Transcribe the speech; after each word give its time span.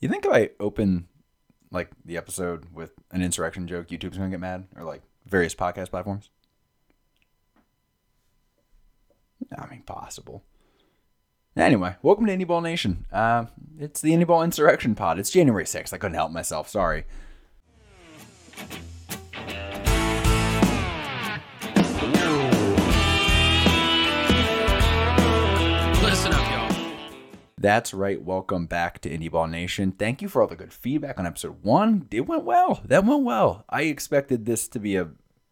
You 0.00 0.08
think 0.08 0.24
if 0.24 0.32
I 0.32 0.50
open 0.60 1.08
like 1.70 1.90
the 2.04 2.16
episode 2.16 2.66
with 2.72 2.92
an 3.10 3.20
insurrection 3.20 3.66
joke, 3.66 3.88
YouTube's 3.88 4.16
gonna 4.16 4.30
get 4.30 4.40
mad, 4.40 4.66
or 4.76 4.84
like 4.84 5.02
various 5.26 5.54
podcast 5.54 5.90
platforms? 5.90 6.30
I 9.56 9.66
mean, 9.66 9.82
possible. 9.82 10.44
Anyway, 11.56 11.96
welcome 12.02 12.26
to 12.26 12.32
Indy 12.32 12.44
Ball 12.44 12.60
Nation. 12.60 13.06
Uh, 13.12 13.46
it's 13.78 14.00
the 14.00 14.12
Indie 14.12 14.26
Ball 14.26 14.44
Insurrection 14.44 14.94
Pod. 14.94 15.18
It's 15.18 15.30
January 15.30 15.64
6th. 15.64 15.92
I 15.92 15.98
couldn't 15.98 16.14
help 16.14 16.30
myself. 16.30 16.68
Sorry. 16.68 17.04
That's 27.60 27.92
right. 27.92 28.22
Welcome 28.22 28.66
back 28.66 29.00
to 29.00 29.10
Indy 29.10 29.28
Ball 29.28 29.48
Nation. 29.48 29.90
Thank 29.90 30.22
you 30.22 30.28
for 30.28 30.40
all 30.40 30.46
the 30.46 30.54
good 30.54 30.72
feedback 30.72 31.18
on 31.18 31.26
episode 31.26 31.56
one. 31.64 32.06
It 32.12 32.20
went 32.20 32.44
well. 32.44 32.80
That 32.84 33.04
went 33.04 33.24
well. 33.24 33.64
I 33.68 33.82
expected 33.82 34.44
this 34.44 34.68
to 34.68 34.78
be 34.78 34.94
a 34.94 35.08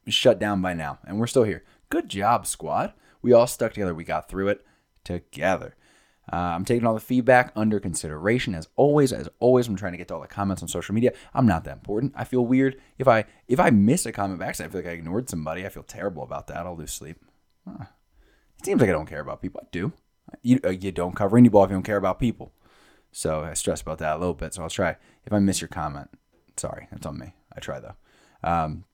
shut 0.07 0.39
down 0.39 0.63
by 0.63 0.73
now, 0.73 1.01
and 1.05 1.19
we're 1.19 1.27
still 1.27 1.43
here. 1.43 1.65
Good 1.91 2.09
job, 2.09 2.47
squad. 2.47 2.93
We 3.23 3.33
all 3.33 3.49
stuck 3.49 3.73
together. 3.73 3.93
We 3.93 4.05
got 4.05 4.29
through 4.29 4.51
it 4.51 4.65
together. 5.03 5.75
Uh, 6.33 6.37
I'm 6.37 6.65
taking 6.65 6.87
all 6.87 6.95
the 6.95 7.01
feedback 7.01 7.51
under 7.57 7.81
consideration 7.81 8.55
as 8.55 8.69
always. 8.77 9.13
As 9.13 9.29
always, 9.41 9.67
I'm 9.67 9.75
trying 9.75 9.93
to 9.93 9.99
get 9.99 10.07
to 10.09 10.15
all 10.15 10.21
the 10.21 10.29
comments 10.29 10.63
on 10.63 10.69
social 10.69 10.95
media. 10.95 11.13
I'm 11.35 11.47
not 11.47 11.65
that 11.65 11.75
important. 11.75 12.13
I 12.15 12.23
feel 12.23 12.47
weird 12.47 12.81
if 12.99 13.09
I 13.09 13.25
if 13.49 13.59
I 13.59 13.71
miss 13.71 14.07
a 14.07 14.13
comment 14.13 14.39
back. 14.39 14.61
I 14.61 14.69
feel 14.69 14.81
like 14.81 14.87
I 14.87 14.93
ignored 14.93 15.29
somebody. 15.29 15.67
I 15.67 15.71
feel 15.71 15.83
terrible 15.83 16.23
about 16.23 16.47
that. 16.47 16.67
I'll 16.67 16.77
lose 16.77 16.93
sleep. 16.93 17.19
Huh. 17.67 17.87
It 18.61 18.65
seems 18.65 18.81
like 18.81 18.91
I 18.91 18.93
don't 18.93 19.09
care 19.09 19.21
about 19.21 19.43
people. 19.43 19.61
I 19.61 19.67
do. 19.73 19.93
You 20.43 20.61
uh, 20.65 20.71
you 20.71 20.93
don't 20.93 21.17
cover 21.17 21.39
any 21.39 21.49
ball 21.49 21.65
if 21.65 21.71
you 21.71 21.77
don't 21.77 21.83
care 21.83 21.97
about 21.97 22.19
people. 22.19 22.53
So 23.13 23.43
I 23.43 23.55
stress 23.55 23.81
about 23.81 23.99
that 23.99 24.17
a 24.17 24.19
little 24.19 24.35
bit. 24.35 24.55
So 24.55 24.63
I'll 24.63 24.69
try. 24.69 24.97
If 25.25 25.33
I 25.33 25.39
miss 25.39 25.61
your 25.61 25.69
comment, 25.69 26.11
sorry, 26.57 26.89
that's 26.91 27.07
on 27.07 27.19
me. 27.19 27.35
I 27.55 27.61
try 27.61 27.81
though. 27.81 27.95
Um, 28.45 28.85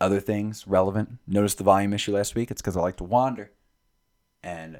other 0.00 0.20
things 0.20 0.66
relevant. 0.66 1.18
Notice 1.26 1.54
the 1.54 1.64
volume 1.64 1.92
issue 1.92 2.12
last 2.12 2.34
week. 2.34 2.50
It's 2.50 2.60
because 2.60 2.76
I 2.76 2.80
like 2.80 2.96
to 2.96 3.04
wander. 3.04 3.52
And 4.42 4.78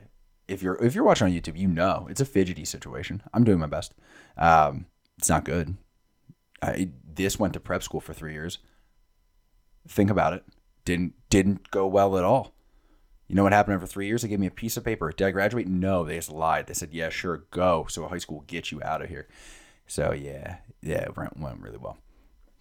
if 0.49 0.63
you're 0.63 0.83
if 0.83 0.95
you're 0.95 1.05
watching 1.05 1.27
on 1.27 1.33
YouTube, 1.33 1.59
you 1.59 1.69
know 1.69 2.07
it's 2.11 2.21
a 2.21 2.25
fidgety 2.25 2.65
situation. 2.65 3.23
I'm 3.33 3.45
doing 3.45 3.59
my 3.59 3.67
best. 3.67 3.95
Um, 4.37 4.87
it's 5.19 5.29
not 5.29 5.45
good. 5.45 5.77
I 6.63 6.91
this 7.05 7.39
went 7.39 7.55
to 7.55 7.61
prep 7.61 7.83
school 7.83 8.01
for 8.01 8.13
three 8.13 8.33
years. 8.33 8.59
Think 9.89 10.11
about 10.11 10.33
it. 10.33 10.45
Didn't 10.85 11.15
didn't 11.29 11.71
go 11.71 11.87
well 11.87 12.17
at 12.19 12.25
all. 12.25 12.55
You 13.31 13.37
know 13.37 13.45
what 13.45 13.53
happened 13.53 13.77
after 13.77 13.87
three 13.87 14.09
years? 14.09 14.23
They 14.23 14.29
gave 14.29 14.41
me 14.41 14.49
a 14.49 14.51
piece 14.51 14.77
of 14.77 14.85
paper. 14.85 15.13
Did 15.13 15.25
I 15.25 15.31
graduate? 15.31 15.69
No, 15.69 16.03
they 16.03 16.17
just 16.17 16.33
lied. 16.33 16.67
They 16.67 16.75
said, 16.75 16.93
"Yeah, 16.93 17.11
sure, 17.11 17.45
go." 17.53 17.87
So 17.89 18.09
high 18.09 18.19
school 18.19 18.39
will 18.39 18.45
get 18.45 18.73
you 18.73 18.83
out 18.83 19.03
of 19.03 19.09
here. 19.09 19.29
So 19.87 20.11
yeah, 20.11 20.57
yeah, 20.83 21.03
it 21.03 21.17
went, 21.17 21.39
went 21.39 21.61
really 21.61 21.79
well. 21.79 21.99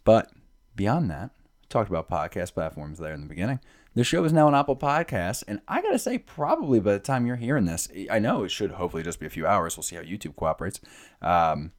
But 0.04 0.32
beyond 0.76 1.10
that, 1.10 1.32
I 1.34 1.66
talked 1.70 1.90
about 1.90 2.08
podcast 2.08 2.54
platforms 2.54 3.00
there 3.00 3.16
in 3.16 3.22
the 3.22 3.28
beginning. 3.28 3.62
The 3.96 4.04
show 4.04 4.24
is 4.26 4.32
now 4.32 4.46
on 4.46 4.54
Apple 4.54 4.76
Podcasts, 4.76 5.44
and 5.48 5.60
I 5.68 5.82
gotta 5.82 5.98
say, 5.98 6.20
probably 6.20 6.80
by 6.80 6.94
the 6.94 7.00
time 7.00 7.26
you're 7.26 7.36
hearing 7.36 7.66
this, 7.66 7.90
I 8.12 8.20
know 8.20 8.44
it 8.44 8.52
should 8.52 8.74
hopefully 8.74 9.02
just 9.02 9.20
be 9.20 9.26
a 9.26 9.32
few 9.32 9.48
hours. 9.48 9.76
We'll 9.76 9.84
see 9.84 9.96
how 9.96 10.04
YouTube 10.04 10.36
cooperates. 10.36 10.82
Um, 11.20 11.72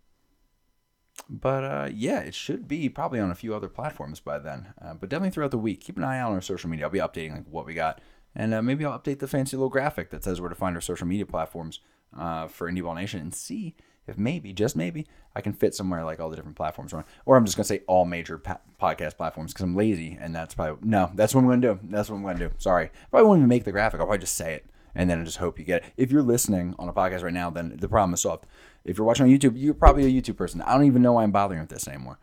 but 1.28 1.62
uh, 1.62 1.88
yeah, 1.94 2.20
it 2.20 2.34
should 2.34 2.66
be 2.66 2.88
probably 2.88 3.20
on 3.20 3.30
a 3.30 3.36
few 3.36 3.54
other 3.54 3.68
platforms 3.68 4.18
by 4.18 4.40
then. 4.40 4.74
Uh, 4.82 4.94
but 4.94 5.08
definitely 5.08 5.30
throughout 5.30 5.52
the 5.52 5.58
week, 5.58 5.80
keep 5.80 5.96
an 5.96 6.02
eye 6.02 6.18
out 6.18 6.30
on 6.30 6.34
our 6.34 6.40
social 6.40 6.68
media. 6.68 6.86
I'll 6.86 6.90
be 6.90 6.98
updating 6.98 7.34
like 7.34 7.46
what 7.48 7.66
we 7.66 7.74
got, 7.74 8.00
and 8.34 8.54
uh, 8.54 8.62
maybe 8.62 8.84
I'll 8.84 8.98
update 8.98 9.18
the 9.18 9.28
fancy 9.28 9.56
little 9.56 9.68
graphic 9.68 10.10
that 10.10 10.24
says 10.24 10.40
where 10.40 10.48
to 10.48 10.54
find 10.54 10.76
our 10.76 10.80
social 10.80 11.06
media 11.06 11.26
platforms 11.26 11.80
uh, 12.18 12.46
for 12.48 12.68
Indy 12.68 12.80
Ball 12.80 12.94
Nation, 12.94 13.20
and 13.20 13.34
see 13.34 13.74
if 14.06 14.18
maybe, 14.18 14.52
just 14.52 14.76
maybe, 14.76 15.06
I 15.36 15.40
can 15.40 15.52
fit 15.52 15.74
somewhere 15.74 16.04
like 16.04 16.18
all 16.20 16.30
the 16.30 16.36
different 16.36 16.56
platforms 16.56 16.92
on. 16.92 17.04
Or 17.26 17.36
I'm 17.36 17.44
just 17.44 17.56
gonna 17.56 17.64
say 17.64 17.82
all 17.86 18.04
major 18.04 18.38
pa- 18.38 18.60
podcast 18.80 19.16
platforms 19.16 19.52
because 19.52 19.64
I'm 19.64 19.76
lazy, 19.76 20.18
and 20.20 20.34
that's 20.34 20.54
probably 20.54 20.88
no. 20.88 21.10
That's 21.14 21.34
what 21.34 21.42
I'm 21.42 21.48
gonna 21.48 21.60
do. 21.60 21.78
That's 21.84 22.10
what 22.10 22.16
I'm 22.16 22.22
gonna 22.22 22.38
do. 22.38 22.50
Sorry, 22.58 22.90
probably 23.10 23.28
won't 23.28 23.38
even 23.38 23.48
make 23.48 23.64
the 23.64 23.72
graphic. 23.72 24.00
I'll 24.00 24.06
probably 24.06 24.20
just 24.20 24.36
say 24.36 24.54
it, 24.54 24.66
and 24.94 25.08
then 25.08 25.20
I 25.20 25.24
just 25.24 25.36
hope 25.36 25.58
you 25.58 25.64
get 25.64 25.84
it. 25.84 25.92
If 25.96 26.10
you're 26.10 26.22
listening 26.22 26.74
on 26.78 26.88
a 26.88 26.92
podcast 26.92 27.22
right 27.22 27.32
now, 27.32 27.50
then 27.50 27.76
the 27.78 27.88
problem 27.88 28.14
is 28.14 28.22
solved. 28.22 28.46
If 28.84 28.98
you're 28.98 29.06
watching 29.06 29.26
on 29.26 29.30
YouTube, 29.30 29.52
you're 29.54 29.74
probably 29.74 30.04
a 30.04 30.22
YouTube 30.22 30.36
person. 30.36 30.62
I 30.62 30.72
don't 30.72 30.86
even 30.86 31.02
know 31.02 31.12
why 31.12 31.22
I'm 31.22 31.32
bothering 31.32 31.60
with 31.60 31.68
this 31.70 31.86
anymore. 31.86 32.18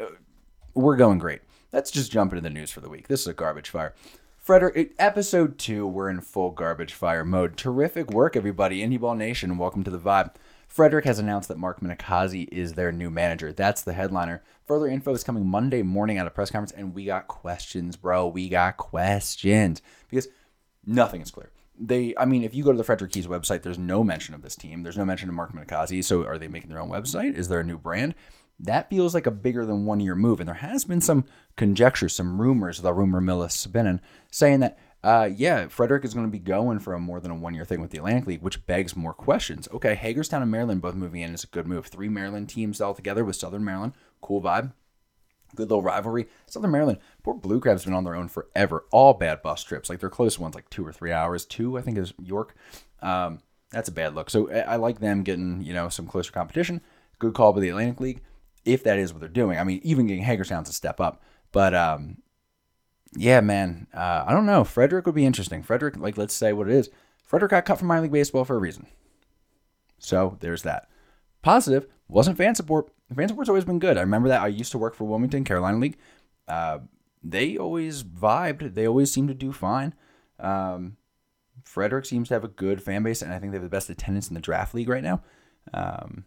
Uh, 0.00 0.06
We're 0.74 0.96
going 0.96 1.18
great. 1.18 1.40
Let's 1.72 1.90
just 1.90 2.10
jump 2.10 2.32
into 2.32 2.42
the 2.42 2.50
news 2.50 2.70
for 2.70 2.80
the 2.80 2.88
week. 2.88 3.06
This 3.08 3.20
is 3.20 3.28
a 3.28 3.32
garbage 3.32 3.70
fire. 3.70 3.94
Frederick, 4.50 4.96
episode 4.98 5.58
two, 5.58 5.86
we're 5.86 6.10
in 6.10 6.20
full 6.20 6.50
garbage 6.50 6.92
fire 6.92 7.24
mode. 7.24 7.56
Terrific 7.56 8.10
work, 8.10 8.34
everybody. 8.34 8.82
Indy 8.82 8.96
Ball 8.96 9.14
Nation, 9.14 9.58
welcome 9.58 9.84
to 9.84 9.92
the 9.92 9.96
vibe. 9.96 10.34
Frederick 10.66 11.04
has 11.04 11.20
announced 11.20 11.46
that 11.46 11.56
Mark 11.56 11.78
Minicozzi 11.80 12.48
is 12.50 12.72
their 12.72 12.90
new 12.90 13.10
manager. 13.10 13.52
That's 13.52 13.82
the 13.82 13.92
headliner. 13.92 14.42
Further 14.66 14.88
info 14.88 15.14
is 15.14 15.22
coming 15.22 15.46
Monday 15.46 15.82
morning 15.82 16.18
at 16.18 16.26
a 16.26 16.30
press 16.30 16.50
conference, 16.50 16.72
and 16.72 16.96
we 16.96 17.04
got 17.04 17.28
questions, 17.28 17.94
bro. 17.94 18.26
We 18.26 18.48
got 18.48 18.76
questions 18.76 19.82
because 20.10 20.26
nothing 20.84 21.20
is 21.20 21.30
clear. 21.30 21.52
They, 21.78 22.14
I 22.18 22.24
mean, 22.24 22.42
if 22.42 22.52
you 22.52 22.64
go 22.64 22.72
to 22.72 22.76
the 22.76 22.82
Frederick 22.82 23.12
Keys 23.12 23.28
website, 23.28 23.62
there's 23.62 23.78
no 23.78 24.02
mention 24.02 24.34
of 24.34 24.42
this 24.42 24.56
team. 24.56 24.82
There's 24.82 24.98
no 24.98 25.04
mention 25.04 25.28
of 25.28 25.36
Mark 25.36 25.52
Minicozzi. 25.52 26.02
So, 26.02 26.26
are 26.26 26.38
they 26.38 26.48
making 26.48 26.70
their 26.70 26.80
own 26.80 26.90
website? 26.90 27.36
Is 27.36 27.46
there 27.46 27.60
a 27.60 27.64
new 27.64 27.78
brand? 27.78 28.16
That 28.62 28.90
feels 28.90 29.14
like 29.14 29.26
a 29.26 29.30
bigger 29.30 29.64
than 29.64 29.86
one 29.86 30.00
year 30.00 30.14
move. 30.14 30.40
And 30.40 30.48
there 30.48 30.54
has 30.56 30.84
been 30.84 31.00
some 31.00 31.24
conjecture, 31.56 32.08
some 32.08 32.40
rumors, 32.40 32.80
the 32.80 32.92
rumor 32.92 33.20
mill 33.20 33.42
is 33.42 33.54
spinning, 33.54 34.00
saying 34.30 34.60
that, 34.60 34.78
uh, 35.02 35.30
yeah, 35.34 35.68
Frederick 35.68 36.04
is 36.04 36.12
going 36.12 36.26
to 36.26 36.30
be 36.30 36.38
going 36.38 36.78
for 36.78 36.92
a 36.92 36.98
more 36.98 37.20
than 37.20 37.30
a 37.30 37.34
one 37.34 37.54
year 37.54 37.64
thing 37.64 37.80
with 37.80 37.90
the 37.90 37.98
Atlantic 37.98 38.26
League, 38.26 38.42
which 38.42 38.66
begs 38.66 38.94
more 38.94 39.14
questions. 39.14 39.66
Okay, 39.72 39.94
Hagerstown 39.94 40.42
and 40.42 40.50
Maryland 40.50 40.82
both 40.82 40.94
moving 40.94 41.22
in 41.22 41.32
is 41.32 41.44
a 41.44 41.48
good 41.48 41.66
move. 41.66 41.86
Three 41.86 42.10
Maryland 42.10 42.50
teams 42.50 42.80
all 42.80 42.94
together 42.94 43.24
with 43.24 43.36
Southern 43.36 43.64
Maryland. 43.64 43.94
Cool 44.20 44.42
vibe. 44.42 44.72
Good 45.56 45.70
little 45.70 45.82
rivalry. 45.82 46.28
Southern 46.46 46.70
Maryland, 46.70 46.98
poor 47.22 47.34
Blue 47.34 47.60
Crab's 47.60 47.84
been 47.84 47.94
on 47.94 48.04
their 48.04 48.14
own 48.14 48.28
forever. 48.28 48.84
All 48.92 49.14
bad 49.14 49.42
bus 49.42 49.64
trips. 49.64 49.88
Like 49.88 50.00
their 50.00 50.10
closest 50.10 50.38
one's 50.38 50.54
like 50.54 50.70
two 50.70 50.86
or 50.86 50.92
three 50.92 51.12
hours. 51.12 51.44
Two, 51.44 51.78
I 51.78 51.80
think, 51.80 51.98
is 51.98 52.12
York. 52.22 52.54
Um, 53.02 53.40
that's 53.70 53.88
a 53.88 53.92
bad 53.92 54.14
look. 54.14 54.30
So 54.30 54.50
I 54.52 54.76
like 54.76 55.00
them 55.00 55.22
getting, 55.22 55.62
you 55.62 55.72
know, 55.72 55.88
some 55.88 56.06
closer 56.06 56.30
competition. 56.30 56.82
Good 57.18 57.34
call 57.34 57.52
by 57.52 57.60
the 57.60 57.68
Atlantic 57.68 58.00
League, 58.00 58.22
if 58.64 58.84
that 58.84 58.98
is 58.98 59.12
what 59.12 59.20
they're 59.20 59.28
doing. 59.28 59.58
I 59.58 59.64
mean, 59.64 59.80
even 59.82 60.06
getting 60.06 60.22
Hagerstown's 60.22 60.68
a 60.68 60.72
step 60.72 61.00
up. 61.00 61.22
But 61.52 61.74
um, 61.74 62.18
yeah, 63.16 63.40
man, 63.40 63.86
uh, 63.94 64.24
I 64.26 64.32
don't 64.32 64.46
know. 64.46 64.64
Frederick 64.64 65.06
would 65.06 65.14
be 65.14 65.26
interesting. 65.26 65.62
Frederick, 65.62 65.96
like, 65.96 66.16
let's 66.16 66.34
say 66.34 66.52
what 66.52 66.68
it 66.68 66.74
is. 66.74 66.90
Frederick 67.24 67.50
got 67.50 67.64
cut 67.64 67.78
from 67.78 67.88
minor 67.88 68.02
league 68.02 68.12
baseball 68.12 68.44
for 68.44 68.56
a 68.56 68.60
reason. 68.60 68.86
So 69.98 70.36
there's 70.40 70.62
that. 70.62 70.88
Positive 71.42 71.86
wasn't 72.08 72.38
fan 72.38 72.54
support. 72.54 72.90
Fan 73.14 73.28
support's 73.28 73.48
always 73.48 73.64
been 73.64 73.78
good. 73.78 73.96
I 73.96 74.02
remember 74.02 74.28
that. 74.28 74.42
I 74.42 74.48
used 74.48 74.72
to 74.72 74.78
work 74.78 74.94
for 74.94 75.04
Wilmington 75.04 75.44
Carolina 75.44 75.78
League. 75.78 75.98
Uh, 76.46 76.80
they 77.22 77.56
always 77.56 78.02
vibed. 78.02 78.74
They 78.74 78.86
always 78.86 79.12
seemed 79.12 79.28
to 79.28 79.34
do 79.34 79.52
fine. 79.52 79.94
Um, 80.38 80.96
Frederick 81.64 82.06
seems 82.06 82.28
to 82.28 82.34
have 82.34 82.44
a 82.44 82.48
good 82.48 82.82
fan 82.82 83.02
base, 83.02 83.22
and 83.22 83.32
I 83.32 83.38
think 83.38 83.52
they 83.52 83.56
have 83.56 83.62
the 83.62 83.68
best 83.68 83.90
attendance 83.90 84.28
in 84.28 84.34
the 84.34 84.40
draft 84.40 84.74
league 84.74 84.88
right 84.88 85.02
now. 85.02 85.22
Um, 85.74 86.24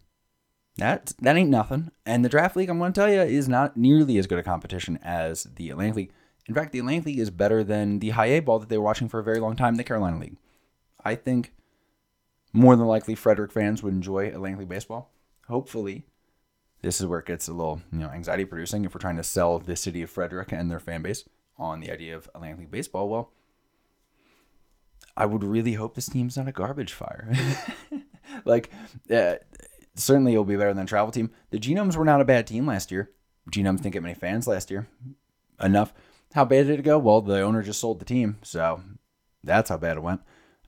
that 0.77 1.13
that 1.19 1.35
ain't 1.35 1.49
nothing. 1.49 1.91
And 2.05 2.23
the 2.23 2.29
draft 2.29 2.55
league, 2.55 2.69
I'm 2.69 2.79
going 2.79 2.93
to 2.93 2.99
tell 2.99 3.11
you, 3.11 3.21
is 3.21 3.47
not 3.47 3.77
nearly 3.77 4.17
as 4.17 4.27
good 4.27 4.39
a 4.39 4.43
competition 4.43 4.99
as 5.03 5.43
the 5.55 5.69
Atlantic 5.69 5.95
League. 5.95 6.11
In 6.47 6.55
fact, 6.55 6.71
the 6.71 6.79
Atlantic 6.79 7.05
League 7.05 7.19
is 7.19 7.29
better 7.29 7.63
than 7.63 7.99
the 7.99 8.11
high 8.11 8.25
A 8.27 8.39
ball 8.39 8.59
that 8.59 8.69
they 8.69 8.77
were 8.77 8.83
watching 8.83 9.07
for 9.07 9.19
a 9.19 9.23
very 9.23 9.39
long 9.39 9.55
time, 9.55 9.75
the 9.75 9.83
Carolina 9.83 10.19
League. 10.19 10.37
I 11.05 11.15
think 11.15 11.53
more 12.51 12.75
than 12.75 12.87
likely 12.87 13.15
Frederick 13.15 13.51
fans 13.51 13.81
would 13.83 13.93
enjoy 13.93 14.27
Atlantic 14.27 14.59
League 14.59 14.69
baseball. 14.69 15.11
Hopefully, 15.47 16.05
this 16.81 16.99
is 16.99 17.07
where 17.07 17.19
it 17.19 17.25
gets 17.25 17.47
a 17.47 17.53
little 17.53 17.81
you 17.91 17.99
know 17.99 18.09
anxiety 18.09 18.45
producing 18.45 18.85
if 18.85 18.93
we're 18.93 18.99
trying 18.99 19.17
to 19.17 19.23
sell 19.23 19.59
the 19.59 19.75
city 19.75 20.01
of 20.01 20.09
Frederick 20.09 20.51
and 20.51 20.69
their 20.69 20.79
fan 20.79 21.01
base 21.01 21.23
on 21.57 21.79
the 21.79 21.91
idea 21.91 22.15
of 22.15 22.29
Atlantic 22.33 22.59
League 22.59 22.71
baseball. 22.71 23.09
Well, 23.09 23.31
I 25.15 25.25
would 25.25 25.43
really 25.43 25.73
hope 25.73 25.95
this 25.95 26.09
team's 26.09 26.37
not 26.37 26.47
a 26.47 26.51
garbage 26.51 26.93
fire. 26.93 27.31
like, 28.45 28.71
uh, 29.11 29.35
certainly 29.95 30.33
it'll 30.33 30.43
be 30.43 30.55
better 30.55 30.73
than 30.73 30.85
travel 30.85 31.11
team. 31.11 31.31
The 31.51 31.59
Genomes 31.59 31.95
were 31.95 32.05
not 32.05 32.21
a 32.21 32.25
bad 32.25 32.47
team 32.47 32.65
last 32.65 32.91
year. 32.91 33.11
Genomes 33.51 33.81
didn't 33.81 33.93
get 33.93 34.03
many 34.03 34.15
fans 34.15 34.47
last 34.47 34.71
year. 34.71 34.87
Enough. 35.61 35.93
How 36.33 36.45
bad 36.45 36.67
did 36.67 36.79
it 36.79 36.83
go? 36.83 36.97
Well, 36.97 37.21
the 37.21 37.41
owner 37.41 37.61
just 37.61 37.79
sold 37.79 37.99
the 37.99 38.05
team, 38.05 38.37
so 38.41 38.81
that's 39.43 39.69
how 39.69 39.77
bad 39.77 39.97
it 39.97 40.03
went. 40.03 40.21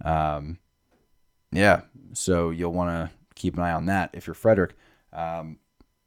Um, 0.03 0.59
yeah, 1.51 1.81
so 2.13 2.49
you'll 2.51 2.73
want 2.73 2.89
to 2.89 3.15
keep 3.35 3.55
an 3.55 3.63
eye 3.63 3.71
on 3.71 3.85
that 3.87 4.11
if 4.13 4.27
you're 4.27 4.33
Frederick. 4.33 4.75
Um, 5.11 5.57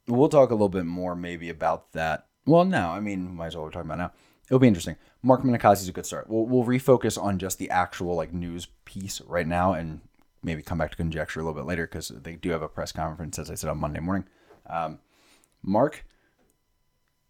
we'll 0.07 0.29
talk 0.29 0.49
a 0.49 0.53
little 0.53 0.69
bit 0.69 0.85
more 0.85 1.15
maybe 1.15 1.49
about 1.49 1.91
that. 1.93 2.27
Well, 2.45 2.65
no, 2.65 2.89
I 2.89 2.99
mean, 2.99 3.35
might 3.35 3.47
as 3.47 3.55
well 3.55 3.65
we're 3.65 3.71
talking 3.71 3.89
about 3.89 3.97
now. 3.97 4.11
It'll 4.47 4.59
be 4.59 4.67
interesting. 4.67 4.95
Mark 5.21 5.43
Minicozzi's 5.43 5.89
a 5.89 5.91
good 5.91 6.05
start. 6.05 6.29
We'll, 6.29 6.45
we'll 6.45 6.63
refocus 6.63 7.21
on 7.21 7.37
just 7.37 7.59
the 7.59 7.69
actual 7.69 8.15
like 8.15 8.33
news 8.33 8.67
piece 8.85 9.21
right 9.21 9.47
now 9.47 9.73
and 9.73 10.01
maybe 10.43 10.61
come 10.61 10.77
back 10.77 10.91
to 10.91 10.97
conjecture 10.97 11.39
a 11.39 11.43
little 11.43 11.59
bit 11.59 11.67
later 11.67 11.85
because 11.85 12.09
they 12.09 12.35
do 12.35 12.49
have 12.51 12.61
a 12.61 12.67
press 12.67 12.91
conference, 12.91 13.37
as 13.39 13.49
I 13.49 13.55
said, 13.55 13.69
on 13.69 13.79
Monday 13.79 13.99
morning. 13.99 14.27
Um, 14.69 14.99
Mark 15.61 16.05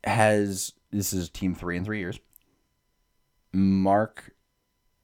has 0.03 0.73
this 0.91 1.13
is 1.13 1.29
team 1.29 1.55
three 1.55 1.77
in 1.77 1.85
three 1.85 1.99
years. 1.99 2.19
Mark, 3.51 4.31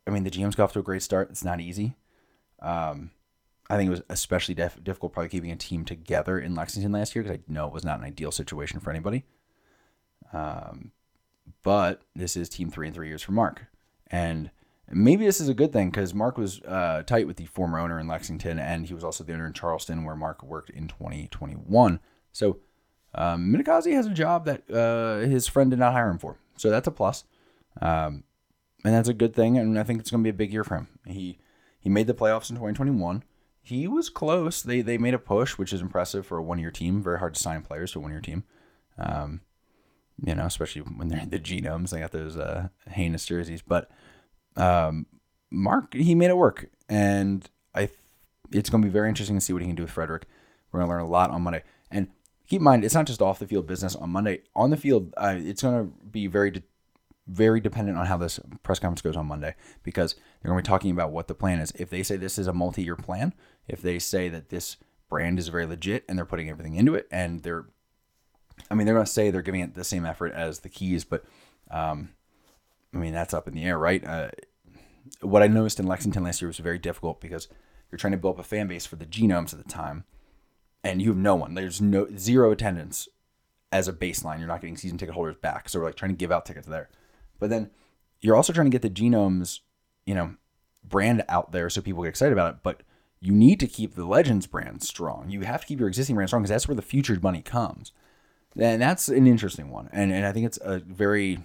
I 0.08 0.12
mean, 0.12 0.24
the 0.24 0.32
GM's 0.32 0.56
got 0.56 0.66
off 0.66 0.74
to 0.74 0.80
a 0.80 0.84
great 0.84 1.02
start. 1.02 1.30
It's 1.30 1.44
not 1.44 1.60
easy. 1.60 1.96
Um, 2.62 3.12
I 3.70 3.78
think 3.78 3.88
it 3.88 3.92
was 3.92 4.04
especially 4.10 4.54
def- 4.54 4.84
difficult 4.84 5.14
probably 5.14 5.30
keeping 5.30 5.52
a 5.52 5.56
team 5.56 5.86
together 5.86 6.40
in 6.40 6.54
Lexington 6.54 6.92
last 6.92 7.16
year 7.16 7.24
because 7.24 7.38
I 7.38 7.52
know 7.52 7.68
it 7.68 7.74
was 7.74 7.84
not 7.84 8.00
an 8.00 8.06
ideal 8.06 8.32
situation 8.32 8.80
for 8.80 8.92
anybody. 8.92 9.24
Um, 10.32 10.92
but 11.64 12.02
this 12.16 12.38
is 12.38 12.50
team 12.50 12.70
three 12.70 12.88
in 12.88 12.94
three 12.94 13.08
years 13.08 13.24
for 13.24 13.32
Mark, 13.32 13.66
and 14.08 14.52
maybe 14.92 15.26
this 15.26 15.42
is 15.42 15.50
a 15.50 15.54
good 15.54 15.74
thing 15.74 15.90
because 15.90 16.14
Mark 16.14 16.38
was 16.38 16.62
uh, 16.62 17.04
tight 17.06 17.28
with 17.28 17.38
the 17.38 17.46
former 17.46 17.80
owner 17.80 18.00
in 18.00 18.08
Lexington, 18.08 18.60
and 18.60 18.86
he 18.86 18.94
was 18.94 19.04
also 19.04 19.24
the 19.24 19.34
owner 19.34 19.48
in 19.48 19.54
Charleston, 19.54 20.04
where 20.04 20.16
Mark 20.16 20.44
worked 20.44 20.70
in 20.70 20.88
2021. 20.88 22.00
So 22.32 22.60
um, 23.14 23.54
has 23.54 23.86
a 23.86 24.10
job 24.10 24.46
that 24.46 24.70
uh, 24.70 25.28
his 25.28 25.48
friend 25.48 25.70
did 25.70 25.80
not 25.80 25.94
hire 25.94 26.10
him 26.10 26.20
for, 26.20 26.38
so 26.58 26.70
that's 26.70 26.88
a 26.88 26.92
plus, 26.92 27.24
um, 27.82 28.24
and 28.84 28.94
that's 28.94 29.10
a 29.10 29.14
good 29.14 29.34
thing. 29.34 29.58
And 29.58 29.80
I 29.80 29.84
think 29.84 30.00
it's 30.00 30.12
going 30.12 30.24
to 30.24 30.28
be 30.28 30.36
a 30.36 30.38
big 30.38 30.54
year 30.54 30.64
for 30.64 30.76
him. 30.76 30.88
He 31.06 31.40
he 31.80 31.90
made 31.90 32.08
the 32.08 32.14
playoffs 32.14 32.50
in 32.50 32.56
2021. 32.56 33.24
He 33.62 33.88
was 33.88 34.10
close. 34.10 34.62
They 34.62 34.82
they 34.82 34.98
made 34.98 35.14
a 35.14 35.20
push, 35.20 35.58
which 35.58 35.74
is 35.74 35.82
impressive 35.82 36.26
for 36.26 36.38
a 36.38 36.44
one 36.44 36.60
year 36.60 36.72
team. 36.72 37.02
Very 37.02 37.20
hard 37.20 37.36
to 37.36 37.42
sign 37.42 37.62
players 37.62 37.94
to 37.94 38.00
a 38.00 38.02
one 38.02 38.12
year 38.12 38.22
team. 38.22 38.44
Um, 38.98 39.42
you 40.24 40.36
know, 40.36 40.46
especially 40.46 40.82
when 40.82 41.08
they're 41.08 41.20
in 41.20 41.30
the 41.30 41.40
genomes. 41.40 41.90
They 41.90 42.00
got 42.00 42.12
those 42.12 42.38
uh, 42.38 42.70
heinous 42.90 43.26
jerseys, 43.26 43.62
but 43.62 43.90
um, 44.56 45.06
Mark 45.52 45.94
he 45.94 46.16
made 46.16 46.30
it 46.30 46.38
work, 46.38 46.70
and 46.90 47.48
I 47.74 47.90
it's 48.52 48.70
going 48.70 48.82
to 48.82 48.88
be 48.88 48.92
very 48.92 49.10
interesting 49.10 49.38
to 49.38 49.42
see 49.42 49.54
what 49.54 49.62
he 49.62 49.68
can 49.68 49.76
do 49.76 49.84
with 49.84 49.92
Frederick. 49.92 50.26
We're 50.72 50.80
going 50.80 50.90
to 50.90 50.94
learn 50.94 51.04
a 51.04 51.10
lot 51.10 51.32
on 51.32 51.42
Monday, 51.42 51.64
and 51.92 52.08
keep 52.48 52.60
in 52.60 52.64
mind 52.64 52.84
it's 52.84 52.96
not 52.96 53.08
just 53.08 53.22
off 53.22 53.40
the 53.40 53.48
field 53.48 53.68
business 53.68 53.96
on 53.96 54.10
Monday. 54.10 54.42
On 54.56 54.70
the 54.70 54.78
field, 54.78 55.14
uh, 55.18 55.36
it's 55.38 55.62
going 55.62 55.86
to 55.86 56.06
be 56.06 56.28
very 56.28 56.52
de- 56.52 56.64
very 57.28 57.60
dependent 57.60 57.98
on 57.98 58.06
how 58.06 58.18
this 58.18 58.40
press 58.64 58.80
conference 58.80 59.02
goes 59.02 59.16
on 59.16 59.26
Monday 59.26 59.56
because 59.84 60.14
they're 60.14 60.52
going 60.52 60.64
to 60.64 60.68
be 60.68 60.72
talking 60.72 60.92
about 60.92 61.12
what 61.12 61.28
the 61.28 61.34
plan 61.34 61.60
is. 61.60 61.72
If 61.76 61.90
they 61.90 62.04
say 62.04 62.18
this 62.18 62.38
is 62.38 62.48
a 62.48 62.54
multi-year 62.54 62.96
plan, 62.96 63.34
if 63.68 63.82
they 63.82 64.00
say 64.00 64.30
that 64.30 64.50
this 64.50 64.78
brand 65.10 65.40
is 65.40 65.48
very 65.48 65.66
legit 65.66 66.04
and 66.08 66.18
they're 66.18 66.26
putting 66.26 66.50
everything 66.50 66.76
into 66.76 66.94
it 66.94 67.08
and 67.12 67.42
they're 67.42 67.66
I 68.70 68.76
mean, 68.76 68.86
they're 68.86 68.96
going 68.96 69.06
to 69.06 69.12
say 69.12 69.32
they're 69.32 69.42
giving 69.42 69.62
it 69.62 69.74
the 69.74 69.84
same 69.84 70.06
effort 70.06 70.32
as 70.34 70.60
the 70.60 70.70
keys, 70.70 71.04
but 71.04 71.26
um, 71.70 72.10
I 72.96 72.98
mean, 72.98 73.14
that's 73.14 73.34
up 73.34 73.48
in 73.48 73.54
the 73.54 73.64
air, 73.64 73.78
right? 73.78 74.04
Uh, 74.06 74.30
what 75.22 75.44
I 75.44 75.48
noticed 75.48 75.80
in 75.80 75.88
Lexington 75.88 76.24
last 76.24 76.42
year 76.42 76.48
was 76.48 76.58
very 76.58 76.80
difficult 76.80 77.20
because 77.20 77.48
you're 77.92 78.00
trying 78.00 78.12
to 78.12 78.18
build 78.18 78.36
up 78.36 78.40
a 78.40 78.48
fan 78.48 78.68
base 78.68 78.86
for 78.86 78.96
the 78.96 79.06
genomes 79.06 79.54
at 79.54 79.64
the 79.64 79.70
time, 79.70 80.06
and 80.84 81.02
you 81.02 81.10
have 81.10 81.18
no 81.18 81.36
one. 81.36 81.54
There's 81.54 81.82
no 81.82 82.08
zero 82.18 82.52
attendance 82.52 83.08
as 83.72 83.88
a 83.88 83.94
baseline. 83.94 84.40
You're 84.40 84.48
not 84.48 84.62
getting 84.62 84.78
season 84.78 84.98
ticket 84.98 85.16
holders 85.16 85.36
back, 85.36 85.68
so 85.68 85.80
we're 85.80 85.86
like 85.86 85.96
trying 85.96 86.12
to 86.12 86.18
give 86.18 86.32
out 86.32 86.46
tickets 86.46 86.68
there. 86.68 86.90
But 87.38 87.50
then 87.50 87.70
you're 88.22 88.36
also 88.36 88.54
trying 88.54 88.72
to 88.72 88.78
get 88.78 88.82
the 88.82 88.90
genomes, 88.90 89.60
you 90.06 90.16
know, 90.16 90.36
brand 90.84 91.24
out 91.28 91.52
there 91.52 91.70
so 91.70 91.82
people 91.82 92.04
get 92.04 92.10
excited 92.10 92.34
about 92.34 92.56
it. 92.56 92.60
But 92.64 92.84
you 93.20 93.34
need 93.34 93.60
to 93.60 93.68
keep 93.68 93.96
the 93.96 94.06
Legends 94.06 94.48
brand 94.48 94.84
strong. 94.84 95.30
You 95.30 95.42
have 95.42 95.62
to 95.62 95.68
keep 95.68 95.80
your 95.80 95.88
existing 95.88 96.16
brand 96.16 96.30
strong 96.30 96.44
because 96.44 96.52
that's 96.52 96.68
where 96.68 96.76
the 96.76 96.82
future 96.82 97.18
money 97.22 97.42
comes. 97.42 97.92
And 98.58 98.82
that's 98.82 99.10
an 99.10 99.28
interesting 99.28 99.70
one. 99.70 99.90
And, 99.92 100.14
and 100.14 100.26
I 100.26 100.32
think 100.32 100.46
it's 100.46 100.60
a 100.62 100.80
very, 100.80 101.40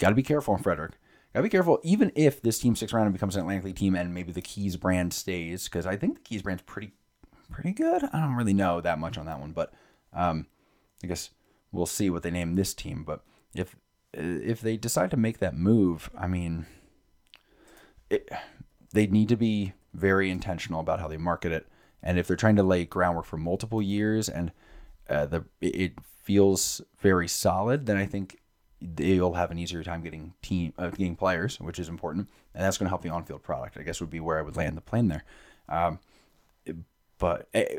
got 0.00 0.08
to 0.08 0.14
be 0.16 0.22
careful 0.22 0.56
Frederick. 0.58 0.92
Got 1.32 1.40
to 1.40 1.42
be 1.44 1.48
careful, 1.50 1.78
even 1.84 2.10
if 2.16 2.42
this 2.42 2.58
team 2.58 2.74
sticks 2.74 2.92
around 2.92 3.06
and 3.06 3.12
becomes 3.12 3.36
an 3.36 3.42
Atlantic 3.42 3.64
League 3.64 3.76
team 3.76 3.94
and 3.94 4.12
maybe 4.12 4.32
the 4.32 4.42
Keys 4.42 4.76
brand 4.76 5.12
stays, 5.12 5.64
because 5.64 5.86
I 5.86 5.96
think 5.96 6.16
the 6.16 6.22
Keys 6.22 6.42
brand's 6.42 6.62
pretty 6.62 6.90
pretty 7.48 7.72
good. 7.72 8.02
I 8.12 8.20
don't 8.20 8.34
really 8.34 8.54
know 8.54 8.80
that 8.80 8.98
much 8.98 9.16
on 9.18 9.26
that 9.26 9.40
one, 9.40 9.52
but 9.52 9.72
um, 10.12 10.46
I 11.04 11.06
guess 11.06 11.30
we'll 11.70 11.86
see 11.86 12.10
what 12.10 12.24
they 12.24 12.30
name 12.30 12.56
this 12.56 12.74
team. 12.74 13.04
But 13.04 13.22
if 13.54 13.76
if 14.12 14.60
they 14.60 14.76
decide 14.76 15.10
to 15.12 15.16
make 15.16 15.38
that 15.38 15.54
move, 15.54 16.10
I 16.18 16.26
mean, 16.26 16.66
it, 18.08 18.28
they 18.92 19.06
need 19.06 19.28
to 19.28 19.36
be 19.36 19.74
very 19.94 20.30
intentional 20.30 20.80
about 20.80 20.98
how 20.98 21.06
they 21.06 21.16
market 21.16 21.52
it. 21.52 21.68
And 22.02 22.18
if 22.18 22.26
they're 22.26 22.36
trying 22.36 22.56
to 22.56 22.62
lay 22.64 22.84
groundwork 22.84 23.26
for 23.26 23.36
multiple 23.36 23.82
years 23.82 24.28
and 24.28 24.50
uh, 25.08 25.26
the 25.26 25.44
it 25.60 25.92
feels 26.22 26.80
very 26.98 27.28
solid, 27.28 27.86
then 27.86 27.96
I 27.96 28.06
think 28.06 28.39
they'll 28.80 29.34
have 29.34 29.50
an 29.50 29.58
easier 29.58 29.82
time 29.82 30.02
getting 30.02 30.34
team 30.42 30.72
uh, 30.78 30.90
getting 30.90 31.16
players, 31.16 31.60
which 31.60 31.78
is 31.78 31.88
important, 31.88 32.28
and 32.54 32.64
that's 32.64 32.78
going 32.78 32.86
to 32.86 32.90
help 32.90 33.02
the 33.02 33.10
on-field 33.10 33.42
product. 33.42 33.76
I 33.78 33.82
guess 33.82 34.00
would 34.00 34.10
be 34.10 34.20
where 34.20 34.38
I 34.38 34.42
would 34.42 34.56
land 34.56 34.76
the 34.76 34.82
plane 34.82 35.08
there. 35.08 35.24
Um, 35.68 35.98
but 37.18 37.48
eh, 37.54 37.78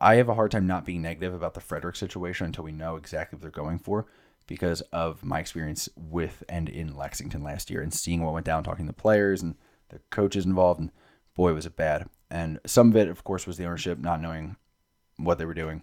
I 0.00 0.16
have 0.16 0.28
a 0.28 0.34
hard 0.34 0.50
time 0.50 0.66
not 0.66 0.84
being 0.84 1.02
negative 1.02 1.34
about 1.34 1.54
the 1.54 1.60
Frederick 1.60 1.96
situation 1.96 2.46
until 2.46 2.64
we 2.64 2.72
know 2.72 2.96
exactly 2.96 3.36
what 3.36 3.42
they're 3.42 3.50
going 3.50 3.78
for, 3.78 4.06
because 4.46 4.80
of 4.92 5.24
my 5.24 5.40
experience 5.40 5.88
with 5.96 6.42
and 6.48 6.68
in 6.68 6.96
Lexington 6.96 7.42
last 7.42 7.70
year 7.70 7.80
and 7.80 7.94
seeing 7.94 8.22
what 8.22 8.34
went 8.34 8.46
down, 8.46 8.64
talking 8.64 8.86
to 8.86 8.92
the 8.92 9.00
players 9.00 9.42
and 9.42 9.54
the 9.88 10.00
coaches 10.10 10.44
involved, 10.44 10.80
and 10.80 10.90
boy 11.34 11.54
was 11.54 11.66
it 11.66 11.76
bad. 11.76 12.08
And 12.30 12.58
some 12.66 12.90
of 12.90 12.96
it, 12.96 13.08
of 13.08 13.24
course, 13.24 13.46
was 13.46 13.56
the 13.56 13.64
ownership 13.64 13.98
not 13.98 14.20
knowing 14.20 14.56
what 15.16 15.38
they 15.38 15.44
were 15.44 15.54
doing. 15.54 15.82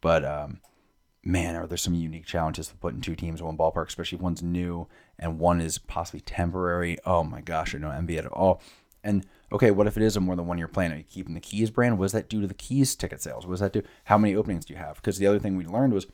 But 0.00 0.24
um, 0.24 0.60
man, 1.26 1.56
are 1.56 1.66
there 1.66 1.76
some 1.76 1.94
unique 1.94 2.24
challenges 2.24 2.68
to 2.68 2.76
putting 2.76 3.00
two 3.00 3.16
teams 3.16 3.40
in 3.40 3.46
one 3.46 3.56
ballpark, 3.56 3.88
especially 3.88 4.16
if 4.16 4.22
one's 4.22 4.42
new 4.42 4.86
and 5.18 5.40
one 5.40 5.60
is 5.60 5.76
possibly 5.76 6.20
temporary. 6.20 6.96
Oh 7.04 7.24
my 7.24 7.40
gosh, 7.40 7.74
I 7.74 7.78
don't 7.78 7.92
envy 7.92 8.16
it 8.16 8.24
at 8.24 8.32
all. 8.32 8.62
And 9.02 9.26
okay, 9.50 9.72
what 9.72 9.88
if 9.88 9.96
it 9.96 10.02
is 10.04 10.16
a 10.16 10.20
more 10.20 10.36
than 10.36 10.46
one 10.46 10.58
year 10.58 10.68
plan? 10.68 10.92
Are 10.92 10.96
you 10.96 11.02
keeping 11.02 11.34
the 11.34 11.40
keys 11.40 11.70
brand? 11.70 11.98
Was 11.98 12.12
that 12.12 12.28
due 12.28 12.40
to 12.40 12.46
the 12.46 12.54
keys 12.54 12.94
ticket 12.94 13.20
sales? 13.20 13.44
Was 13.44 13.60
that 13.60 13.72
due? 13.72 13.82
How 14.04 14.16
many 14.16 14.36
openings 14.36 14.64
do 14.64 14.72
you 14.72 14.78
have? 14.78 14.96
Because 14.96 15.18
the 15.18 15.26
other 15.26 15.40
thing 15.40 15.56
we 15.56 15.66
learned 15.66 15.92
was 15.92 16.06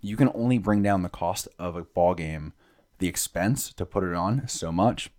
you 0.00 0.16
can 0.16 0.30
only 0.34 0.58
bring 0.58 0.82
down 0.82 1.02
the 1.02 1.08
cost 1.08 1.48
of 1.58 1.74
a 1.74 1.82
ball 1.82 2.14
game, 2.14 2.52
the 2.98 3.08
expense 3.08 3.72
to 3.72 3.84
put 3.84 4.04
it 4.04 4.14
on 4.14 4.46
so 4.46 4.70
much. 4.70 5.10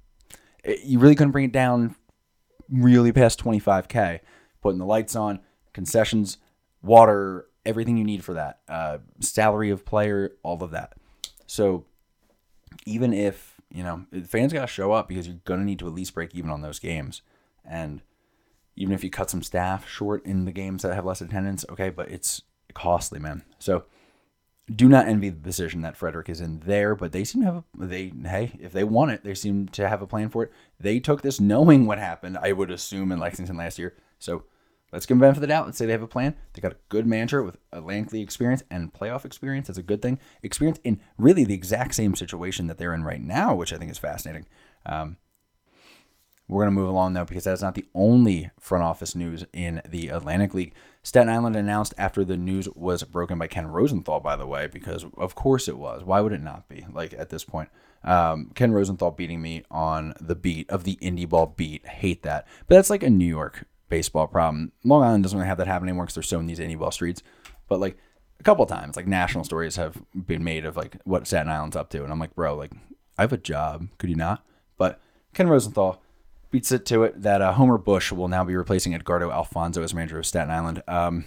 It, 0.63 0.83
you 0.85 0.97
really 0.97 1.15
couldn't 1.15 1.31
bring 1.31 1.45
it 1.45 1.51
down 1.51 1.95
really 2.69 3.11
past 3.11 3.43
25k. 3.43 4.21
Putting 4.61 4.79
the 4.79 4.85
lights 4.85 5.15
on, 5.15 5.39
concessions, 5.73 6.37
water, 6.81 7.47
everything 7.65 7.97
you 7.97 8.03
need 8.03 8.23
for 8.23 8.33
that, 8.33 8.59
uh, 8.67 8.99
salary 9.19 9.69
of 9.69 9.85
player, 9.85 10.31
all 10.43 10.61
of 10.63 10.71
that. 10.71 10.93
So 11.47 11.85
even 12.85 13.13
if 13.13 13.59
you 13.69 13.83
know 13.83 14.05
fans 14.25 14.53
got 14.53 14.61
to 14.61 14.67
show 14.67 14.91
up 14.91 15.07
because 15.07 15.27
you're 15.27 15.39
gonna 15.45 15.63
need 15.63 15.79
to 15.79 15.87
at 15.87 15.93
least 15.93 16.13
break 16.13 16.33
even 16.35 16.49
on 16.49 16.61
those 16.61 16.79
games, 16.79 17.21
and 17.65 18.01
even 18.75 18.93
if 18.93 19.03
you 19.03 19.09
cut 19.09 19.29
some 19.29 19.43
staff 19.43 19.87
short 19.87 20.25
in 20.25 20.45
the 20.45 20.51
games 20.51 20.83
that 20.83 20.93
have 20.95 21.05
less 21.05 21.21
attendance, 21.21 21.65
okay, 21.69 21.89
but 21.89 22.09
it's 22.09 22.41
costly, 22.73 23.19
man. 23.19 23.43
So 23.59 23.83
do 24.73 24.87
not 24.87 25.07
envy 25.07 25.29
the 25.29 25.39
position 25.39 25.81
that 25.81 25.97
Frederick 25.97 26.29
is 26.29 26.39
in 26.39 26.61
there, 26.61 26.95
but 26.95 27.11
they 27.11 27.23
seem 27.23 27.41
to 27.41 27.45
have 27.45 27.63
a, 27.79 27.85
they 27.85 28.13
hey, 28.23 28.53
if 28.59 28.71
they 28.71 28.83
want 28.83 29.11
it, 29.11 29.23
they 29.23 29.33
seem 29.33 29.67
to 29.69 29.87
have 29.87 30.01
a 30.01 30.07
plan 30.07 30.29
for 30.29 30.43
it. 30.43 30.51
They 30.79 30.99
took 30.99 31.21
this 31.21 31.39
knowing 31.39 31.85
what 31.85 31.99
happened, 31.99 32.37
I 32.41 32.53
would 32.53 32.71
assume 32.71 33.11
in 33.11 33.19
Lexington 33.19 33.57
last 33.57 33.77
year. 33.77 33.95
So 34.19 34.43
let's 34.91 35.05
give 35.05 35.15
them 35.15 35.21
benefit 35.21 35.37
of 35.37 35.41
the 35.41 35.47
doubt. 35.47 35.65
Let's 35.65 35.77
say 35.77 35.85
they 35.85 35.91
have 35.91 36.01
a 36.01 36.07
plan. 36.07 36.35
They 36.53 36.61
got 36.61 36.73
a 36.73 36.77
good 36.89 37.07
manager 37.07 37.43
with 37.43 37.57
Atlantic 37.71 38.13
League 38.13 38.23
experience 38.23 38.63
and 38.69 38.93
playoff 38.93 39.25
experience. 39.25 39.67
That's 39.67 39.79
a 39.79 39.83
good 39.83 40.01
thing. 40.01 40.19
Experience 40.43 40.79
in 40.83 40.99
really 41.17 41.43
the 41.43 41.53
exact 41.53 41.95
same 41.95 42.15
situation 42.15 42.67
that 42.67 42.77
they're 42.77 42.93
in 42.93 43.03
right 43.03 43.21
now, 43.21 43.55
which 43.55 43.73
I 43.73 43.77
think 43.77 43.91
is 43.91 43.97
fascinating. 43.97 44.45
Um, 44.85 45.17
we're 46.51 46.65
going 46.65 46.75
to 46.75 46.81
move 46.81 46.89
along 46.89 47.13
though 47.13 47.23
because 47.23 47.45
that's 47.45 47.61
not 47.61 47.75
the 47.75 47.85
only 47.95 48.51
front 48.59 48.83
office 48.83 49.15
news 49.15 49.45
in 49.53 49.81
the 49.87 50.09
Atlantic 50.09 50.53
League. 50.53 50.73
Staten 51.01 51.29
Island 51.29 51.55
announced 51.55 51.93
after 51.97 52.25
the 52.25 52.35
news 52.35 52.67
was 52.75 53.03
broken 53.03 53.39
by 53.39 53.47
Ken 53.47 53.67
Rosenthal, 53.67 54.19
by 54.19 54.35
the 54.35 54.45
way, 54.45 54.67
because 54.67 55.05
of 55.17 55.33
course 55.33 55.69
it 55.69 55.77
was. 55.77 56.03
Why 56.03 56.19
would 56.19 56.33
it 56.33 56.43
not 56.43 56.67
be? 56.67 56.85
Like 56.91 57.13
at 57.13 57.29
this 57.29 57.45
point, 57.45 57.69
um, 58.03 58.51
Ken 58.53 58.73
Rosenthal 58.73 59.11
beating 59.11 59.41
me 59.41 59.63
on 59.71 60.13
the 60.19 60.35
beat 60.35 60.69
of 60.69 60.83
the 60.83 60.97
indie 61.01 61.27
ball 61.27 61.53
beat. 61.55 61.87
Hate 61.87 62.23
that, 62.23 62.45
but 62.67 62.75
that's 62.75 62.89
like 62.89 63.03
a 63.03 63.09
New 63.09 63.25
York 63.25 63.65
baseball 63.91 64.25
problem. 64.25 64.71
Long 64.83 65.03
Island 65.03 65.23
doesn't 65.23 65.37
really 65.37 65.47
have 65.47 65.59
that 65.59 65.67
happen 65.67 65.87
anymore 65.87 66.05
because 66.05 66.15
they're 66.15 66.23
so 66.23 66.37
many 66.39 66.55
these 66.55 66.65
indie 66.65 66.79
ball 66.79 66.89
streets. 66.89 67.21
But 67.67 67.79
like 67.79 67.97
a 68.39 68.43
couple 68.43 68.65
times, 68.65 68.95
like 68.95 69.05
national 69.05 69.43
stories 69.43 69.75
have 69.75 70.01
been 70.15 70.43
made 70.43 70.65
of 70.65 70.75
like 70.75 70.97
what 71.03 71.27
Staten 71.27 71.51
Island's 71.51 71.75
up 71.75 71.89
to, 71.91 72.03
and 72.03 72.11
I'm 72.11 72.19
like, 72.19 72.33
bro, 72.33 72.55
like 72.55 72.71
I 73.19 73.21
have 73.21 73.33
a 73.33 73.37
job. 73.37 73.87
Could 73.99 74.09
you 74.09 74.15
not? 74.15 74.43
But 74.77 74.99
Ken 75.35 75.47
Rosenthal 75.47 76.01
beats 76.49 76.71
it 76.71 76.85
to 76.87 77.03
it 77.03 77.21
that 77.21 77.41
uh, 77.41 77.53
Homer 77.53 77.77
Bush 77.77 78.11
will 78.11 78.27
now 78.27 78.43
be 78.43 78.55
replacing 78.55 78.95
Edgardo 78.95 79.29
Alfonzo 79.29 79.83
as 79.83 79.93
manager 79.93 80.17
of 80.17 80.25
Staten 80.25 80.49
Island. 80.49 80.81
Um, 80.87 81.25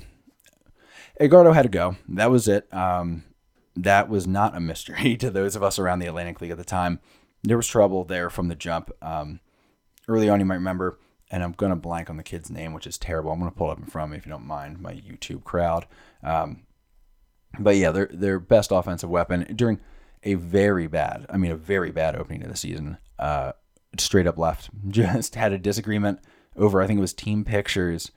Edgardo 1.20 1.52
had 1.52 1.62
to 1.62 1.68
go. 1.68 1.96
That 2.08 2.30
was 2.30 2.48
it. 2.48 2.72
Um, 2.74 3.24
that 3.76 4.08
was 4.08 4.26
not 4.26 4.56
a 4.56 4.60
mystery 4.60 5.16
to 5.18 5.30
those 5.30 5.54
of 5.54 5.62
us 5.62 5.78
around 5.78 6.00
the 6.00 6.06
Atlantic 6.06 6.40
League 6.40 6.50
at 6.50 6.58
the 6.58 6.64
time. 6.64 6.98
There 7.42 7.56
was 7.56 7.66
trouble 7.66 8.04
there 8.04 8.30
from 8.30 8.48
the 8.48 8.54
jump. 8.54 8.90
Um, 9.02 9.40
early 10.08 10.28
on, 10.28 10.40
you 10.40 10.46
might 10.46 10.54
remember, 10.56 10.98
and 11.30 11.42
I'm 11.42 11.52
to 11.70 11.76
blank 11.76 12.10
on 12.10 12.16
the 12.16 12.22
kid's 12.22 12.50
name, 12.50 12.72
which 12.72 12.86
is 12.86 12.98
terrible. 12.98 13.32
I'm 13.32 13.40
to 13.50 13.56
pull 13.56 13.70
up 13.70 13.78
in 13.78 13.86
front 13.86 14.08
of 14.08 14.10
me 14.12 14.18
if 14.18 14.26
you 14.26 14.30
don't 14.30 14.46
mind, 14.46 14.80
my 14.80 14.92
YouTube 14.92 15.44
crowd. 15.44 15.86
Um, 16.22 16.62
but 17.58 17.76
yeah, 17.76 17.90
their 17.90 18.08
their 18.12 18.38
best 18.38 18.70
offensive 18.72 19.10
weapon 19.10 19.54
during 19.54 19.80
a 20.22 20.34
very 20.34 20.86
bad, 20.86 21.26
I 21.28 21.36
mean, 21.36 21.50
a 21.50 21.56
very 21.56 21.90
bad 21.90 22.16
opening 22.16 22.40
to 22.40 22.48
the 22.48 22.56
season. 22.56 22.98
Uh, 23.18 23.52
straight 23.98 24.26
up 24.26 24.38
left. 24.38 24.70
Just 24.88 25.34
had 25.34 25.52
a 25.52 25.58
disagreement 25.58 26.20
over, 26.56 26.80
I 26.80 26.86
think 26.86 26.98
it 26.98 27.02
was 27.02 27.12
team 27.12 27.44
pictures, 27.44 28.10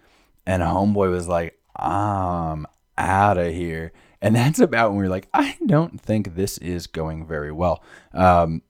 and 0.46 0.62
homeboy 0.64 1.10
was 1.10 1.28
like, 1.28 1.60
I'm 1.76 2.66
out 2.98 3.38
of 3.38 3.54
here. 3.54 3.92
And 4.22 4.36
that's 4.36 4.60
about 4.60 4.90
when 4.90 5.00
we 5.00 5.04
were 5.04 5.10
like, 5.10 5.28
I 5.34 5.58
don't 5.66 6.00
think 6.00 6.36
this 6.36 6.58
is 6.60 6.88
going 6.88 7.26
very 7.26 7.52
well. 7.52 7.84
Um, 8.14 8.62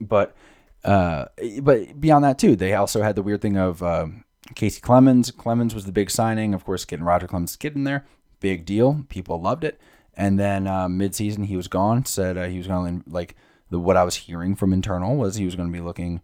but 0.00 0.36
uh, 0.84 1.26
but 1.62 2.00
beyond 2.00 2.24
that 2.24 2.38
too, 2.38 2.56
they 2.56 2.74
also 2.74 3.02
had 3.02 3.16
the 3.16 3.22
weird 3.22 3.42
thing 3.42 3.56
of 3.56 3.82
um, 3.82 4.24
Kacy 4.54 4.80
Clemens. 4.80 5.30
Clemens 5.30 5.74
was 5.74 5.84
the 5.84 5.92
big 5.92 6.10
signing. 6.10 6.54
Of 6.54 6.64
course, 6.64 6.84
getting 6.84 7.04
Roger 7.04 7.26
Clemens 7.26 7.56
kid 7.56 7.76
in 7.76 7.84
there, 7.84 8.06
big 8.40 8.64
deal. 8.64 9.04
People 9.08 9.40
loved 9.40 9.64
it. 9.64 9.80
And 10.14 10.38
then 10.38 10.66
uh, 10.66 10.88
midseason, 10.88 11.46
he 11.46 11.56
was 11.56 11.68
gone. 11.68 12.04
Said 12.04 12.36
uh, 12.36 12.46
he 12.46 12.58
was 12.58 12.66
going 12.66 13.02
to 13.02 13.10
like 13.10 13.36
the 13.70 13.78
what 13.78 13.96
I 13.96 14.04
was 14.04 14.16
hearing 14.16 14.54
from 14.54 14.72
internal 14.72 15.16
was 15.16 15.36
he 15.36 15.44
was 15.44 15.56
going 15.56 15.68
to 15.68 15.72
be 15.72 15.82
looking 15.82 16.20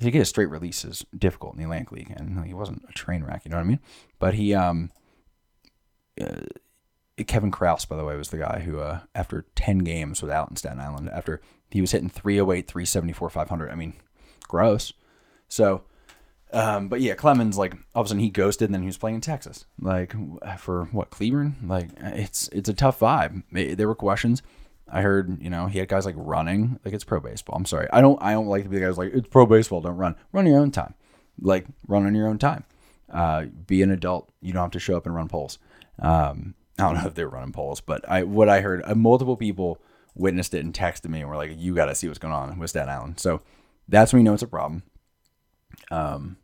to 0.00 0.10
get 0.10 0.22
a 0.22 0.24
straight 0.24 0.50
release 0.50 0.84
is 0.84 1.06
difficult 1.16 1.54
in 1.54 1.58
the 1.58 1.64
Atlantic 1.64 1.92
League, 1.92 2.12
and 2.14 2.44
he 2.44 2.52
wasn't 2.52 2.84
a 2.88 2.92
train 2.92 3.22
wreck. 3.24 3.42
You 3.44 3.50
know 3.50 3.56
what 3.56 3.64
I 3.64 3.68
mean? 3.68 3.80
But 4.18 4.34
he 4.34 4.54
um. 4.54 4.90
Uh, 6.20 6.42
Kevin 7.22 7.52
Kraus, 7.52 7.84
by 7.84 7.96
the 7.96 8.04
way, 8.04 8.16
was 8.16 8.30
the 8.30 8.38
guy 8.38 8.60
who, 8.60 8.80
uh, 8.80 9.00
after 9.14 9.46
10 9.54 9.78
games 9.78 10.20
without 10.20 10.50
in 10.50 10.56
Staten 10.56 10.80
Island, 10.80 11.10
after 11.10 11.40
he 11.70 11.80
was 11.80 11.92
hitting 11.92 12.08
308, 12.08 12.66
374, 12.66 13.30
500, 13.30 13.70
I 13.70 13.74
mean, 13.76 13.94
gross. 14.48 14.92
So, 15.46 15.82
um, 16.52 16.88
but 16.88 17.00
yeah, 17.00 17.14
Clemens, 17.14 17.56
like, 17.56 17.74
all 17.94 18.02
of 18.02 18.06
a 18.06 18.08
sudden 18.08 18.22
he 18.22 18.30
ghosted 18.30 18.68
and 18.68 18.74
then 18.74 18.82
he 18.82 18.86
was 18.86 18.98
playing 18.98 19.16
in 19.16 19.20
Texas. 19.20 19.66
Like, 19.80 20.14
for 20.58 20.86
what, 20.86 21.10
Cleveland? 21.10 21.56
Like, 21.64 21.90
it's 21.98 22.48
it's 22.48 22.68
a 22.68 22.74
tough 22.74 22.98
vibe. 22.98 23.44
There 23.76 23.88
were 23.88 23.94
questions. 23.94 24.42
I 24.90 25.00
heard, 25.00 25.40
you 25.40 25.50
know, 25.50 25.66
he 25.66 25.78
had 25.78 25.88
guys 25.88 26.06
like 26.06 26.14
running, 26.18 26.78
like 26.84 26.94
it's 26.94 27.04
pro 27.04 27.20
baseball. 27.20 27.56
I'm 27.56 27.64
sorry, 27.64 27.88
I 27.92 28.00
don't, 28.00 28.20
I 28.22 28.32
don't 28.32 28.48
like 28.48 28.64
to 28.64 28.68
be 28.68 28.78
the 28.78 28.84
guys 28.84 28.98
like 28.98 29.12
it's 29.14 29.28
pro 29.28 29.46
baseball. 29.46 29.80
Don't 29.80 29.96
run, 29.96 30.14
run 30.32 30.46
your 30.46 30.60
own 30.60 30.70
time, 30.70 30.94
like 31.40 31.66
run 31.86 32.06
on 32.06 32.14
your 32.14 32.28
own 32.28 32.38
time. 32.38 32.64
Uh, 33.10 33.46
be 33.66 33.82
an 33.82 33.90
adult. 33.90 34.30
You 34.42 34.52
don't 34.52 34.62
have 34.62 34.70
to 34.72 34.80
show 34.80 34.96
up 34.96 35.06
and 35.06 35.14
run 35.14 35.28
polls. 35.28 35.58
Um, 36.00 36.54
I 36.78 36.82
don't 36.84 36.94
know 36.94 37.06
if 37.06 37.14
they 37.14 37.24
were 37.24 37.30
running 37.30 37.52
polls, 37.52 37.80
but 37.80 38.08
I 38.08 38.24
what 38.24 38.48
I 38.48 38.60
heard, 38.60 38.82
uh, 38.84 38.94
multiple 38.94 39.36
people 39.36 39.80
witnessed 40.14 40.54
it 40.54 40.64
and 40.64 40.74
texted 40.74 41.08
me 41.08 41.20
and 41.20 41.28
were 41.28 41.36
like, 41.36 41.52
"You 41.56 41.74
got 41.74 41.86
to 41.86 41.94
see 41.94 42.08
what's 42.08 42.18
going 42.18 42.34
on 42.34 42.58
with 42.58 42.70
Staten 42.70 42.88
Island." 42.88 43.20
So 43.20 43.42
that's 43.88 44.12
when 44.12 44.20
you 44.20 44.24
know 44.24 44.34
it's 44.34 44.42
a 44.42 44.48
problem. 44.48 44.82
Um, 45.90 46.36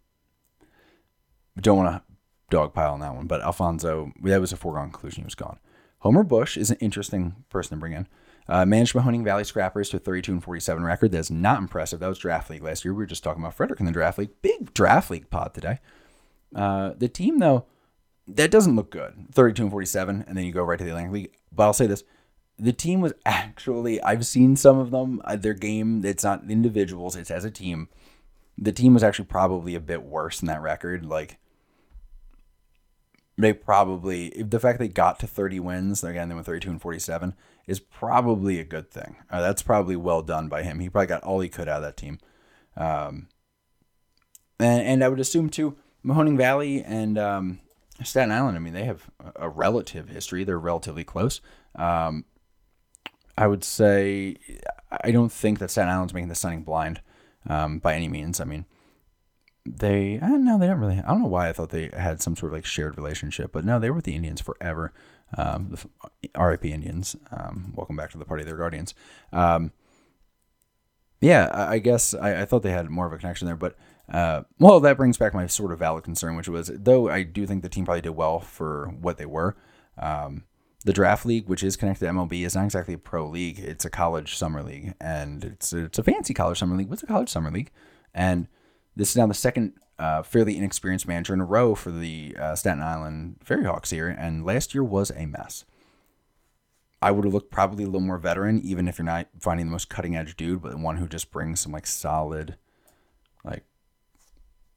don't 1.60 1.78
want 1.78 2.02
to 2.50 2.56
dogpile 2.56 2.92
on 2.92 3.00
that 3.00 3.14
one, 3.14 3.26
but 3.26 3.42
Alfonzo, 3.42 4.12
that 4.22 4.40
was 4.40 4.52
a 4.52 4.56
foregone 4.56 4.90
conclusion. 4.90 5.22
He 5.22 5.26
was 5.26 5.34
gone. 5.34 5.58
Homer 6.00 6.22
Bush 6.22 6.56
is 6.56 6.70
an 6.70 6.78
interesting 6.80 7.44
person 7.48 7.76
to 7.76 7.80
bring 7.80 7.92
in. 7.92 8.08
Uh, 8.48 8.64
managed 8.64 8.94
Mahoning 8.94 9.22
Valley 9.22 9.44
Scrappers 9.44 9.90
to 9.90 9.98
a 9.98 10.00
32 10.00 10.32
and 10.32 10.42
47 10.42 10.82
record. 10.82 11.12
That's 11.12 11.30
not 11.30 11.58
impressive. 11.58 12.00
That 12.00 12.08
was 12.08 12.18
draft 12.18 12.50
league 12.50 12.62
last 12.62 12.84
year. 12.84 12.92
We 12.92 12.98
were 12.98 13.06
just 13.06 13.22
talking 13.22 13.42
about 13.42 13.54
Frederick 13.54 13.78
in 13.78 13.86
the 13.86 13.92
draft 13.92 14.18
league. 14.18 14.30
Big 14.42 14.74
draft 14.74 15.10
league 15.10 15.30
pod 15.30 15.54
today. 15.54 15.78
Uh, 16.54 16.92
the 16.96 17.08
team 17.08 17.38
though 17.38 17.66
that 18.36 18.50
doesn't 18.50 18.76
look 18.76 18.90
good. 18.90 19.26
32 19.32 19.62
and 19.62 19.70
47, 19.70 20.24
and 20.26 20.36
then 20.36 20.44
you 20.44 20.52
go 20.52 20.62
right 20.62 20.78
to 20.78 20.84
the 20.84 20.90
Atlantic 20.90 21.12
League. 21.12 21.32
But 21.52 21.64
I'll 21.64 21.72
say 21.72 21.86
this 21.86 22.04
the 22.60 22.72
team 22.72 23.00
was 23.00 23.14
actually, 23.26 24.00
I've 24.02 24.26
seen 24.26 24.54
some 24.56 24.78
of 24.78 24.90
them, 24.90 25.20
uh, 25.24 25.36
their 25.36 25.54
game, 25.54 26.04
it's 26.04 26.24
not 26.24 26.48
individuals, 26.48 27.16
it's 27.16 27.30
as 27.30 27.44
a 27.44 27.50
team. 27.50 27.88
The 28.58 28.72
team 28.72 28.94
was 28.94 29.02
actually 29.02 29.24
probably 29.24 29.74
a 29.74 29.80
bit 29.80 30.02
worse 30.02 30.40
than 30.40 30.48
that 30.48 30.60
record. 30.60 31.06
Like, 31.06 31.38
they 33.38 33.54
probably, 33.54 34.30
the 34.42 34.60
fact 34.60 34.78
they 34.78 34.88
got 34.88 35.18
to 35.20 35.26
30 35.26 35.60
wins, 35.60 36.04
again, 36.04 36.28
they 36.28 36.34
went 36.34 36.46
32 36.46 36.70
and 36.70 36.82
47, 36.82 37.34
is 37.66 37.80
probably 37.80 38.60
a 38.60 38.64
good 38.64 38.90
thing. 38.90 39.16
Uh, 39.30 39.40
that's 39.40 39.62
probably 39.62 39.96
well 39.96 40.20
done 40.20 40.48
by 40.48 40.62
him. 40.62 40.80
He 40.80 40.90
probably 40.90 41.06
got 41.06 41.22
all 41.22 41.40
he 41.40 41.48
could 41.48 41.68
out 41.68 41.78
of 41.78 41.82
that 41.84 41.96
team. 41.96 42.18
Um, 42.76 43.28
and, 44.58 44.82
and 44.82 45.04
I 45.04 45.08
would 45.08 45.20
assume, 45.20 45.48
too, 45.48 45.76
Mahoning 46.04 46.36
Valley 46.36 46.82
and 46.82 47.16
um, 47.16 47.60
Staten 48.02 48.32
Island, 48.32 48.56
I 48.56 48.60
mean, 48.60 48.72
they 48.72 48.84
have 48.84 49.10
a 49.36 49.48
relative 49.48 50.08
history. 50.08 50.44
They're 50.44 50.58
relatively 50.58 51.04
close. 51.04 51.40
Um, 51.74 52.24
I 53.36 53.46
would 53.46 53.64
say 53.64 54.36
I 54.90 55.10
don't 55.10 55.32
think 55.32 55.58
that 55.58 55.70
Staten 55.70 55.88
Island's 55.88 56.14
making 56.14 56.28
the 56.28 56.34
signing 56.34 56.62
blind 56.62 57.00
um, 57.48 57.78
by 57.78 57.94
any 57.94 58.08
means. 58.08 58.40
I 58.40 58.44
mean, 58.44 58.66
they 59.64 60.18
know 60.18 60.58
they 60.58 60.66
don't 60.66 60.80
really. 60.80 60.98
I 60.98 61.08
don't 61.08 61.22
know 61.22 61.28
why 61.28 61.48
I 61.48 61.52
thought 61.52 61.70
they 61.70 61.90
had 61.92 62.20
some 62.20 62.36
sort 62.36 62.52
of 62.52 62.58
like 62.58 62.64
shared 62.64 62.96
relationship, 62.96 63.52
but 63.52 63.64
no, 63.64 63.78
they 63.78 63.90
were 63.90 63.96
with 63.96 64.04
the 64.04 64.16
Indians 64.16 64.40
forever. 64.40 64.92
Um, 65.36 65.70
the 65.70 66.30
RIP 66.38 66.64
Indians. 66.64 67.14
Um, 67.30 67.72
welcome 67.76 67.96
back 67.96 68.10
to 68.10 68.18
the 68.18 68.24
party 68.24 68.42
their 68.42 68.56
guardians. 68.56 68.94
Um, 69.32 69.72
yeah, 71.20 71.48
I, 71.52 71.74
I 71.74 71.78
guess 71.78 72.14
I, 72.14 72.42
I, 72.42 72.44
thought 72.46 72.62
they 72.62 72.72
had 72.72 72.90
more 72.90 73.06
of 73.06 73.12
a 73.12 73.18
connection 73.18 73.46
there, 73.46 73.56
but 73.56 73.76
uh, 74.10 74.42
well, 74.58 74.80
that 74.80 74.96
brings 74.96 75.16
back 75.16 75.34
my 75.34 75.46
sort 75.46 75.72
of 75.72 75.78
valid 75.78 76.04
concern, 76.04 76.36
which 76.36 76.48
was 76.48 76.70
though 76.74 77.08
I 77.08 77.22
do 77.22 77.46
think 77.46 77.62
the 77.62 77.68
team 77.68 77.84
probably 77.84 78.00
did 78.00 78.10
well 78.10 78.40
for 78.40 78.88
what 79.00 79.18
they 79.18 79.26
were. 79.26 79.56
Um, 79.98 80.44
the 80.84 80.92
draft 80.92 81.26
league, 81.26 81.46
which 81.46 81.62
is 81.62 81.76
connected 81.76 82.06
to 82.06 82.12
MLB, 82.12 82.44
is 82.44 82.56
not 82.56 82.64
exactly 82.64 82.94
a 82.94 82.98
pro 82.98 83.28
league. 83.28 83.58
It's 83.58 83.84
a 83.84 83.90
college 83.90 84.36
summer 84.36 84.62
league, 84.62 84.94
and 85.00 85.44
it's 85.44 85.72
it's 85.72 85.98
a 85.98 86.02
fancy 86.02 86.34
college 86.34 86.58
summer 86.58 86.76
league. 86.76 86.88
What's 86.88 87.02
a 87.02 87.06
college 87.06 87.28
summer 87.28 87.50
league? 87.50 87.70
And 88.14 88.48
this 88.96 89.10
is 89.10 89.16
now 89.16 89.26
the 89.26 89.34
second 89.34 89.74
uh, 89.98 90.22
fairly 90.22 90.56
inexperienced 90.56 91.06
manager 91.06 91.34
in 91.34 91.40
a 91.40 91.44
row 91.44 91.74
for 91.74 91.90
the 91.90 92.34
uh, 92.38 92.56
Staten 92.56 92.82
Island 92.82 93.36
Ferry 93.44 93.64
Hawks 93.64 93.90
here, 93.90 94.08
and 94.08 94.44
last 94.44 94.74
year 94.74 94.82
was 94.82 95.10
a 95.10 95.26
mess. 95.26 95.64
I 97.02 97.10
would 97.10 97.24
have 97.24 97.32
looked 97.32 97.50
probably 97.50 97.84
a 97.84 97.86
little 97.86 98.00
more 98.00 98.18
veteran, 98.18 98.60
even 98.62 98.88
if 98.88 98.98
you're 98.98 99.06
not 99.06 99.28
finding 99.38 99.66
the 99.66 99.72
most 99.72 99.88
cutting 99.88 100.16
edge 100.16 100.36
dude, 100.36 100.62
but 100.62 100.78
one 100.78 100.96
who 100.96 101.08
just 101.08 101.30
brings 101.30 101.60
some 101.60 101.72
like 101.72 101.86
solid, 101.86 102.56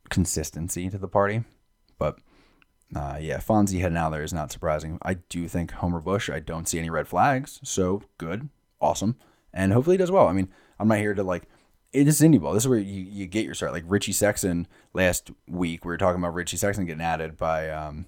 consistency 0.10 0.90
to 0.90 0.98
the 0.98 1.08
party. 1.08 1.44
But 1.98 2.20
uh, 2.96 3.18
yeah, 3.20 3.38
Fonzie 3.38 3.82
heading 3.82 3.98
out 3.98 4.12
there 4.12 4.24
is 4.24 4.34
not 4.34 4.52
surprising. 4.52 4.98
I 5.02 5.16
do 5.16 5.48
think 5.48 5.72
Homer 5.72 6.00
Bush, 6.00 6.30
I 6.30 6.40
don't 6.40 6.68
see 6.68 6.80
any 6.80 6.90
red 6.90 7.08
flags. 7.08 7.60
So 7.64 8.04
good, 8.18 8.50
awesome. 8.80 9.16
And 9.54 9.74
hopefully 9.74 9.96
he 9.96 10.00
does 10.00 10.12
well. 10.12 10.28
I 10.28 10.34
mean, 10.34 10.50
I'm 10.80 10.88
not 10.88 10.98
here 10.98 11.14
to 11.14 11.24
like, 11.24 11.44
it 11.92 12.08
is 12.08 12.22
indie 12.22 12.42
ball. 12.42 12.54
This 12.54 12.64
is 12.64 12.68
where 12.68 12.80
you, 12.80 13.02
you 13.02 13.28
get 13.28 13.46
your 13.46 13.54
start. 13.54 13.72
Like 13.72 13.84
Richie 13.88 14.14
Sexson 14.14 14.66
last 14.94 15.32
week, 15.48 15.86
we 15.86 15.90
were 15.90 15.98
talking 15.98 16.22
about 16.22 16.34
Richie 16.34 16.58
Sexson 16.58 16.88
getting 16.88 17.02
added 17.02 17.38
by 17.38 17.70
um, 17.70 18.08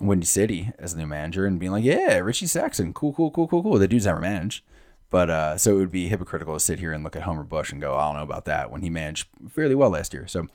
Windy 0.00 0.26
City 0.26 0.70
as 0.78 0.94
the 0.94 1.00
new 1.00 1.06
manager 1.06 1.44
and 1.44 1.58
being 1.58 1.72
like, 1.72 1.84
yeah, 1.84 2.18
Richie 2.18 2.46
Sexson, 2.46 2.94
cool, 2.94 3.12
cool, 3.12 3.30
cool, 3.30 3.48
cool, 3.48 3.62
cool. 3.62 3.78
The 3.78 3.88
dude's 3.88 4.06
never 4.06 4.20
managed. 4.20 4.64
But 5.10 5.30
uh, 5.30 5.58
so 5.58 5.72
it 5.72 5.78
would 5.78 5.92
be 5.92 6.08
hypocritical 6.08 6.54
to 6.54 6.60
sit 6.60 6.80
here 6.80 6.92
and 6.92 7.04
look 7.04 7.14
at 7.14 7.22
Homer 7.22 7.44
Bush 7.44 7.70
and 7.70 7.80
go, 7.80 7.94
I 7.94 8.06
don't 8.06 8.16
know 8.16 8.22
about 8.22 8.46
that 8.46 8.70
when 8.70 8.82
he 8.82 8.90
managed 8.90 9.28
fairly 9.48 9.74
well 9.74 9.90
last 9.90 10.12
year. 10.12 10.26
So 10.26 10.46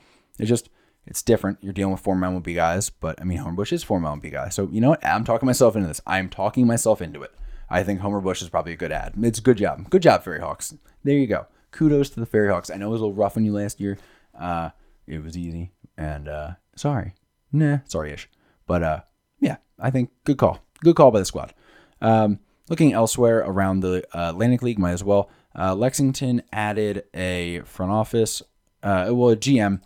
it's 0.42 0.48
just 0.48 0.68
it's 1.06 1.22
different. 1.22 1.58
You're 1.60 1.72
dealing 1.72 1.92
with 1.92 2.00
former 2.00 2.26
MLB 2.28 2.54
guys, 2.54 2.90
but 2.90 3.20
I 3.20 3.24
mean 3.24 3.38
Homer 3.38 3.56
Bush 3.56 3.72
is 3.72 3.82
former 3.82 4.08
MLB 4.08 4.32
guy. 4.32 4.48
So 4.48 4.68
you 4.70 4.80
know 4.80 4.90
what? 4.90 5.04
I'm 5.04 5.24
talking 5.24 5.46
myself 5.46 5.76
into 5.76 5.88
this. 5.88 6.00
I'm 6.06 6.28
talking 6.28 6.66
myself 6.66 7.00
into 7.00 7.22
it. 7.22 7.32
I 7.68 7.82
think 7.82 8.00
Homer 8.00 8.20
Bush 8.20 8.42
is 8.42 8.48
probably 8.48 8.72
a 8.72 8.76
good 8.76 8.92
ad. 8.92 9.14
It's 9.22 9.38
a 9.38 9.42
good 9.42 9.56
job. 9.56 9.88
Good 9.90 10.02
job, 10.02 10.24
Ferry 10.24 10.40
Hawks. 10.40 10.74
There 11.04 11.16
you 11.16 11.26
go. 11.26 11.46
Kudos 11.70 12.10
to 12.10 12.20
the 12.20 12.26
Ferry 12.26 12.50
Hawks. 12.50 12.68
I 12.70 12.76
know 12.76 12.88
it 12.88 12.90
was 12.90 13.00
a 13.00 13.04
little 13.04 13.16
rough 13.16 13.36
on 13.36 13.44
you 13.44 13.52
last 13.52 13.80
year. 13.80 13.96
Uh, 14.38 14.70
it 15.06 15.22
was 15.22 15.38
easy. 15.38 15.70
And 15.96 16.28
uh, 16.28 16.52
sorry. 16.74 17.14
Nah, 17.52 17.78
sorry-ish. 17.84 18.28
But 18.66 18.82
uh, 18.82 19.00
yeah, 19.40 19.58
I 19.78 19.90
think 19.90 20.10
good 20.24 20.38
call. 20.38 20.64
Good 20.80 20.96
call 20.96 21.10
by 21.10 21.20
the 21.20 21.24
squad. 21.24 21.54
Um, 22.00 22.40
looking 22.68 22.92
elsewhere 22.92 23.38
around 23.38 23.80
the 23.80 24.04
uh, 24.16 24.30
Atlantic 24.30 24.62
League, 24.62 24.78
might 24.78 24.92
as 24.92 25.04
well. 25.04 25.30
Uh, 25.56 25.74
Lexington 25.74 26.42
added 26.52 27.04
a 27.14 27.60
front 27.60 27.92
office, 27.92 28.42
uh, 28.82 29.10
well, 29.10 29.30
a 29.30 29.36
GM 29.36 29.80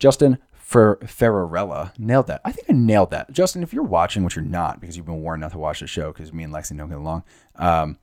Justin 0.00 0.38
for 0.52 0.96
Ferrarella. 1.02 1.96
Nailed 1.98 2.26
that. 2.26 2.40
I 2.44 2.50
think 2.50 2.68
I 2.68 2.72
nailed 2.72 3.10
that. 3.10 3.30
Justin, 3.30 3.62
if 3.62 3.72
you're 3.72 3.84
watching, 3.84 4.24
which 4.24 4.34
you're 4.34 4.44
not 4.44 4.80
because 4.80 4.96
you've 4.96 5.06
been 5.06 5.22
warned 5.22 5.42
not 5.42 5.52
to 5.52 5.58
watch 5.58 5.80
the 5.80 5.86
show 5.86 6.12
because 6.12 6.32
me 6.32 6.42
and 6.42 6.52
Lexi 6.52 6.76
don't 6.76 6.88
get 6.88 6.98
along, 6.98 7.22
um, 7.56 7.98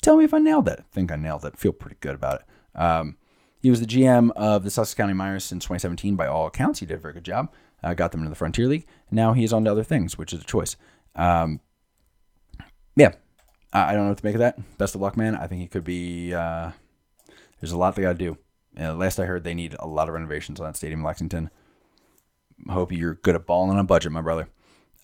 tell 0.00 0.16
me 0.16 0.24
if 0.24 0.32
I 0.32 0.38
nailed 0.38 0.68
it. 0.68 0.78
I 0.80 0.94
think 0.94 1.12
I 1.12 1.16
nailed 1.16 1.44
it. 1.44 1.58
Feel 1.58 1.72
pretty 1.72 1.96
good 2.00 2.14
about 2.14 2.40
it. 2.40 2.80
Um, 2.80 3.18
he 3.60 3.70
was 3.70 3.80
the 3.80 3.86
GM 3.86 4.30
of 4.32 4.64
the 4.64 4.70
Sussex 4.70 4.94
County 4.94 5.12
Miners 5.12 5.44
since 5.44 5.64
2017 5.64 6.16
by 6.16 6.26
all 6.26 6.46
accounts. 6.46 6.80
He 6.80 6.86
did 6.86 6.94
a 6.94 7.00
very 7.00 7.14
good 7.14 7.24
job. 7.24 7.52
Uh, 7.82 7.94
got 7.94 8.12
them 8.12 8.20
into 8.20 8.30
the 8.30 8.36
Frontier 8.36 8.68
League. 8.68 8.86
Now 9.10 9.32
he's 9.32 9.52
on 9.52 9.64
to 9.64 9.70
other 9.70 9.84
things, 9.84 10.16
which 10.16 10.32
is 10.32 10.40
a 10.40 10.44
choice. 10.44 10.76
Um, 11.16 11.60
yeah, 12.96 13.12
I 13.72 13.92
don't 13.92 14.04
know 14.04 14.08
what 14.10 14.18
to 14.18 14.24
make 14.24 14.34
of 14.34 14.40
that. 14.40 14.78
Best 14.78 14.94
of 14.94 15.00
luck, 15.00 15.16
man. 15.16 15.34
I 15.34 15.46
think 15.46 15.60
he 15.60 15.66
could 15.66 15.84
be. 15.84 16.34
Uh, 16.34 16.72
there's 17.60 17.72
a 17.72 17.78
lot 17.78 17.94
they 17.94 18.02
got 18.02 18.12
to 18.12 18.18
do. 18.18 18.36
Uh, 18.78 18.94
last 18.94 19.18
I 19.18 19.26
heard, 19.26 19.44
they 19.44 19.54
need 19.54 19.76
a 19.78 19.86
lot 19.86 20.08
of 20.08 20.14
renovations 20.14 20.60
on 20.60 20.66
that 20.66 20.76
stadium 20.76 21.00
in 21.00 21.04
Lexington. 21.04 21.50
Hope 22.68 22.92
you're 22.92 23.14
good 23.14 23.34
at 23.34 23.46
balling 23.46 23.70
on 23.70 23.78
a 23.78 23.84
budget, 23.84 24.12
my 24.12 24.22
brother. 24.22 24.48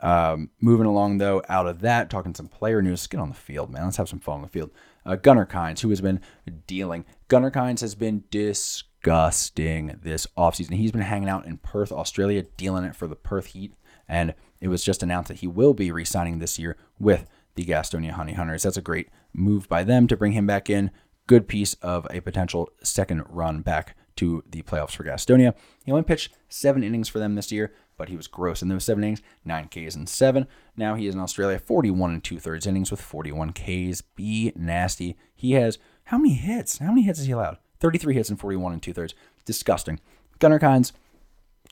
Um, 0.01 0.51
moving 0.61 0.87
along 0.87 1.19
though, 1.19 1.43
out 1.49 1.67
of 1.67 1.81
that, 1.81 2.09
talking 2.09 2.35
some 2.35 2.49
player 2.49 2.81
news. 2.81 3.01
Let's 3.01 3.07
get 3.09 3.21
on 3.21 3.31
the 3.31 3.35
field, 3.35 3.71
man. 3.71 3.85
Let's 3.85 3.97
have 3.97 4.09
some 4.09 4.21
fun 4.21 4.37
on 4.37 4.43
the 4.43 4.49
field. 4.49 4.71
Uh, 5.05 5.17
Gunnar 5.17 5.47
Kines, 5.47 5.81
who 5.81 5.91
has 5.91 6.01
been 6.01 6.21
dealing. 6.67 7.05
Gunnar 7.29 7.51
Kines 7.51 7.81
has 7.81 7.95
been 7.95 8.25
disgusting 8.31 9.99
this 10.03 10.27
offseason. 10.37 10.75
He's 10.75 10.93
been 10.93 11.01
hanging 11.01 11.29
out 11.29 11.47
in 11.47 11.59
Perth, 11.59 11.91
Australia, 11.91 12.43
dealing 12.57 12.85
it 12.85 12.95
for 12.95 13.09
the 13.09 13.17
Perth 13.17 13.47
Heat. 13.47 13.75
And 14.07 14.35
it 14.61 14.69
was 14.69 14.85
just 14.85 15.03
announced 15.03 15.29
that 15.29 15.39
he 15.39 15.47
will 15.47 15.75
be 15.75 15.91
re 15.91 16.05
signing 16.05 16.39
this 16.39 16.59
year 16.59 16.77
with 16.99 17.27
the 17.57 17.65
Gastonia 17.65 18.13
Honey 18.13 18.35
Hunters. 18.35 18.63
That's 18.63 18.77
a 18.77 18.83
great 18.83 19.09
move 19.33 19.69
by 19.69 19.83
them 19.83 20.07
to 20.07 20.17
bring 20.17 20.33
him 20.33 20.47
back 20.47 20.71
in 20.71 20.91
good 21.29 21.47
piece 21.47 21.75
of 21.75 22.07
a 22.11 22.21
potential 22.21 22.69
second 22.83 23.23
run 23.29 23.61
back 23.61 23.97
to 24.17 24.43
the 24.51 24.63
playoffs 24.63 24.97
for 24.97 25.05
Gastonia. 25.05 25.55
He 25.85 25.93
only 25.93 26.03
pitched 26.03 26.33
seven 26.49 26.83
innings 26.83 27.09
for 27.09 27.21
them 27.21 27.37
this 27.37 27.53
year, 27.53 27.73
but 27.97 28.09
he 28.09 28.17
was 28.17 28.27
gross 28.27 28.63
in 28.63 28.69
those 28.69 28.83
seven 28.83 29.05
innings, 29.05 29.23
nine 29.45 29.69
Ks 29.69 29.95
and 29.95 30.09
seven. 30.09 30.49
Now 30.77 30.97
he 30.97 31.07
is 31.07 31.15
in 31.15 31.21
Australia, 31.21 31.61
41 31.61 32.11
and 32.11 32.25
two 32.25 32.41
thirds 32.41 32.67
innings 32.67 32.91
with 32.91 33.01
41 33.01 33.53
Ks. 33.53 34.01
Be 34.01 34.53
nasty. 34.57 35.17
He 35.37 35.53
has 35.53 35.79
how 36.05 36.19
many 36.19 36.35
hits? 36.35 36.79
How 36.79 36.89
many 36.89 37.03
hits 37.03 37.19
has 37.19 37.27
he 37.27 37.33
allowed? 37.33 37.59
33 37.81 38.15
hits 38.15 38.31
and 38.31 38.41
41 38.41 38.73
and 38.73 38.83
two 38.83 38.93
thirds. 38.93 39.15
Disgusting. 39.45 40.01
Gunnar 40.39 40.59
Kines, 40.59 40.93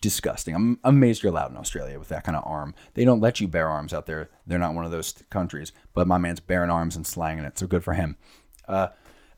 disgusting. 0.00 0.54
I'm 0.54 0.78
amazed 0.84 1.22
you're 1.22 1.32
allowed 1.32 1.50
in 1.50 1.56
Australia 1.56 1.98
with 1.98 2.08
that 2.08 2.24
kind 2.24 2.36
of 2.36 2.44
arm. 2.46 2.74
They 2.94 3.04
don't 3.04 3.20
let 3.20 3.40
you 3.40 3.48
bear 3.48 3.68
arms 3.68 3.94
out 3.94 4.06
there. 4.06 4.30
They're 4.46 4.58
not 4.58 4.74
one 4.74 4.84
of 4.84 4.90
those 4.90 5.14
countries. 5.30 5.72
But 5.94 6.06
my 6.06 6.18
man's 6.18 6.40
bearing 6.40 6.70
arms 6.70 6.96
and 6.96 7.06
slanging 7.06 7.44
it, 7.44 7.58
so 7.58 7.66
good 7.66 7.82
for 7.82 7.94
him. 7.94 8.16
Uh, 8.68 8.88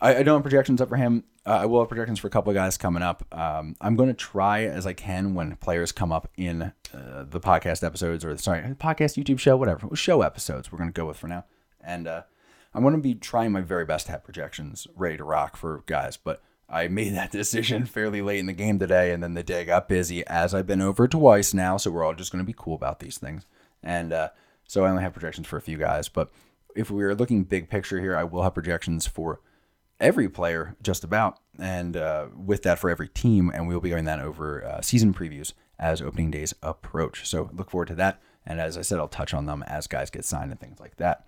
I, 0.00 0.17
I, 0.17 0.23
don't 0.23 0.37
have 0.37 0.43
projections 0.43 0.81
up 0.81 0.88
for 0.88 0.97
him. 0.97 1.25
Uh, 1.45 1.59
I 1.62 1.67
will 1.67 1.81
have 1.81 1.88
projections 1.88 2.19
for 2.19 2.28
a 2.28 2.31
couple 2.31 2.50
of 2.50 2.55
guys 2.55 2.76
coming 2.76 3.02
up. 3.02 3.25
Um, 3.33 3.75
I'm 3.81 3.97
going 3.97 4.09
to 4.09 4.14
try 4.14 4.64
as 4.64 4.87
I 4.87 4.93
can 4.93 5.35
when 5.35 5.57
players 5.57 5.93
come 5.93 6.12
up 6.12 6.28
in 6.37 6.62
uh, 6.62 7.25
the 7.28 7.40
podcast 7.40 7.85
episodes 7.85 8.25
or 8.25 8.37
sorry, 8.37 8.62
podcast, 8.75 9.23
YouTube 9.23 9.38
show, 9.38 9.57
whatever 9.57 9.95
show 9.97 10.23
episodes. 10.23 10.71
We're 10.71 10.78
going 10.78 10.90
to 10.90 10.99
go 10.99 11.07
with 11.07 11.17
for 11.17 11.28
now, 11.28 11.45
and 11.83 12.07
uh, 12.07 12.23
I'm 12.75 12.83
going 12.83 12.95
to 12.95 13.00
be 13.00 13.14
trying 13.14 13.52
my 13.52 13.61
very 13.61 13.85
best 13.85 14.07
to 14.07 14.12
have 14.12 14.25
projections 14.25 14.87
ready 14.95 15.17
to 15.17 15.25
rock 15.25 15.57
for 15.57 15.83
guys, 15.87 16.17
but 16.17 16.43
I 16.69 16.88
made 16.88 17.14
that 17.14 17.33
decision 17.33 17.87
fairly 17.87 18.23
late 18.23 18.38
in 18.38 18.47
the 18.47 18.52
game 18.52 18.78
today, 18.78 19.12
and 19.12 19.23
then 19.23 19.35
the 19.35 19.43
day 19.43 19.64
got 19.64 19.88
busy, 19.88 20.26
as 20.26 20.55
I've 20.55 20.67
been 20.67 20.83
over 20.83 21.09
twice 21.09 21.55
now. 21.55 21.76
So 21.76 21.90
we're 21.90 22.05
all 22.05 22.14
just 22.14 22.31
going 22.31 22.45
to 22.45 22.47
be 22.47 22.57
cool 22.57 22.75
about 22.75 23.00
these 23.00 23.19
things, 23.19 23.47
and 23.83 24.12
uh, 24.12 24.28
so 24.67 24.85
I 24.85 24.90
only 24.90 25.02
have 25.02 25.14
projections 25.14 25.47
for 25.47 25.57
a 25.57 25.62
few 25.62 25.78
guys. 25.78 26.09
But 26.09 26.31
if 26.76 26.90
we 26.90 27.02
are 27.05 27.14
looking 27.14 27.45
big 27.45 27.69
picture 27.69 28.00
here, 28.00 28.17
I 28.17 28.25
will 28.25 28.43
have 28.43 28.55
projections 28.55 29.07
for 29.07 29.40
every 30.00 30.28
player, 30.28 30.76
just 30.83 31.05
about, 31.05 31.38
and 31.59 31.97
uh, 31.97 32.28
with 32.35 32.62
that 32.62 32.78
for 32.78 32.90
every 32.90 33.09
team, 33.09 33.50
and 33.52 33.67
we'll 33.67 33.81
be 33.81 33.90
going 33.90 34.05
that 34.05 34.21
over 34.21 34.64
uh, 34.64 34.81
season 34.81 35.12
previews 35.12 35.52
as 35.78 36.00
opening 36.00 36.31
days 36.31 36.55
approach. 36.62 37.26
So 37.28 37.50
look 37.52 37.71
forward 37.71 37.88
to 37.88 37.95
that, 37.97 38.21
and 38.47 38.61
as 38.61 38.78
I 38.78 38.83
said, 38.83 38.99
I'll 38.99 39.09
touch 39.09 39.35
on 39.35 39.47
them 39.47 39.62
as 39.67 39.87
guys 39.87 40.11
get 40.11 40.25
signed 40.25 40.50
and 40.50 40.61
things 40.61 40.81
like 40.81 40.97
that. 40.97 41.26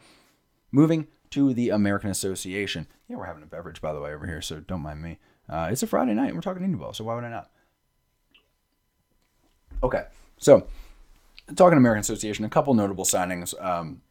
Moving 0.72 1.08
to 1.30 1.54
the 1.54 1.70
American 1.70 2.10
Association. 2.10 2.86
Yeah, 3.08 3.16
we're 3.16 3.26
having 3.26 3.42
a 3.42 3.46
beverage, 3.46 3.80
by 3.80 3.92
the 3.92 4.00
way, 4.00 4.12
over 4.12 4.26
here, 4.26 4.42
so 4.42 4.60
don't 4.60 4.82
mind 4.82 5.02
me. 5.02 5.18
Uh, 5.48 5.68
it's 5.70 5.82
a 5.82 5.86
Friday 5.86 6.14
night, 6.14 6.26
and 6.26 6.34
we're 6.34 6.42
talking 6.42 6.62
indie 6.62 6.78
ball, 6.78 6.92
so 6.92 7.04
why 7.04 7.14
would 7.14 7.24
I 7.24 7.30
not? 7.30 7.50
Okay, 9.82 10.04
so 10.38 10.66
talking 11.56 11.78
American 11.78 12.00
Association, 12.00 12.44
a 12.44 12.48
couple 12.48 12.74
notable 12.74 13.04
signings. 13.04 13.60
Um, 13.62 14.02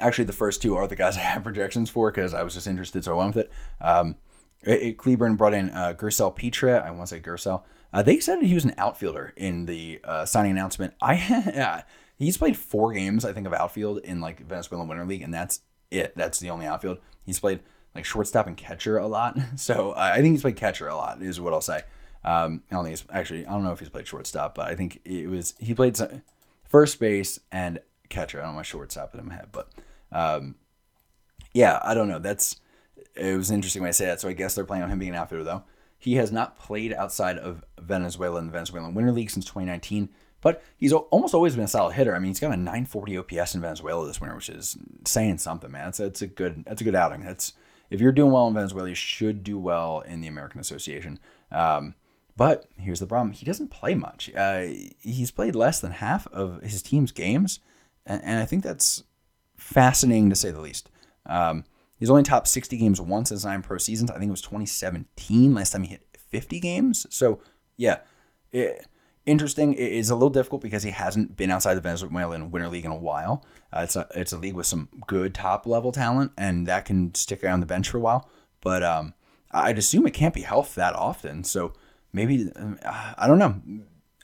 actually, 0.00 0.24
the 0.24 0.32
first 0.32 0.62
two 0.62 0.76
are 0.76 0.86
the 0.86 0.96
guys 0.96 1.16
I 1.16 1.20
have 1.20 1.42
projections 1.42 1.90
for 1.90 2.10
because 2.10 2.34
I 2.34 2.42
was 2.42 2.54
just 2.54 2.66
interested, 2.66 3.04
so 3.04 3.14
I 3.14 3.24
went 3.24 3.36
with 3.36 3.46
it. 3.46 3.52
Um, 3.80 4.16
it, 4.62 4.82
it 4.82 4.98
Cleburne 4.98 5.36
brought 5.36 5.54
in 5.54 5.70
uh, 5.70 5.94
Gersel 5.96 6.34
Pitre. 6.34 6.82
I 6.84 6.90
want 6.90 7.08
to 7.08 7.14
say 7.14 7.20
Gersel. 7.20 7.62
Uh, 7.92 8.02
they 8.02 8.20
said 8.20 8.42
he 8.42 8.54
was 8.54 8.64
an 8.64 8.74
outfielder 8.78 9.32
in 9.36 9.66
the 9.66 10.00
uh, 10.04 10.24
signing 10.24 10.52
announcement. 10.52 10.94
I 11.00 11.14
yeah, 11.14 11.82
he's 12.18 12.36
played 12.36 12.56
four 12.56 12.92
games, 12.92 13.24
I 13.24 13.32
think, 13.32 13.46
of 13.46 13.54
outfield 13.54 13.98
in 13.98 14.20
like 14.20 14.40
Venezuelan 14.40 14.88
Winter 14.88 15.04
League, 15.04 15.22
and 15.22 15.32
that's 15.32 15.60
it. 15.90 16.14
That's 16.16 16.38
the 16.38 16.50
only 16.50 16.66
outfield. 16.66 16.98
He's 17.24 17.40
played 17.40 17.60
like 17.94 18.04
shortstop 18.04 18.46
and 18.46 18.56
catcher 18.56 18.98
a 18.98 19.06
lot. 19.06 19.38
So 19.56 19.92
uh, 19.92 20.12
I 20.14 20.20
think 20.20 20.32
he's 20.32 20.42
played 20.42 20.56
catcher 20.56 20.86
a 20.86 20.94
lot, 20.94 21.22
is 21.22 21.40
what 21.40 21.52
I'll 21.52 21.60
say. 21.60 21.82
Um, 22.24 22.62
I 22.70 22.74
don't 22.74 22.84
think 22.84 22.98
he's 22.98 23.04
actually, 23.10 23.46
I 23.46 23.52
don't 23.52 23.64
know 23.64 23.72
if 23.72 23.78
he's 23.78 23.88
played 23.88 24.06
shortstop, 24.06 24.54
but 24.54 24.68
I 24.68 24.74
think 24.74 25.00
it 25.04 25.28
was, 25.28 25.54
he 25.58 25.74
played 25.74 25.96
first 26.64 27.00
base 27.00 27.40
and 27.50 27.78
catcher. 28.08 28.40
I 28.40 28.42
don't 28.42 28.52
know 28.52 28.56
my 28.56 28.62
shortstop 28.62 29.14
in 29.14 29.26
my 29.26 29.34
head, 29.34 29.48
but 29.52 29.70
um, 30.12 30.56
yeah, 31.52 31.80
I 31.82 31.94
don't 31.94 32.08
know. 32.08 32.18
That's, 32.18 32.56
it 33.14 33.36
was 33.36 33.50
interesting 33.50 33.82
when 33.82 33.88
I 33.88 33.92
say 33.92 34.06
that. 34.06 34.20
So 34.20 34.28
I 34.28 34.32
guess 34.32 34.54
they're 34.54 34.64
playing 34.64 34.82
on 34.82 34.90
him 34.90 34.98
being 34.98 35.12
an 35.12 35.16
outfielder 35.16 35.44
though. 35.44 35.64
He 35.98 36.16
has 36.16 36.30
not 36.30 36.58
played 36.58 36.92
outside 36.92 37.38
of 37.38 37.64
Venezuela 37.80 38.38
in 38.38 38.46
the 38.46 38.52
Venezuelan 38.52 38.94
Winter 38.94 39.12
League 39.12 39.30
since 39.30 39.44
2019. 39.46 40.10
But 40.42 40.62
he's 40.76 40.92
almost 40.92 41.34
always 41.34 41.56
been 41.56 41.64
a 41.64 41.68
solid 41.68 41.94
hitter. 41.94 42.14
I 42.14 42.18
mean, 42.18 42.28
he's 42.28 42.40
got 42.40 42.52
a 42.52 42.56
940 42.56 43.18
OPS 43.18 43.54
in 43.54 43.62
Venezuela 43.62 44.06
this 44.06 44.20
winter, 44.20 44.36
which 44.36 44.48
is 44.48 44.76
saying 45.04 45.38
something, 45.38 45.72
man. 45.72 45.88
It's, 45.88 45.98
it's 45.98 46.22
a 46.22 46.26
good 46.26 46.64
that's 46.66 46.80
a 46.80 46.84
good 46.84 46.94
outing. 46.94 47.24
That's 47.24 47.54
if 47.90 48.00
you're 48.00 48.12
doing 48.12 48.32
well 48.32 48.46
in 48.48 48.54
Venezuela, 48.54 48.88
you 48.88 48.94
should 48.94 49.42
do 49.42 49.58
well 49.58 50.00
in 50.00 50.20
the 50.20 50.28
American 50.28 50.60
Association. 50.60 51.18
Um, 51.50 51.94
but 52.36 52.66
here's 52.78 53.00
the 53.00 53.06
problem: 53.06 53.32
he 53.32 53.46
doesn't 53.46 53.70
play 53.70 53.94
much. 53.94 54.30
Uh, 54.36 54.66
he's 55.00 55.30
played 55.30 55.56
less 55.56 55.80
than 55.80 55.92
half 55.92 56.26
of 56.28 56.62
his 56.62 56.82
team's 56.82 57.12
games, 57.12 57.60
and, 58.04 58.22
and 58.22 58.38
I 58.38 58.44
think 58.44 58.62
that's 58.62 59.04
fascinating 59.66 60.30
to 60.30 60.36
say 60.36 60.50
the 60.50 60.60
least. 60.60 60.90
Um, 61.26 61.64
he's 61.98 62.10
only 62.10 62.22
topped 62.22 62.48
60 62.48 62.76
games 62.76 63.00
once 63.00 63.30
in 63.30 63.38
nine 63.48 63.62
pro 63.62 63.78
seasons. 63.78 64.10
I 64.10 64.18
think 64.18 64.28
it 64.28 64.30
was 64.30 64.42
2017 64.42 65.54
last 65.54 65.72
time 65.72 65.82
he 65.82 65.90
hit 65.90 66.06
50 66.30 66.60
games. 66.60 67.06
So 67.10 67.40
yeah. 67.76 67.98
It, 68.52 68.86
interesting. 69.26 69.74
It 69.74 69.92
is 69.92 70.08
a 70.08 70.14
little 70.14 70.30
difficult 70.30 70.62
because 70.62 70.84
he 70.84 70.92
hasn't 70.92 71.36
been 71.36 71.50
outside 71.50 71.74
the 71.74 71.80
Venezuelan 71.80 72.50
Winter 72.50 72.68
League 72.68 72.84
in 72.84 72.90
a 72.90 72.96
while. 72.96 73.44
Uh, 73.72 73.80
it's 73.80 73.96
a 73.96 74.06
it's 74.14 74.32
a 74.32 74.38
league 74.38 74.54
with 74.54 74.66
some 74.66 74.88
good 75.06 75.34
top 75.34 75.66
level 75.66 75.92
talent, 75.92 76.32
and 76.38 76.66
that 76.66 76.84
can 76.84 77.14
stick 77.14 77.44
around 77.44 77.60
the 77.60 77.66
bench 77.66 77.90
for 77.90 77.98
a 77.98 78.00
while. 78.00 78.30
But 78.62 78.82
um, 78.82 79.14
I'd 79.50 79.78
assume 79.78 80.06
it 80.06 80.14
can't 80.14 80.34
be 80.34 80.42
health 80.42 80.74
that 80.76 80.94
often. 80.94 81.44
So 81.44 81.74
maybe 82.12 82.50
uh, 82.56 83.14
I 83.18 83.26
don't 83.26 83.38
know. 83.38 83.60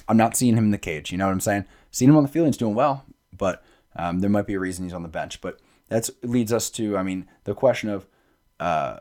I'm 0.08 0.16
not 0.16 0.36
seeing 0.36 0.56
him 0.56 0.64
in 0.64 0.70
the 0.70 0.78
cage. 0.78 1.12
You 1.12 1.18
know 1.18 1.26
what 1.26 1.32
I'm 1.32 1.40
saying? 1.40 1.66
Seeing 1.90 2.10
him 2.10 2.16
on 2.16 2.22
the 2.22 2.28
field, 2.28 2.46
he's 2.46 2.56
doing 2.56 2.74
well, 2.74 3.04
but 3.36 3.62
um, 3.96 4.20
there 4.20 4.30
might 4.30 4.46
be 4.46 4.54
a 4.54 4.60
reason 4.60 4.84
he's 4.84 4.94
on 4.94 5.02
the 5.02 5.08
bench. 5.08 5.40
But 5.40 5.60
that 5.88 6.08
leads 6.22 6.52
us 6.52 6.70
to, 6.70 6.96
I 6.96 7.02
mean, 7.02 7.28
the 7.44 7.54
question 7.54 7.88
of. 7.88 8.06
Uh, 8.60 8.98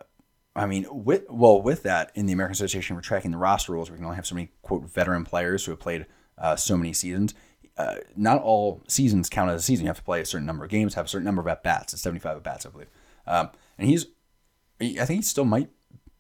I 0.54 0.66
mean, 0.66 0.86
with 0.90 1.24
well, 1.30 1.62
with 1.62 1.84
that 1.84 2.12
in 2.14 2.26
the 2.26 2.34
American 2.34 2.54
Association 2.54 2.96
for 2.96 3.02
tracking 3.02 3.32
the 3.32 3.38
roster 3.38 3.72
rules, 3.72 3.90
we 3.90 3.96
can 3.96 4.04
only 4.04 4.18
have 4.18 4.26
so 4.26 4.36
many 4.36 4.52
quote 4.62 4.84
veteran 4.84 5.24
players 5.24 5.64
who 5.64 5.72
have 5.72 5.80
played 5.80 6.06
uh, 6.38 6.58
so 6.58 6.76
many 6.76 6.92
seasons. 6.92 7.34
Uh, 7.78 7.96
not 8.18 8.42
all 8.42 8.82
seasons 8.88 9.30
count 9.30 9.50
as 9.50 9.62
a 9.62 9.64
season. 9.64 9.86
You 9.86 9.90
have 9.90 9.98
to 9.98 10.04
play 10.04 10.20
a 10.20 10.26
certain 10.26 10.46
number 10.46 10.66
of 10.66 10.70
games, 10.70 10.96
have 10.96 11.06
a 11.06 11.08
certain 11.08 11.26
number 11.26 11.42
of 11.42 11.48
at 11.48 11.64
bats. 11.64 11.94
It's 11.94 12.02
seventy 12.02 12.20
five 12.20 12.36
at 12.36 12.44
bats, 12.44 12.66
I 12.66 12.70
believe. 12.70 12.90
Um, 13.26 13.50
and 13.78 13.88
he's, 13.88 14.08
I 14.82 15.06
think 15.06 15.10
he 15.10 15.22
still 15.22 15.46
might 15.46 15.70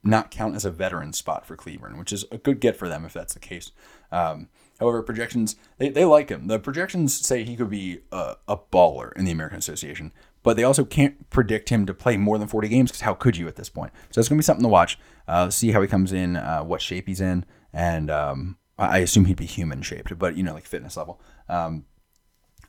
not 0.03 0.31
count 0.31 0.55
as 0.55 0.63
a 0.63 0.71
veteran 0.71 1.11
spot 1.11 1.45
for 1.45 1.57
Cleburne, 1.57 1.97
which 1.97 2.13
is 2.13 2.23
a 2.31 2.37
good 2.37 2.61
get 2.61 2.77
for 2.77 2.87
them 2.87 3.03
if 3.03 3.11
that's 3.11 3.33
the 3.33 3.39
case. 3.39 3.71
Um, 4.13 4.47
however, 4.81 5.01
projections 5.01 5.55
they, 5.77 5.87
they 5.87 6.03
like 6.03 6.27
him. 6.27 6.47
The 6.47 6.59
projections 6.59 7.13
say 7.13 7.43
he 7.45 7.55
could 7.55 7.69
be 7.69 7.99
a, 8.11 8.35
a 8.47 8.57
baller 8.57 9.13
in 9.15 9.23
the 9.23 9.31
American 9.31 9.59
Association, 9.59 10.11
but 10.43 10.57
they 10.57 10.63
also 10.63 10.83
can't 10.83 11.29
predict 11.29 11.69
him 11.69 11.85
to 11.85 11.93
play 11.93 12.17
more 12.17 12.37
than 12.37 12.49
40 12.49 12.67
games 12.67 12.91
because 12.91 13.01
how 13.01 13.13
could 13.13 13.37
you 13.37 13.47
at 13.47 13.55
this 13.55 13.69
point? 13.69 13.93
So 14.09 14.19
it's 14.19 14.27
going 14.27 14.37
to 14.37 14.41
be 14.41 14.45
something 14.45 14.63
to 14.63 14.69
watch. 14.69 14.99
Uh, 15.27 15.49
see 15.49 15.71
how 15.71 15.81
he 15.81 15.87
comes 15.87 16.11
in, 16.11 16.35
uh, 16.35 16.63
what 16.63 16.81
shape 16.81 17.07
he's 17.07 17.21
in, 17.21 17.45
and 17.71 18.11
um, 18.11 18.57
I 18.77 18.97
assume 18.97 19.25
he'd 19.25 19.37
be 19.37 19.45
human 19.45 19.81
shaped, 19.83 20.17
but 20.17 20.35
you 20.35 20.43
know, 20.43 20.53
like 20.53 20.65
fitness 20.65 20.97
level. 20.97 21.21
Um, 21.47 21.85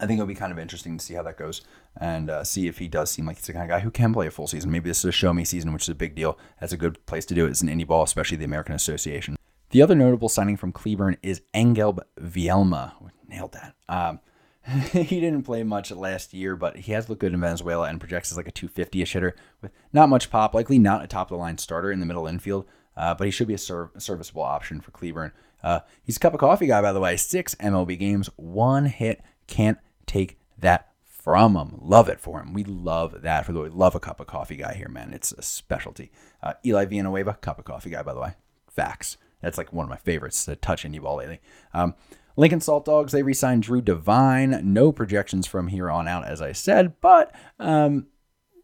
I 0.00 0.06
think 0.06 0.18
it'll 0.18 0.26
be 0.26 0.34
kind 0.34 0.52
of 0.52 0.58
interesting 0.58 0.98
to 0.98 1.04
see 1.04 1.14
how 1.14 1.22
that 1.22 1.38
goes 1.38 1.62
and 1.96 2.28
uh, 2.28 2.42
see 2.42 2.66
if 2.66 2.78
he 2.78 2.88
does 2.88 3.10
seem 3.10 3.24
like 3.24 3.36
he's 3.36 3.46
the 3.46 3.52
kind 3.52 3.62
of 3.62 3.68
guy 3.68 3.80
who 3.80 3.90
can 3.90 4.12
play 4.12 4.26
a 4.26 4.30
full 4.32 4.48
season. 4.48 4.70
Maybe 4.70 4.90
this 4.90 4.98
is 4.98 5.04
a 5.04 5.12
show 5.12 5.32
me 5.32 5.44
season, 5.44 5.72
which 5.72 5.84
is 5.84 5.88
a 5.90 5.94
big 5.94 6.16
deal. 6.16 6.38
That's 6.60 6.72
a 6.72 6.76
good 6.76 7.04
place 7.06 7.24
to 7.26 7.34
do 7.34 7.46
it. 7.46 7.50
It's 7.50 7.62
an 7.62 7.68
indie 7.68 7.86
ball, 7.86 8.02
especially 8.02 8.36
the 8.36 8.44
American 8.44 8.74
Association. 8.74 9.36
The 9.72 9.80
other 9.80 9.94
notable 9.94 10.28
signing 10.28 10.58
from 10.58 10.70
Cleburne 10.70 11.16
is 11.22 11.40
Engelb 11.54 12.00
Vielma. 12.20 12.92
Nailed 13.26 13.52
that. 13.52 13.74
Um, 13.88 14.20
he 14.92 15.18
didn't 15.18 15.44
play 15.44 15.62
much 15.62 15.90
last 15.90 16.34
year, 16.34 16.56
but 16.56 16.76
he 16.76 16.92
has 16.92 17.08
looked 17.08 17.22
good 17.22 17.32
in 17.32 17.40
Venezuela 17.40 17.88
and 17.88 17.98
projects 17.98 18.30
as 18.30 18.36
like 18.36 18.46
a 18.46 18.52
250-ish 18.52 19.14
hitter 19.14 19.34
with 19.62 19.72
not 19.90 20.10
much 20.10 20.30
pop, 20.30 20.52
likely 20.52 20.78
not 20.78 21.02
a 21.02 21.06
top-of-the-line 21.06 21.56
starter 21.56 21.90
in 21.90 22.00
the 22.00 22.06
middle 22.06 22.26
infield, 22.26 22.66
uh, 22.98 23.14
but 23.14 23.26
he 23.26 23.30
should 23.30 23.48
be 23.48 23.54
a 23.54 23.58
ser- 23.58 23.90
serviceable 23.96 24.42
option 24.42 24.82
for 24.82 24.90
Cleburne. 24.90 25.32
Uh, 25.62 25.80
he's 26.04 26.18
a 26.18 26.20
cup 26.20 26.34
of 26.34 26.40
coffee 26.40 26.66
guy, 26.66 26.82
by 26.82 26.92
the 26.92 27.00
way. 27.00 27.16
Six 27.16 27.54
MLB 27.54 27.98
games, 27.98 28.28
one 28.36 28.84
hit. 28.84 29.22
Can't 29.46 29.78
take 30.04 30.38
that 30.58 30.92
from 31.02 31.56
him. 31.56 31.78
Love 31.80 32.10
it 32.10 32.20
for 32.20 32.42
him. 32.42 32.52
We 32.52 32.64
love 32.64 33.22
that 33.22 33.46
for 33.46 33.54
the 33.54 33.60
way. 33.62 33.68
Love 33.70 33.94
a 33.94 34.00
cup 34.00 34.20
of 34.20 34.26
coffee 34.26 34.56
guy 34.56 34.74
here, 34.74 34.90
man. 34.90 35.14
It's 35.14 35.32
a 35.32 35.40
specialty. 35.40 36.12
Uh, 36.42 36.52
Eli 36.62 36.84
Villanueva, 36.84 37.38
cup 37.40 37.58
of 37.58 37.64
coffee 37.64 37.88
guy, 37.88 38.02
by 38.02 38.12
the 38.12 38.20
way. 38.20 38.34
Facts. 38.68 39.16
That's 39.42 39.58
like 39.58 39.72
one 39.72 39.84
of 39.84 39.90
my 39.90 39.96
favorites 39.96 40.44
to 40.46 40.56
touch 40.56 40.84
indie 40.84 41.02
ball 41.02 41.16
lately. 41.16 41.40
Um, 41.74 41.94
Lincoln 42.36 42.60
Salt 42.60 42.84
Dogs, 42.84 43.12
they 43.12 43.22
re 43.22 43.34
signed 43.34 43.62
Drew 43.62 43.80
Devine. 43.80 44.60
No 44.62 44.92
projections 44.92 45.46
from 45.46 45.68
here 45.68 45.90
on 45.90 46.08
out, 46.08 46.26
as 46.26 46.40
I 46.40 46.52
said, 46.52 46.94
but 47.00 47.34
um, 47.58 48.06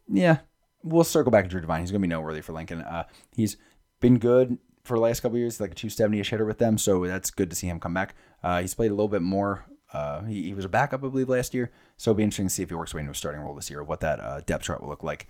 yeah, 0.07 0.39
we'll 0.83 1.03
circle 1.03 1.31
back 1.31 1.45
to 1.45 1.49
Drew 1.49 1.61
Devine. 1.61 1.81
He's 1.81 1.91
going 1.91 2.01
to 2.01 2.07
be 2.07 2.09
noteworthy 2.09 2.41
for 2.41 2.53
Lincoln. 2.53 2.81
Uh, 2.81 3.03
he's 3.35 3.57
been 3.99 4.17
good 4.17 4.57
for 4.83 4.97
the 4.97 5.01
last 5.01 5.19
couple 5.19 5.37
years, 5.37 5.59
like 5.59 5.71
a 5.71 5.75
270 5.75 6.19
ish 6.19 6.29
hitter 6.29 6.45
with 6.45 6.57
them, 6.57 6.77
so 6.77 7.05
that's 7.05 7.29
good 7.29 7.49
to 7.49 7.55
see 7.55 7.67
him 7.67 7.79
come 7.79 7.93
back. 7.93 8.15
Uh, 8.41 8.61
he's 8.61 8.73
played 8.73 8.91
a 8.91 8.95
little 8.95 9.07
bit 9.07 9.21
more. 9.21 9.65
Uh, 9.93 10.23
he, 10.23 10.43
he, 10.43 10.53
was 10.53 10.65
a 10.65 10.69
backup, 10.69 11.03
I 11.03 11.07
believe, 11.07 11.29
last 11.29 11.53
year, 11.53 11.71
so 11.97 12.11
it'll 12.11 12.17
be 12.17 12.23
interesting 12.23 12.47
to 12.47 12.53
see 12.53 12.63
if 12.63 12.69
he 12.69 12.75
works 12.75 12.93
way 12.93 13.01
into 13.01 13.11
a 13.11 13.15
starting 13.15 13.41
role 13.41 13.55
this 13.55 13.69
year, 13.69 13.83
what 13.83 13.99
that 14.01 14.19
uh, 14.19 14.41
depth 14.45 14.63
chart 14.63 14.81
will 14.81 14.89
look 14.89 15.03
like. 15.03 15.27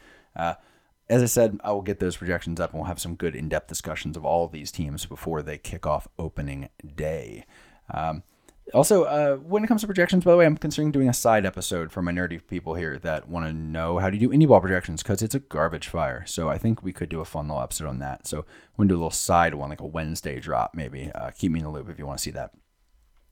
As 1.10 1.24
I 1.24 1.26
said, 1.26 1.60
I 1.64 1.72
will 1.72 1.82
get 1.82 2.00
those 2.00 2.18
projections 2.18 2.60
up 2.60 2.72
and 2.72 2.80
we'll 2.80 2.88
have 2.88 3.00
some 3.00 3.16
good 3.16 3.36
in 3.36 3.50
depth 3.50 3.68
discussions 3.68 4.16
of 4.16 4.24
all 4.24 4.46
of 4.46 4.52
these 4.52 4.72
teams 4.72 5.06
before 5.06 5.42
they 5.42 5.58
kick 5.58 5.88
off 5.88 6.08
opening 6.20 6.70
day. 6.96 7.46
Um, 7.92 8.24
also, 8.74 9.06
uh, 9.06 9.38
when 9.38 9.64
it 9.64 9.68
comes 9.68 9.82
to 9.82 9.88
projections, 9.88 10.24
by 10.24 10.32
the 10.32 10.38
way, 10.38 10.46
I'm 10.46 10.58
considering 10.58 10.92
doing 10.92 11.10
a 11.10 11.14
side 11.14 11.46
episode 11.46 11.92
for 11.92 12.04
my 12.04 12.12
nerdy 12.12 12.46
people 12.46 12.76
here 12.76 13.00
that 13.00 13.28
want 13.28 13.48
to 13.48 13.54
know 13.54 13.98
how 13.98 14.12
to 14.12 14.18
do 14.18 14.30
indie 14.30 14.48
ball 14.48 14.62
projections 14.62 15.02
because 15.02 15.24
it's 15.24 15.34
a 15.34 15.40
garbage 15.40 15.88
fire. 15.88 16.24
So 16.28 16.50
I 16.50 16.60
think 16.60 16.84
we 16.84 16.94
could 16.94 17.10
do 17.10 17.22
a 17.22 17.26
fun 17.26 17.48
little 17.48 17.64
episode 17.64 17.88
on 17.88 18.00
that. 18.00 18.28
So 18.28 18.46
we're 18.78 18.84
gonna 18.84 18.90
do 18.90 18.96
a 18.96 18.98
little 18.98 19.10
side 19.10 19.56
one, 19.56 19.70
like 19.70 19.82
a 19.82 19.88
Wednesday 19.88 20.40
drop, 20.40 20.76
maybe. 20.76 21.12
Uh, 21.16 21.32
keep 21.32 21.52
me 21.52 21.60
in 21.60 21.66
the 21.66 21.72
loop 21.72 21.90
if 21.90 21.98
you 21.98 22.06
want 22.06 22.20
to 22.20 22.24
see 22.24 22.32
that. 22.32 22.52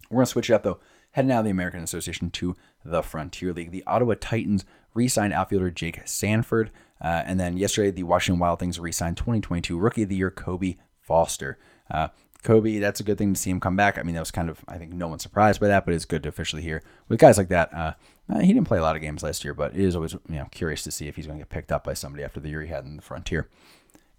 We're 0.09 0.17
gonna 0.17 0.25
switch 0.25 0.49
it 0.49 0.53
up 0.53 0.63
though. 0.63 0.79
Heading 1.11 1.31
out 1.31 1.39
of 1.39 1.45
the 1.45 1.51
American 1.51 1.83
Association 1.83 2.31
to 2.31 2.55
the 2.83 3.03
Frontier 3.03 3.53
League. 3.53 3.71
The 3.71 3.83
Ottawa 3.85 4.15
Titans 4.19 4.65
re-signed 4.93 5.33
outfielder 5.33 5.71
Jake 5.71 6.01
Sanford, 6.05 6.71
uh, 7.01 7.23
and 7.25 7.39
then 7.39 7.57
yesterday 7.57 7.91
the 7.91 8.03
Washington 8.03 8.39
Wild 8.39 8.59
Things 8.59 8.79
re-signed 8.79 9.17
2022 9.17 9.77
Rookie 9.77 10.03
of 10.03 10.09
the 10.09 10.15
Year 10.15 10.31
Kobe 10.31 10.77
Foster. 11.01 11.57
Uh, 11.89 12.09
Kobe, 12.43 12.79
that's 12.79 12.99
a 12.99 13.03
good 13.03 13.17
thing 13.17 13.33
to 13.33 13.39
see 13.39 13.49
him 13.49 13.59
come 13.59 13.75
back. 13.75 13.97
I 13.97 14.03
mean, 14.03 14.15
that 14.15 14.21
was 14.21 14.31
kind 14.31 14.49
of, 14.49 14.63
I 14.67 14.77
think 14.77 14.93
no 14.93 15.07
one's 15.07 15.23
surprised 15.23 15.59
by 15.59 15.67
that, 15.67 15.85
but 15.85 15.93
it's 15.93 16.05
good 16.05 16.23
to 16.23 16.29
officially 16.29 16.61
hear 16.61 16.83
with 17.09 17.19
guys 17.19 17.37
like 17.37 17.49
that. 17.49 17.73
Uh, 17.73 17.93
uh, 18.29 18.39
he 18.39 18.53
didn't 18.53 18.67
play 18.67 18.77
a 18.77 18.81
lot 18.81 18.95
of 18.95 19.01
games 19.01 19.23
last 19.23 19.43
year, 19.43 19.53
but 19.53 19.73
it 19.73 19.79
is 19.79 19.95
always 19.95 20.13
you 20.13 20.35
know 20.35 20.47
curious 20.51 20.83
to 20.83 20.91
see 20.91 21.07
if 21.07 21.15
he's 21.15 21.27
going 21.27 21.39
to 21.39 21.41
get 21.41 21.49
picked 21.49 21.71
up 21.71 21.83
by 21.83 21.93
somebody 21.93 22.23
after 22.23 22.39
the 22.39 22.49
year 22.49 22.61
he 22.61 22.67
had 22.67 22.85
in 22.85 22.97
the 22.97 23.01
Frontier. 23.01 23.49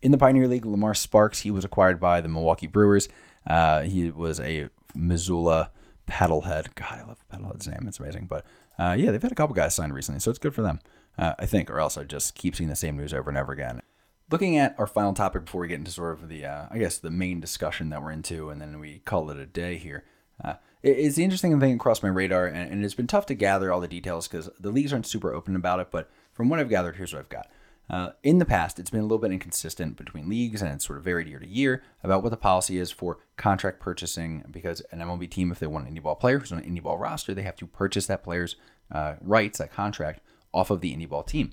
In 0.00 0.12
the 0.12 0.18
Pioneer 0.18 0.46
League, 0.48 0.64
Lamar 0.64 0.94
Sparks, 0.94 1.40
he 1.40 1.50
was 1.50 1.64
acquired 1.64 1.98
by 2.00 2.20
the 2.20 2.28
Milwaukee 2.28 2.66
Brewers. 2.66 3.08
Uh, 3.46 3.82
he 3.82 4.10
was 4.10 4.40
a 4.40 4.68
Missoula 4.94 5.70
paddlehead. 6.08 6.74
God, 6.74 7.00
I 7.00 7.02
love 7.02 7.24
paddlehead's 7.32 7.68
name. 7.68 7.84
It's 7.86 8.00
amazing. 8.00 8.26
But 8.26 8.44
uh, 8.78 8.94
yeah, 8.98 9.10
they've 9.10 9.22
had 9.22 9.32
a 9.32 9.36
couple 9.36 9.54
guys 9.54 9.74
signed 9.74 9.94
recently, 9.94 10.20
so 10.20 10.30
it's 10.30 10.38
good 10.38 10.54
for 10.54 10.62
them, 10.62 10.80
uh, 11.18 11.34
I 11.38 11.46
think. 11.46 11.70
Or 11.70 11.80
else 11.80 11.98
I 11.98 12.04
just 12.04 12.34
keep 12.34 12.56
seeing 12.56 12.70
the 12.70 12.76
same 12.76 12.96
news 12.96 13.12
over 13.12 13.28
and 13.28 13.38
over 13.38 13.52
again. 13.52 13.82
Looking 14.30 14.58
at 14.58 14.74
our 14.78 14.86
final 14.86 15.14
topic 15.14 15.46
before 15.46 15.62
we 15.62 15.68
get 15.68 15.78
into 15.78 15.90
sort 15.90 16.12
of 16.12 16.28
the, 16.28 16.44
uh, 16.44 16.66
I 16.70 16.78
guess, 16.78 16.98
the 16.98 17.10
main 17.10 17.40
discussion 17.40 17.88
that 17.90 18.02
we're 18.02 18.12
into, 18.12 18.50
and 18.50 18.60
then 18.60 18.78
we 18.78 18.98
call 19.00 19.30
it 19.30 19.38
a 19.38 19.46
day 19.46 19.76
here. 19.76 20.04
Uh, 20.42 20.54
it's 20.82 21.16
the 21.16 21.24
interesting 21.24 21.58
thing 21.58 21.74
across 21.74 22.02
my 22.02 22.08
radar, 22.08 22.46
and, 22.46 22.70
and 22.70 22.84
it's 22.84 22.94
been 22.94 23.06
tough 23.06 23.26
to 23.26 23.34
gather 23.34 23.72
all 23.72 23.80
the 23.80 23.88
details 23.88 24.28
because 24.28 24.50
the 24.60 24.70
leagues 24.70 24.92
aren't 24.92 25.06
super 25.06 25.32
open 25.32 25.56
about 25.56 25.80
it. 25.80 25.90
But 25.90 26.10
from 26.32 26.48
what 26.48 26.60
I've 26.60 26.68
gathered, 26.68 26.96
here's 26.96 27.12
what 27.12 27.20
I've 27.20 27.28
got. 27.28 27.48
Uh, 27.90 28.10
in 28.22 28.38
the 28.38 28.44
past, 28.44 28.78
it's 28.78 28.90
been 28.90 29.00
a 29.00 29.04
little 29.04 29.18
bit 29.18 29.32
inconsistent 29.32 29.96
between 29.96 30.28
leagues 30.28 30.60
and 30.60 30.70
it's 30.70 30.86
sort 30.86 30.98
of 30.98 31.04
varied 31.04 31.26
year 31.26 31.38
to 31.38 31.48
year 31.48 31.82
about 32.04 32.22
what 32.22 32.28
the 32.30 32.36
policy 32.36 32.78
is 32.78 32.90
for 32.90 33.18
contract 33.36 33.80
purchasing 33.80 34.44
because 34.50 34.82
an 34.92 34.98
MLB 34.98 35.30
team, 35.30 35.50
if 35.50 35.58
they 35.58 35.66
want 35.66 35.88
an 35.88 35.94
indie 35.94 36.02
ball 36.02 36.14
player 36.14 36.38
who's 36.38 36.52
on 36.52 36.58
an 36.58 36.64
indie 36.64 36.82
ball 36.82 36.98
roster, 36.98 37.32
they 37.32 37.42
have 37.42 37.56
to 37.56 37.66
purchase 37.66 38.06
that 38.06 38.22
player's 38.22 38.56
uh, 38.92 39.14
rights, 39.22 39.58
that 39.58 39.72
contract, 39.72 40.20
off 40.58 40.70
of 40.70 40.80
the 40.80 40.94
indie 40.94 41.08
ball 41.08 41.22
team. 41.22 41.52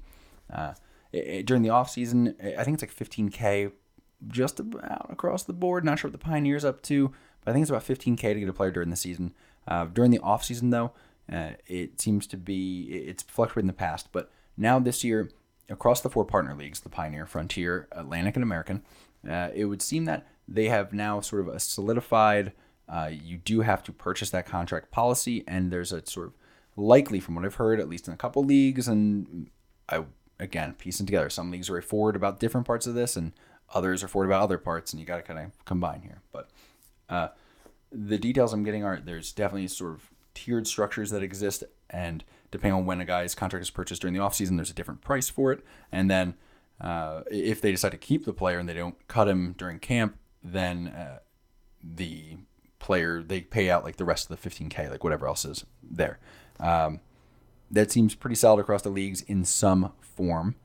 Uh, 0.51 0.73
it, 1.11 1.45
during 1.45 1.63
the 1.63 1.69
offseason, 1.69 2.35
I 2.57 2.63
think 2.63 2.81
it's 2.81 2.83
like 2.83 3.09
15K 3.09 3.71
just 4.27 4.59
about 4.59 5.07
across 5.09 5.43
the 5.43 5.53
board. 5.53 5.85
Not 5.85 5.99
sure 5.99 6.09
what 6.09 6.19
the 6.19 6.25
Pioneers 6.25 6.65
up 6.65 6.81
to, 6.83 7.09
but 7.43 7.51
I 7.51 7.53
think 7.53 7.63
it's 7.63 7.69
about 7.69 7.85
15K 7.85 8.33
to 8.33 8.39
get 8.39 8.49
a 8.49 8.53
player 8.53 8.71
during 8.71 8.89
the 8.89 8.95
season. 8.95 9.33
Uh, 9.67 9.85
during 9.85 10.11
the 10.11 10.19
offseason, 10.19 10.71
though, 10.71 10.91
uh, 11.31 11.51
it 11.67 11.99
seems 12.01 12.27
to 12.27 12.37
be, 12.37 12.83
it's 12.83 13.23
fluctuated 13.23 13.63
in 13.63 13.67
the 13.67 13.73
past, 13.73 14.09
but 14.11 14.31
now 14.57 14.79
this 14.79 15.03
year, 15.03 15.31
across 15.69 16.01
the 16.01 16.09
four 16.09 16.25
partner 16.25 16.53
leagues, 16.53 16.81
the 16.81 16.89
Pioneer, 16.89 17.25
Frontier, 17.25 17.87
Atlantic, 17.91 18.35
and 18.35 18.43
American, 18.43 18.83
uh, 19.27 19.49
it 19.55 19.65
would 19.65 19.81
seem 19.81 20.05
that 20.05 20.27
they 20.47 20.65
have 20.65 20.93
now 20.93 21.19
sort 21.19 21.41
of 21.41 21.47
a 21.47 21.59
solidified, 21.59 22.51
uh, 22.87 23.09
you 23.11 23.37
do 23.37 23.61
have 23.61 23.83
to 23.83 23.91
purchase 23.91 24.29
that 24.29 24.45
contract 24.45 24.91
policy, 24.91 25.43
and 25.47 25.71
there's 25.71 25.91
a 25.91 26.05
sort 26.05 26.27
of 26.27 26.33
likely, 26.75 27.19
from 27.19 27.35
what 27.35 27.45
I've 27.45 27.55
heard, 27.55 27.79
at 27.79 27.89
least 27.89 28.07
in 28.07 28.13
a 28.13 28.17
couple 28.17 28.43
leagues, 28.43 28.87
and 28.87 29.49
I 29.89 30.03
again 30.39 30.75
piecing 30.77 31.05
together. 31.05 31.29
Some 31.29 31.51
leagues 31.51 31.69
are 31.69 31.81
forward 31.81 32.15
about 32.15 32.39
different 32.39 32.67
parts 32.67 32.87
of 32.87 32.93
this, 32.93 33.15
and 33.15 33.33
others 33.73 34.03
are 34.03 34.07
forward 34.07 34.27
about 34.27 34.43
other 34.43 34.57
parts, 34.57 34.93
and 34.93 34.99
you 34.99 35.05
got 35.05 35.17
to 35.17 35.23
kind 35.23 35.39
of 35.39 35.65
combine 35.65 36.01
here. 36.01 36.21
But 36.31 36.49
uh, 37.09 37.29
the 37.91 38.17
details 38.17 38.53
I'm 38.53 38.63
getting 38.63 38.83
are 38.83 38.99
there's 38.99 39.31
definitely 39.31 39.67
sort 39.67 39.93
of 39.93 40.11
tiered 40.33 40.67
structures 40.67 41.11
that 41.11 41.23
exist, 41.23 41.63
and 41.89 42.23
depending 42.51 42.79
on 42.79 42.85
when 42.85 43.01
a 43.01 43.05
guy's 43.05 43.35
contract 43.35 43.63
is 43.63 43.69
purchased 43.69 44.01
during 44.01 44.13
the 44.13 44.19
offseason, 44.19 44.57
there's 44.57 44.69
a 44.69 44.75
different 44.75 45.01
price 45.01 45.29
for 45.29 45.51
it. 45.51 45.63
And 45.91 46.09
then 46.09 46.35
uh, 46.79 47.21
if 47.31 47.61
they 47.61 47.71
decide 47.71 47.91
to 47.91 47.97
keep 47.97 48.25
the 48.25 48.33
player 48.33 48.59
and 48.59 48.67
they 48.67 48.73
don't 48.73 48.95
cut 49.07 49.27
him 49.27 49.55
during 49.57 49.79
camp, 49.79 50.17
then 50.43 50.87
uh, 50.89 51.19
the 51.83 52.37
player 52.79 53.23
they 53.23 53.41
pay 53.41 53.69
out 53.69 53.83
like 53.83 53.95
the 53.95 54.05
rest 54.05 54.29
of 54.29 54.41
the 54.41 54.49
15k, 54.49 54.89
like 54.89 55.03
whatever 55.03 55.27
else 55.27 55.45
is 55.45 55.65
there. 55.81 56.19
Um, 56.59 56.99
that 57.71 57.91
seems 57.91 58.15
pretty 58.15 58.35
solid 58.35 58.61
across 58.61 58.81
the 58.81 58.89
leagues 58.89 59.21
in 59.21 59.43
some 59.45 59.91
form. 59.99 60.55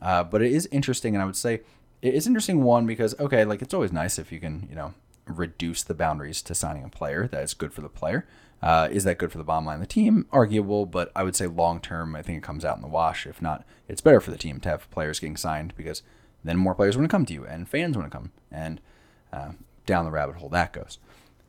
Uh, 0.00 0.24
but 0.24 0.42
it 0.42 0.52
is 0.52 0.68
interesting, 0.70 1.14
and 1.14 1.22
I 1.22 1.26
would 1.26 1.36
say 1.36 1.60
it 2.02 2.14
is 2.14 2.26
interesting 2.26 2.62
one 2.62 2.86
because 2.86 3.18
okay, 3.20 3.44
like 3.44 3.62
it's 3.62 3.74
always 3.74 3.92
nice 3.92 4.18
if 4.18 4.32
you 4.32 4.40
can 4.40 4.66
you 4.70 4.76
know 4.76 4.94
reduce 5.26 5.82
the 5.82 5.94
boundaries 5.94 6.42
to 6.42 6.54
signing 6.54 6.84
a 6.84 6.88
player. 6.88 7.26
That 7.26 7.42
is 7.42 7.54
good 7.54 7.72
for 7.72 7.82
the 7.82 7.88
player. 7.88 8.26
Uh, 8.62 8.88
is 8.90 9.04
that 9.04 9.18
good 9.18 9.32
for 9.32 9.38
the 9.38 9.44
bottom 9.44 9.64
line 9.64 9.76
of 9.76 9.80
the 9.80 9.86
team? 9.86 10.26
Arguable, 10.32 10.84
but 10.84 11.10
I 11.16 11.22
would 11.22 11.36
say 11.36 11.46
long 11.46 11.80
term, 11.80 12.14
I 12.14 12.22
think 12.22 12.38
it 12.38 12.44
comes 12.44 12.64
out 12.64 12.76
in 12.76 12.82
the 12.82 12.88
wash. 12.88 13.26
If 13.26 13.40
not, 13.40 13.64
it's 13.88 14.02
better 14.02 14.20
for 14.20 14.30
the 14.30 14.38
team 14.38 14.60
to 14.60 14.68
have 14.68 14.90
players 14.90 15.18
getting 15.18 15.36
signed 15.36 15.74
because 15.76 16.02
then 16.44 16.56
more 16.56 16.74
players 16.74 16.96
want 16.96 17.08
to 17.08 17.14
come 17.14 17.26
to 17.26 17.32
you 17.34 17.46
and 17.46 17.68
fans 17.68 17.96
want 17.96 18.10
to 18.10 18.16
come, 18.16 18.32
and 18.50 18.80
uh, 19.32 19.52
down 19.86 20.04
the 20.04 20.10
rabbit 20.10 20.36
hole 20.36 20.48
that 20.50 20.72
goes. 20.72 20.98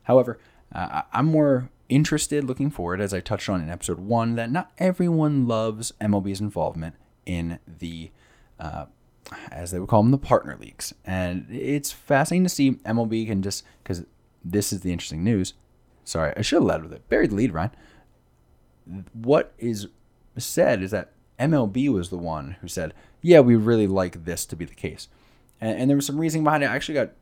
However, 0.04 0.38
uh, 0.74 1.02
I'm 1.12 1.26
more 1.26 1.70
interested 1.94 2.44
looking 2.44 2.70
forward, 2.70 3.00
as 3.00 3.14
I 3.14 3.20
touched 3.20 3.48
on 3.48 3.60
in 3.60 3.70
episode 3.70 3.98
one, 3.98 4.34
that 4.36 4.50
not 4.50 4.72
everyone 4.78 5.46
loves 5.46 5.92
MLB's 6.00 6.40
involvement 6.40 6.96
in 7.26 7.58
the, 7.66 8.10
uh, 8.58 8.86
as 9.50 9.70
they 9.70 9.78
would 9.78 9.88
call 9.88 10.02
them, 10.02 10.10
the 10.10 10.18
partner 10.18 10.56
leagues. 10.60 10.94
And 11.04 11.46
it's 11.50 11.92
fascinating 11.92 12.44
to 12.44 12.48
see 12.48 12.72
MLB 12.72 13.26
can 13.26 13.42
just, 13.42 13.64
because 13.82 14.04
this 14.44 14.72
is 14.72 14.80
the 14.80 14.92
interesting 14.92 15.24
news. 15.24 15.54
Sorry, 16.04 16.32
I 16.36 16.42
should 16.42 16.56
have 16.56 16.64
led 16.64 16.82
with 16.82 16.92
it. 16.92 17.08
Buried 17.08 17.30
the 17.30 17.36
lead, 17.36 17.54
Ryan. 17.54 17.70
What 19.12 19.54
is 19.58 19.88
said 20.36 20.82
is 20.82 20.90
that 20.90 21.12
MLB 21.38 21.88
was 21.88 22.10
the 22.10 22.18
one 22.18 22.56
who 22.60 22.68
said, 22.68 22.94
yeah, 23.20 23.40
we 23.40 23.54
really 23.54 23.86
like 23.86 24.24
this 24.24 24.44
to 24.46 24.56
be 24.56 24.64
the 24.64 24.74
case. 24.74 25.08
And, 25.60 25.80
and 25.80 25.90
there 25.90 25.96
was 25.96 26.06
some 26.06 26.18
reasoning 26.18 26.44
behind 26.44 26.64
it. 26.64 26.66
I 26.66 26.74
actually 26.74 26.94
got 26.94 27.12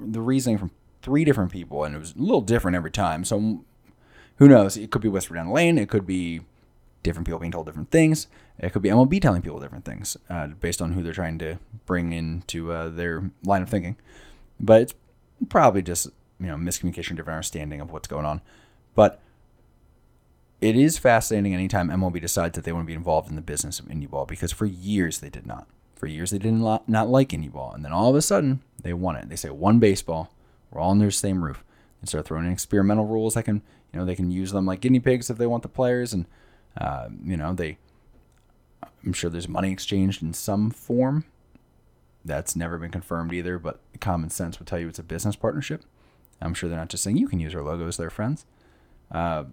the 0.00 0.20
reasoning 0.20 0.58
from 0.58 0.70
three 1.02 1.24
different 1.24 1.52
people, 1.52 1.84
and 1.84 1.94
it 1.94 1.98
was 1.98 2.14
a 2.16 2.18
little 2.18 2.40
different 2.40 2.76
every 2.76 2.90
time. 2.90 3.24
So 3.24 3.64
who 4.36 4.48
knows? 4.48 4.76
It 4.76 4.90
could 4.90 5.02
be 5.02 5.08
whispered 5.08 5.34
down 5.34 5.46
the 5.46 5.52
lane. 5.52 5.78
It 5.78 5.88
could 5.88 6.06
be 6.06 6.40
different 7.02 7.26
people 7.26 7.38
being 7.38 7.52
told 7.52 7.66
different 7.66 7.90
things. 7.90 8.26
It 8.58 8.72
could 8.72 8.82
be 8.82 8.88
MLB 8.88 9.20
telling 9.20 9.42
people 9.42 9.60
different 9.60 9.84
things 9.84 10.16
uh, 10.28 10.48
based 10.48 10.82
on 10.82 10.92
who 10.92 11.02
they're 11.02 11.12
trying 11.12 11.38
to 11.38 11.58
bring 11.86 12.12
into 12.12 12.72
uh, 12.72 12.88
their 12.88 13.30
line 13.44 13.62
of 13.62 13.68
thinking. 13.68 13.96
But 14.58 14.82
it's 14.82 14.94
probably 15.48 15.82
just 15.82 16.08
you 16.40 16.46
know 16.46 16.56
miscommunication, 16.56 17.16
different 17.16 17.36
understanding 17.36 17.80
of 17.80 17.90
what's 17.90 18.08
going 18.08 18.26
on. 18.26 18.40
But 18.94 19.20
it 20.60 20.76
is 20.76 20.98
fascinating 20.98 21.54
anytime 21.54 21.90
MLB 21.90 22.20
decides 22.20 22.54
that 22.54 22.64
they 22.64 22.72
want 22.72 22.84
to 22.84 22.88
be 22.88 22.94
involved 22.94 23.28
in 23.28 23.36
the 23.36 23.42
business 23.42 23.78
of 23.78 23.86
indie 23.86 24.08
ball 24.08 24.24
because 24.24 24.52
for 24.52 24.66
years 24.66 25.18
they 25.20 25.30
did 25.30 25.46
not. 25.46 25.66
For 25.94 26.06
years 26.06 26.30
they 26.30 26.38
did 26.38 26.52
not 26.52 26.88
not 26.88 27.08
like 27.08 27.30
indie 27.30 27.52
ball, 27.52 27.72
and 27.72 27.84
then 27.84 27.92
all 27.92 28.10
of 28.10 28.16
a 28.16 28.22
sudden 28.22 28.62
they 28.82 28.92
want 28.92 29.18
it. 29.18 29.28
They 29.28 29.36
say 29.36 29.50
one 29.50 29.78
baseball, 29.78 30.32
we're 30.70 30.80
all 30.80 30.90
under 30.90 31.06
the 31.06 31.12
same 31.12 31.44
roof, 31.44 31.62
and 32.00 32.08
start 32.08 32.26
throwing 32.26 32.46
in 32.46 32.52
experimental 32.52 33.06
rules 33.06 33.34
that 33.34 33.44
can 33.44 33.62
you 33.94 34.00
know 34.00 34.04
they 34.04 34.16
can 34.16 34.32
use 34.32 34.50
them 34.50 34.66
like 34.66 34.80
guinea 34.80 34.98
pigs 34.98 35.30
if 35.30 35.38
they 35.38 35.46
want 35.46 35.62
the 35.62 35.68
players, 35.68 36.12
and 36.12 36.26
uh, 36.76 37.08
you 37.24 37.36
know 37.36 37.54
they. 37.54 37.78
I'm 39.06 39.12
sure 39.12 39.30
there's 39.30 39.48
money 39.48 39.70
exchanged 39.70 40.20
in 40.20 40.32
some 40.32 40.70
form. 40.70 41.24
That's 42.24 42.56
never 42.56 42.76
been 42.76 42.90
confirmed 42.90 43.32
either, 43.32 43.58
but 43.58 43.80
common 44.00 44.30
sense 44.30 44.58
would 44.58 44.66
tell 44.66 44.78
you 44.80 44.88
it's 44.88 44.98
a 44.98 45.04
business 45.04 45.36
partnership. 45.36 45.84
I'm 46.40 46.54
sure 46.54 46.68
they're 46.68 46.78
not 46.78 46.88
just 46.88 47.04
saying 47.04 47.18
you 47.18 47.28
can 47.28 47.38
use 47.38 47.54
our 47.54 47.62
logos, 47.62 47.96
they're 47.96 48.10
friends. 48.10 48.46
Uh, 49.12 49.44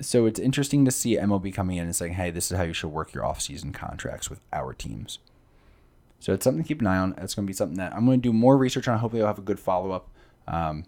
so 0.00 0.26
it's 0.26 0.38
interesting 0.38 0.84
to 0.84 0.90
see 0.90 1.16
MLB 1.16 1.52
coming 1.52 1.78
in 1.78 1.84
and 1.84 1.96
saying, 1.96 2.12
hey, 2.12 2.30
this 2.30 2.50
is 2.50 2.56
how 2.56 2.62
you 2.62 2.74
should 2.74 2.90
work 2.90 3.14
your 3.14 3.24
off-season 3.24 3.72
contracts 3.72 4.28
with 4.28 4.40
our 4.52 4.74
teams. 4.74 5.18
So 6.20 6.32
it's 6.32 6.44
something 6.44 6.62
to 6.62 6.68
keep 6.68 6.80
an 6.80 6.86
eye 6.86 6.98
on. 6.98 7.14
It's 7.18 7.34
going 7.34 7.46
to 7.46 7.50
be 7.50 7.54
something 7.54 7.78
that 7.78 7.94
I'm 7.94 8.04
going 8.04 8.20
to 8.20 8.28
do 8.28 8.32
more 8.32 8.56
research 8.56 8.86
on. 8.86 8.98
Hopefully, 8.98 9.22
I'll 9.22 9.28
have 9.28 9.38
a 9.38 9.42
good 9.42 9.60
follow 9.60 9.92
up. 9.92 10.10
Um, 10.46 10.84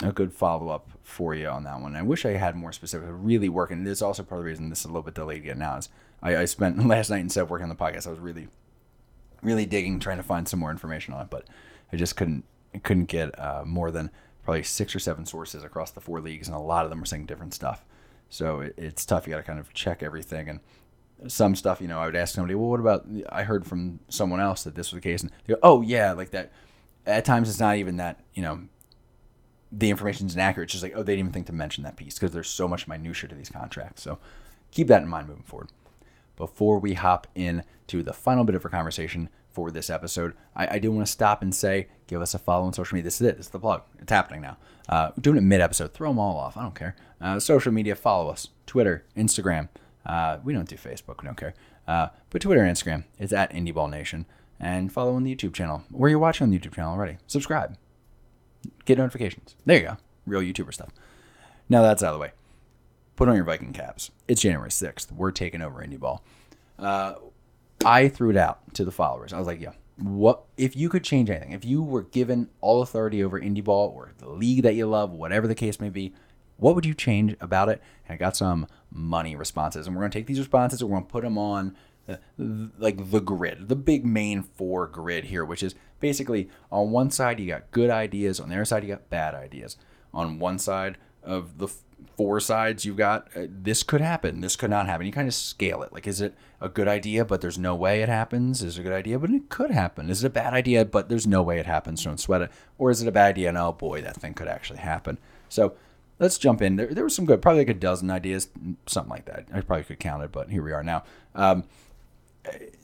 a 0.00 0.12
good 0.12 0.32
follow 0.32 0.68
up 0.68 0.90
for 1.02 1.34
you 1.34 1.48
on 1.48 1.64
that 1.64 1.80
one. 1.80 1.96
I 1.96 2.02
wish 2.02 2.24
I 2.24 2.32
had 2.32 2.56
more 2.56 2.72
specific. 2.72 3.08
Really 3.10 3.48
working. 3.48 3.84
This 3.84 3.98
is 3.98 4.02
also 4.02 4.22
part 4.22 4.40
of 4.40 4.44
the 4.44 4.50
reason 4.50 4.70
this 4.70 4.80
is 4.80 4.84
a 4.84 4.88
little 4.88 5.02
bit 5.02 5.14
delayed 5.14 5.42
again 5.42 5.58
now. 5.58 5.76
Is 5.76 5.88
I, 6.22 6.36
I 6.36 6.44
spent 6.44 6.86
last 6.86 7.10
night 7.10 7.20
instead 7.20 7.42
of 7.42 7.50
working 7.50 7.64
on 7.64 7.68
the 7.68 7.74
podcast, 7.74 8.06
I 8.06 8.10
was 8.10 8.18
really, 8.18 8.48
really 9.42 9.66
digging, 9.66 10.00
trying 10.00 10.18
to 10.18 10.22
find 10.22 10.48
some 10.48 10.60
more 10.60 10.70
information 10.70 11.14
on 11.14 11.22
it, 11.22 11.30
but 11.30 11.46
I 11.92 11.96
just 11.96 12.16
couldn't 12.16 12.44
couldn't 12.82 13.06
get 13.06 13.38
uh, 13.38 13.64
more 13.66 13.90
than 13.90 14.10
probably 14.44 14.62
six 14.62 14.94
or 14.96 14.98
seven 14.98 15.26
sources 15.26 15.62
across 15.62 15.90
the 15.90 16.00
four 16.00 16.20
leagues, 16.20 16.48
and 16.48 16.56
a 16.56 16.60
lot 16.60 16.84
of 16.84 16.90
them 16.90 17.02
are 17.02 17.06
saying 17.06 17.26
different 17.26 17.54
stuff. 17.54 17.84
So 18.30 18.60
it, 18.60 18.74
it's 18.76 19.04
tough. 19.04 19.26
You 19.26 19.32
got 19.32 19.38
to 19.38 19.42
kind 19.42 19.58
of 19.58 19.72
check 19.74 20.02
everything 20.02 20.48
and 20.48 20.60
some 21.28 21.54
stuff, 21.54 21.80
you 21.80 21.88
know, 21.88 21.98
I 21.98 22.06
would 22.06 22.16
ask 22.16 22.34
somebody, 22.34 22.54
well, 22.54 22.68
what 22.68 22.80
about, 22.80 23.06
I 23.28 23.42
heard 23.42 23.66
from 23.66 24.00
someone 24.08 24.40
else 24.40 24.64
that 24.64 24.74
this 24.74 24.92
was 24.92 25.00
the 25.02 25.08
case. 25.08 25.22
And 25.22 25.30
they 25.46 25.54
go, 25.54 25.60
oh, 25.62 25.82
yeah, 25.82 26.12
like 26.12 26.30
that. 26.30 26.52
At 27.06 27.24
times, 27.24 27.48
it's 27.48 27.60
not 27.60 27.76
even 27.76 27.96
that, 27.96 28.20
you 28.34 28.42
know, 28.42 28.62
the 29.72 29.90
information 29.90 30.26
is 30.26 30.34
inaccurate. 30.34 30.64
It's 30.64 30.72
just 30.72 30.82
like, 30.82 30.92
oh, 30.94 31.02
they 31.02 31.14
didn't 31.14 31.20
even 31.20 31.32
think 31.32 31.46
to 31.46 31.52
mention 31.52 31.82
that 31.84 31.96
piece 31.96 32.14
because 32.14 32.32
there's 32.32 32.48
so 32.48 32.68
much 32.68 32.86
minutia 32.86 33.28
to 33.28 33.34
these 33.34 33.48
contracts. 33.48 34.02
So 34.02 34.18
keep 34.70 34.86
that 34.88 35.02
in 35.02 35.08
mind 35.08 35.28
moving 35.28 35.44
forward. 35.44 35.70
Before 36.36 36.78
we 36.78 36.94
hop 36.94 37.26
in 37.34 37.64
to 37.86 38.02
the 38.02 38.12
final 38.12 38.44
bit 38.44 38.54
of 38.54 38.64
our 38.64 38.70
conversation 38.70 39.30
for 39.50 39.70
this 39.70 39.90
episode, 39.90 40.34
I, 40.54 40.76
I 40.76 40.78
do 40.78 40.92
want 40.92 41.06
to 41.06 41.12
stop 41.12 41.42
and 41.42 41.54
say, 41.54 41.88
give 42.06 42.20
us 42.20 42.34
a 42.34 42.38
follow 42.38 42.66
on 42.66 42.72
social 42.72 42.94
media. 42.94 43.04
This 43.04 43.20
is 43.20 43.26
it. 43.26 43.36
This 43.38 43.46
is 43.46 43.52
the 43.52 43.58
plug. 43.58 43.82
It's 43.98 44.12
happening 44.12 44.42
now. 44.42 44.58
Uh, 44.88 45.10
doing 45.20 45.38
it 45.38 45.42
mid 45.42 45.60
episode. 45.60 45.94
Throw 45.94 46.10
them 46.10 46.18
all 46.18 46.36
off. 46.36 46.56
I 46.56 46.62
don't 46.62 46.74
care. 46.74 46.94
Uh, 47.20 47.40
social 47.40 47.72
media, 47.72 47.94
follow 47.94 48.30
us. 48.30 48.48
Twitter, 48.66 49.04
Instagram. 49.16 49.68
Uh, 50.04 50.38
we 50.44 50.52
don't 50.52 50.68
do 50.68 50.76
Facebook. 50.76 51.22
We 51.22 51.26
don't 51.26 51.36
care. 51.36 51.54
Uh, 51.86 52.08
but 52.30 52.42
Twitter 52.42 52.62
and 52.62 52.76
Instagram. 52.76 53.04
It's 53.18 53.32
at 53.32 53.54
Indy 53.54 53.72
Ball 53.72 53.88
Nation. 53.88 54.26
And 54.58 54.92
follow 54.92 55.14
on 55.14 55.24
the 55.24 55.34
YouTube 55.34 55.54
channel. 55.54 55.82
Where 55.90 56.10
you're 56.10 56.18
watching 56.18 56.44
on 56.44 56.50
the 56.50 56.58
YouTube 56.58 56.74
channel 56.74 56.92
already. 56.92 57.18
Subscribe 57.26 57.76
get 58.84 58.98
notifications. 58.98 59.56
There 59.64 59.76
you 59.76 59.82
go. 59.82 59.96
Real 60.26 60.40
YouTuber 60.40 60.72
stuff. 60.74 60.90
Now 61.68 61.82
that's 61.82 62.02
out 62.02 62.08
of 62.08 62.14
the 62.14 62.20
way. 62.20 62.32
Put 63.16 63.28
on 63.28 63.34
your 63.36 63.44
Viking 63.44 63.72
caps. 63.72 64.10
It's 64.26 64.40
January 64.40 64.70
6th. 64.70 65.12
We're 65.12 65.30
taking 65.30 65.62
over 65.62 65.84
Indie 65.84 66.00
Ball. 66.00 66.22
Uh, 66.78 67.14
I 67.84 68.08
threw 68.08 68.30
it 68.30 68.36
out 68.36 68.74
to 68.74 68.84
the 68.84 68.90
followers. 68.90 69.32
I 69.32 69.38
was 69.38 69.46
like, 69.46 69.60
yeah, 69.60 69.72
what 69.96 70.44
if 70.56 70.76
you 70.76 70.88
could 70.88 71.04
change 71.04 71.30
anything? 71.30 71.52
If 71.52 71.64
you 71.64 71.82
were 71.82 72.02
given 72.02 72.48
all 72.60 72.82
authority 72.82 73.22
over 73.22 73.40
indie 73.40 73.62
ball 73.62 73.92
or 73.94 74.12
the 74.18 74.28
league 74.28 74.62
that 74.62 74.74
you 74.74 74.86
love, 74.86 75.12
whatever 75.12 75.46
the 75.46 75.54
case 75.54 75.80
may 75.80 75.90
be, 75.90 76.12
what 76.56 76.74
would 76.74 76.86
you 76.86 76.94
change 76.94 77.36
about 77.40 77.68
it? 77.68 77.82
And 78.08 78.14
I 78.14 78.16
got 78.16 78.36
some 78.36 78.66
money 78.90 79.36
responses, 79.36 79.86
and 79.86 79.96
we're 79.96 80.02
gonna 80.02 80.12
take 80.12 80.26
these 80.26 80.38
responses 80.38 80.80
and 80.80 80.90
we're 80.90 80.98
gonna 80.98 81.06
put 81.06 81.22
them 81.22 81.38
on 81.38 81.76
like 82.78 83.10
the 83.10 83.20
grid, 83.20 83.68
the 83.68 83.76
big 83.76 84.04
main 84.04 84.42
four 84.42 84.86
grid 84.86 85.24
here, 85.24 85.44
which 85.44 85.62
is 85.62 85.74
basically 86.00 86.48
on 86.70 86.90
one 86.90 87.10
side 87.10 87.40
you 87.40 87.46
got 87.46 87.70
good 87.70 87.90
ideas, 87.90 88.40
on 88.40 88.48
the 88.48 88.56
other 88.56 88.64
side 88.64 88.82
you 88.82 88.88
got 88.88 89.10
bad 89.10 89.34
ideas. 89.34 89.76
On 90.12 90.38
one 90.38 90.58
side 90.58 90.98
of 91.22 91.58
the 91.58 91.68
four 92.16 92.40
sides 92.40 92.84
you've 92.84 92.96
got 92.96 93.28
uh, 93.36 93.46
this 93.48 93.82
could 93.82 94.00
happen 94.00 94.40
this 94.40 94.56
could 94.56 94.70
not 94.70 94.86
happen. 94.86 95.06
You 95.06 95.12
kind 95.12 95.28
of 95.28 95.34
scale 95.34 95.82
it 95.82 95.92
like 95.92 96.06
is 96.06 96.20
it 96.20 96.34
a 96.60 96.68
good 96.68 96.88
idea 96.88 97.24
but 97.24 97.40
there's 97.40 97.58
no 97.58 97.74
way 97.74 98.02
it 98.02 98.08
happens? 98.08 98.62
Is 98.62 98.76
it 98.76 98.80
a 98.80 98.84
good 98.84 98.92
idea 98.92 99.18
but 99.18 99.30
it 99.30 99.48
could 99.48 99.70
happen. 99.70 100.10
Is 100.10 100.22
it 100.22 100.26
a 100.26 100.30
bad 100.30 100.52
idea 100.52 100.84
but 100.84 101.08
there's 101.08 101.26
no 101.26 101.42
way 101.42 101.58
it 101.58 101.66
happens 101.66 102.04
don't 102.04 102.20
sweat 102.20 102.42
it? 102.42 102.50
Or 102.78 102.90
is 102.90 103.02
it 103.02 103.08
a 103.08 103.12
bad 103.12 103.30
idea 103.30 103.48
and 103.48 103.58
oh 103.58 103.72
boy 103.72 104.02
that 104.02 104.16
thing 104.16 104.34
could 104.34 104.48
actually 104.48 104.80
happen? 104.80 105.18
So 105.48 105.74
let's 106.18 106.38
jump 106.38 106.60
in. 106.60 106.76
There, 106.76 106.88
there 106.88 107.04
was 107.04 107.14
some 107.14 107.24
good 107.26 107.40
probably 107.40 107.60
like 107.60 107.70
a 107.70 107.74
dozen 107.74 108.10
ideas 108.10 108.48
something 108.86 109.10
like 109.10 109.24
that. 109.26 109.46
I 109.52 109.60
probably 109.60 109.84
could 109.84 110.00
count 110.00 110.22
it 110.22 110.32
but 110.32 110.50
here 110.50 110.62
we 110.62 110.72
are 110.72 110.84
now. 110.84 111.04
Um, 111.34 111.64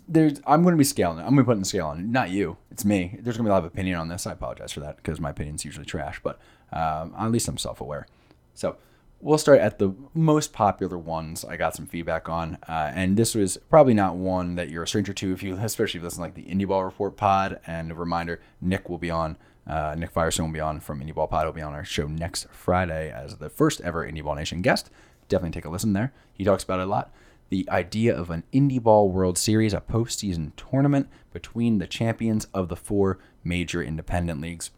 there's 0.08 0.40
I'm 0.46 0.62
going 0.62 0.72
to 0.72 0.78
be 0.78 0.84
scaling 0.84 1.18
it. 1.18 1.22
I'm 1.22 1.28
going 1.28 1.38
to 1.38 1.42
be 1.42 1.46
putting 1.46 1.62
the 1.62 1.68
scale 1.68 1.88
on. 1.88 2.10
Not 2.10 2.30
you. 2.30 2.56
It's 2.70 2.84
me. 2.84 3.18
There's 3.20 3.36
going 3.36 3.44
to 3.44 3.48
be 3.48 3.50
a 3.50 3.52
lot 3.52 3.64
of 3.64 3.66
opinion 3.66 3.98
on 3.98 4.08
this. 4.08 4.26
I 4.26 4.32
apologize 4.32 4.72
for 4.72 4.80
that 4.80 4.96
because 4.96 5.20
my 5.20 5.30
opinion's 5.30 5.64
usually 5.64 5.84
trash, 5.84 6.20
but 6.22 6.38
um, 6.72 7.14
at 7.18 7.30
least 7.30 7.48
I'm 7.48 7.58
self-aware. 7.58 8.06
So 8.54 8.76
we'll 9.20 9.38
start 9.38 9.60
at 9.60 9.78
the 9.78 9.94
most 10.14 10.52
popular 10.52 10.96
ones 10.96 11.44
I 11.44 11.56
got 11.56 11.74
some 11.74 11.86
feedback 11.86 12.28
on. 12.28 12.58
Uh, 12.68 12.92
and 12.94 13.16
this 13.16 13.34
was 13.34 13.56
probably 13.68 13.94
not 13.94 14.16
one 14.16 14.54
that 14.54 14.70
you're 14.70 14.84
a 14.84 14.88
stranger 14.88 15.12
to 15.12 15.32
if 15.32 15.42
you, 15.42 15.56
especially 15.60 15.98
if 15.98 16.02
you 16.02 16.06
listen 16.06 16.22
like 16.22 16.34
the 16.34 16.44
Indie 16.44 16.66
Ball 16.66 16.84
Report 16.84 17.16
pod. 17.16 17.60
And 17.66 17.90
a 17.90 17.94
reminder, 17.94 18.40
Nick 18.60 18.88
will 18.88 18.98
be 18.98 19.10
on, 19.10 19.36
uh, 19.66 19.94
Nick 19.98 20.10
Firestone 20.10 20.46
will 20.46 20.54
be 20.54 20.60
on 20.60 20.80
from 20.80 21.00
Indie 21.00 21.14
Ball 21.14 21.26
Pod. 21.26 21.44
He'll 21.44 21.52
be 21.52 21.62
on 21.62 21.74
our 21.74 21.84
show 21.84 22.06
next 22.06 22.48
Friday 22.50 23.10
as 23.10 23.36
the 23.36 23.50
first 23.50 23.80
ever 23.82 24.06
Indy 24.06 24.20
Ball 24.20 24.36
Nation 24.36 24.62
guest. 24.62 24.90
Definitely 25.28 25.52
take 25.52 25.66
a 25.66 25.70
listen 25.70 25.92
there. 25.92 26.12
He 26.32 26.44
talks 26.44 26.64
about 26.64 26.80
it 26.80 26.86
a 26.86 26.90
lot. 26.90 27.12
The 27.50 27.68
idea 27.70 28.14
of 28.14 28.30
an 28.30 28.44
Indie 28.52 28.82
Ball 28.82 29.10
World 29.10 29.38
Series, 29.38 29.72
a 29.72 29.80
postseason 29.80 30.52
tournament 30.56 31.08
between 31.32 31.78
the 31.78 31.86
champions 31.86 32.46
of 32.52 32.68
the 32.68 32.76
four 32.76 33.18
major 33.42 33.82
independent 33.82 34.40
leagues. 34.40 34.70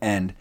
And 0.00 0.34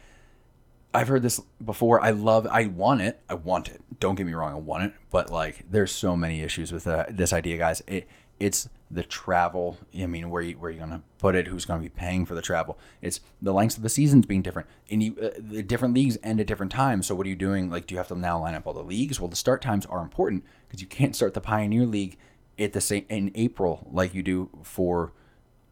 I've 0.94 1.10
heard 1.10 1.24
this 1.24 1.42
before. 1.64 2.02
I 2.02 2.12
love. 2.12 2.48
I 2.48 2.68
want 2.68 3.02
it. 3.02 3.20
I 3.30 3.34
want 3.34 3.68
it. 3.68 3.82
Don't 4.00 4.16
get 4.16 4.26
me 4.26 4.34
wrong. 4.34 4.54
I 4.54 4.58
want 4.58 4.84
it. 4.84 4.94
But 5.12 5.30
like, 5.30 5.66
there's 5.70 5.92
so 5.92 6.16
many 6.16 6.42
issues 6.42 6.72
with 6.72 6.88
uh, 6.88 7.06
this 7.10 7.34
idea, 7.34 7.58
guys. 7.58 7.84
It 7.86 8.08
it's 8.40 8.70
the 8.92 9.04
travel. 9.04 9.78
I 9.98 10.06
mean, 10.06 10.30
where 10.30 10.42
you 10.42 10.54
where 10.54 10.72
you 10.72 10.80
gonna 10.80 11.02
put 11.18 11.36
it? 11.36 11.48
Who's 11.48 11.66
gonna 11.66 11.82
be 11.82 11.90
paying 11.90 12.26
for 12.26 12.36
the 12.36 12.42
travel? 12.42 12.78
It's 13.02 13.20
the 13.42 13.54
lengths 13.54 13.78
of 13.78 13.84
the 13.84 13.90
seasons 13.90 14.26
being 14.26 14.42
different. 14.42 14.68
And 14.90 15.02
you, 15.02 15.16
uh, 15.22 15.30
the 15.38 15.64
different 15.64 15.94
leagues 15.94 16.18
end 16.24 16.40
at 16.40 16.48
different 16.48 16.72
times. 16.72 17.08
So 17.08 17.16
what 17.16 17.26
are 17.26 17.30
you 17.30 17.36
doing? 17.36 17.70
Like, 17.70 17.88
do 17.88 17.96
you 17.96 17.98
have 17.98 18.08
to 18.10 18.16
now 18.16 18.40
line 18.40 18.56
up 18.56 18.68
all 18.68 18.74
the 18.74 18.84
leagues? 18.84 19.20
Well, 19.20 19.30
the 19.30 19.36
start 19.36 19.62
times 19.62 19.86
are 19.88 20.02
important 20.02 20.44
because 20.76 20.82
you 20.82 20.88
can't 20.88 21.16
start 21.16 21.34
the 21.34 21.42
Pioneer 21.42 21.86
League 21.86 22.18
at 22.60 22.74
the 22.74 22.82
same 22.82 23.06
in 23.10 23.32
April 23.36 23.88
like 23.92 24.14
you 24.14 24.22
do 24.22 24.50
for, 24.64 25.14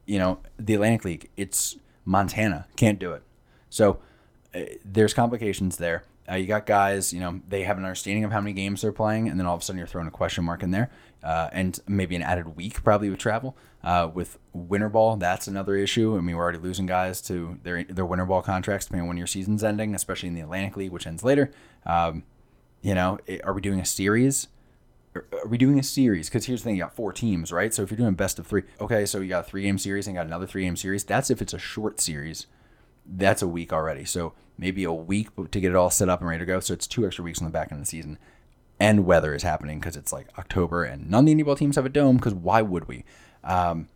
you 0.05 0.17
know, 0.17 0.39
the 0.57 0.73
Atlantic 0.75 1.03
League. 1.05 1.29
It's 1.35 1.77
Montana. 2.05 2.67
Can't 2.77 2.99
do 2.99 3.11
it. 3.11 3.23
So 3.69 3.99
there's 4.85 5.13
complications 5.13 5.77
there. 5.77 6.03
Uh, 6.29 6.35
you 6.35 6.47
got 6.47 6.65
guys, 6.65 7.11
you 7.11 7.19
know, 7.19 7.41
they 7.49 7.63
have 7.63 7.77
an 7.77 7.83
understanding 7.83 8.23
of 8.23 8.31
how 8.31 8.39
many 8.39 8.53
games 8.53 8.81
they're 8.81 8.93
playing, 8.93 9.27
and 9.27 9.37
then 9.37 9.45
all 9.45 9.55
of 9.55 9.61
a 9.61 9.63
sudden 9.63 9.77
you're 9.77 9.87
throwing 9.87 10.07
a 10.07 10.11
question 10.11 10.45
mark 10.45 10.63
in 10.63 10.71
there, 10.71 10.89
uh, 11.21 11.49
and 11.51 11.81
maybe 11.85 12.15
an 12.15 12.21
added 12.21 12.55
week 12.55 12.81
probably 12.81 13.09
with 13.09 13.19
travel. 13.19 13.57
Uh, 13.83 14.09
with 14.13 14.39
winter 14.53 14.87
ball, 14.87 15.17
that's 15.17 15.49
another 15.49 15.75
issue. 15.75 16.15
I 16.17 16.21
mean, 16.21 16.37
we're 16.37 16.43
already 16.43 16.59
losing 16.59 16.85
guys 16.85 17.19
to 17.23 17.59
their 17.63 17.83
their 17.83 18.05
winter 18.05 18.25
ball 18.25 18.41
contracts 18.41 18.85
depending 18.85 19.01
on 19.01 19.07
when 19.09 19.17
your 19.17 19.27
season's 19.27 19.65
ending, 19.65 19.93
especially 19.93 20.29
in 20.29 20.35
the 20.35 20.39
Atlantic 20.39 20.77
League, 20.77 20.91
which 20.91 21.05
ends 21.05 21.25
later. 21.25 21.51
Um, 21.85 22.23
you 22.81 22.95
know, 22.95 23.19
are 23.43 23.51
we 23.51 23.59
doing 23.59 23.81
a 23.81 23.85
series? 23.85 24.47
Are 25.15 25.47
we 25.47 25.57
doing 25.57 25.79
a 25.79 25.83
series? 25.83 26.29
Because 26.29 26.45
here's 26.45 26.61
the 26.61 26.65
thing: 26.65 26.75
you 26.75 26.83
got 26.83 26.95
four 26.95 27.13
teams, 27.13 27.51
right? 27.51 27.73
So 27.73 27.81
if 27.83 27.91
you're 27.91 27.97
doing 27.97 28.15
best 28.15 28.39
of 28.39 28.47
three, 28.47 28.63
okay, 28.81 29.05
so 29.05 29.19
you 29.19 29.29
got 29.29 29.45
a 29.45 29.49
three 29.49 29.63
game 29.63 29.77
series 29.77 30.07
and 30.07 30.15
got 30.15 30.25
another 30.25 30.47
three 30.47 30.63
game 30.63 30.75
series. 30.75 31.03
That's 31.03 31.29
if 31.29 31.41
it's 31.41 31.53
a 31.53 31.59
short 31.59 31.99
series. 31.99 32.47
That's 33.05 33.41
a 33.41 33.47
week 33.47 33.73
already. 33.73 34.05
So 34.05 34.33
maybe 34.57 34.83
a 34.83 34.93
week 34.93 35.29
to 35.35 35.59
get 35.59 35.71
it 35.71 35.75
all 35.75 35.89
set 35.89 36.09
up 36.09 36.21
and 36.21 36.29
ready 36.29 36.39
to 36.39 36.45
go. 36.45 36.59
So 36.59 36.73
it's 36.73 36.87
two 36.87 37.05
extra 37.05 37.23
weeks 37.23 37.39
on 37.39 37.45
the 37.45 37.51
back 37.51 37.71
end 37.71 37.79
of 37.79 37.85
the 37.85 37.89
season. 37.89 38.17
And 38.79 39.05
weather 39.05 39.33
is 39.33 39.43
happening 39.43 39.79
because 39.79 39.95
it's 39.95 40.11
like 40.11 40.27
October 40.37 40.83
and 40.83 41.09
none 41.09 41.21
of 41.21 41.25
the 41.27 41.35
indie 41.35 41.45
ball 41.45 41.55
teams 41.55 41.75
have 41.75 41.85
a 41.85 41.89
dome 41.89 42.17
because 42.17 42.33
why 42.33 42.61
would 42.61 42.87
we? 42.87 43.05
Um, 43.43 43.87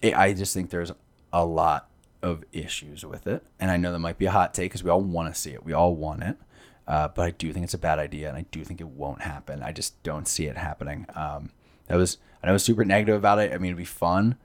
it, 0.00 0.16
I 0.16 0.32
just 0.32 0.54
think 0.54 0.70
there's 0.70 0.92
a 1.32 1.44
lot 1.44 1.88
of 2.22 2.44
issues 2.52 3.04
with 3.04 3.26
it. 3.26 3.44
And 3.60 3.70
I 3.70 3.76
know 3.76 3.92
that 3.92 3.98
might 3.98 4.18
be 4.18 4.26
a 4.26 4.30
hot 4.30 4.54
take 4.54 4.70
because 4.70 4.82
we 4.82 4.90
all 4.90 5.00
want 5.00 5.32
to 5.32 5.38
see 5.38 5.50
it. 5.50 5.64
We 5.64 5.72
all 5.72 5.94
want 5.94 6.22
it. 6.22 6.36
Uh, 6.86 7.08
but 7.08 7.22
I 7.22 7.30
do 7.30 7.52
think 7.52 7.64
it's 7.64 7.74
a 7.74 7.78
bad 7.78 7.98
idea 7.98 8.28
and 8.28 8.36
I 8.36 8.44
do 8.50 8.62
think 8.64 8.80
it 8.80 8.88
won't 8.88 9.22
happen. 9.22 9.62
I 9.62 9.72
just 9.72 10.02
don't 10.02 10.28
see 10.28 10.46
it 10.46 10.56
happening. 10.56 11.06
Um, 11.14 11.50
that 11.86 11.96
was, 11.96 12.18
I 12.42 12.46
know 12.46 12.52
was 12.52 12.62
super 12.62 12.84
negative 12.84 13.16
about 13.16 13.38
it. 13.38 13.52
I 13.52 13.58
mean, 13.58 13.70
it'd 13.70 13.78
be 13.78 13.84
fun. 13.84 14.36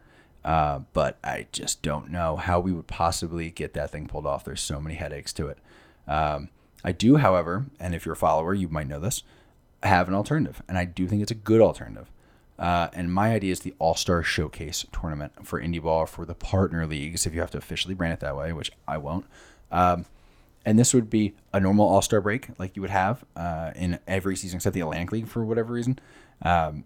Uh, 0.43 0.79
but 0.93 1.17
I 1.23 1.47
just 1.51 1.81
don't 1.81 2.09
know 2.09 2.37
how 2.37 2.59
we 2.59 2.71
would 2.71 2.87
possibly 2.87 3.49
get 3.49 3.73
that 3.73 3.91
thing 3.91 4.07
pulled 4.07 4.25
off. 4.25 4.45
There's 4.45 4.61
so 4.61 4.79
many 4.79 4.95
headaches 4.95 5.33
to 5.33 5.47
it. 5.47 5.57
Um, 6.07 6.49
I 6.83 6.93
do, 6.93 7.17
however, 7.17 7.65
and 7.79 7.93
if 7.93 8.05
you're 8.05 8.13
a 8.13 8.17
follower, 8.17 8.53
you 8.53 8.69
might 8.69 8.87
know 8.87 8.99
this, 8.99 9.23
have 9.83 10.07
an 10.07 10.13
alternative, 10.13 10.61
and 10.67 10.77
I 10.77 10.85
do 10.85 11.07
think 11.07 11.21
it's 11.21 11.31
a 11.31 11.35
good 11.35 11.61
alternative. 11.61 12.09
Uh, 12.57 12.89
and 12.93 13.13
my 13.13 13.33
idea 13.33 13.51
is 13.51 13.61
the 13.61 13.73
All 13.79 13.95
Star 13.95 14.23
Showcase 14.23 14.85
tournament 14.91 15.45
for 15.45 15.61
Indie 15.61 15.81
Ball 15.81 16.05
for 16.05 16.25
the 16.25 16.35
partner 16.35 16.85
leagues, 16.85 17.25
if 17.25 17.33
you 17.33 17.41
have 17.41 17.51
to 17.51 17.57
officially 17.57 17.93
brand 17.93 18.13
it 18.13 18.19
that 18.21 18.35
way, 18.35 18.53
which 18.53 18.71
I 18.87 18.97
won't. 18.97 19.25
Um, 19.71 20.05
and 20.65 20.77
this 20.77 20.93
would 20.93 21.09
be 21.09 21.35
a 21.53 21.59
normal 21.59 21.87
All 21.87 22.01
Star 22.01 22.21
break 22.21 22.49
like 22.59 22.75
you 22.75 22.81
would 22.81 22.91
have 22.91 23.23
uh, 23.35 23.71
in 23.75 23.99
every 24.07 24.35
season 24.35 24.57
except 24.57 24.73
the 24.73 24.81
Atlantic 24.81 25.11
League 25.11 25.27
for 25.27 25.43
whatever 25.43 25.73
reason. 25.73 25.99
Um, 26.41 26.85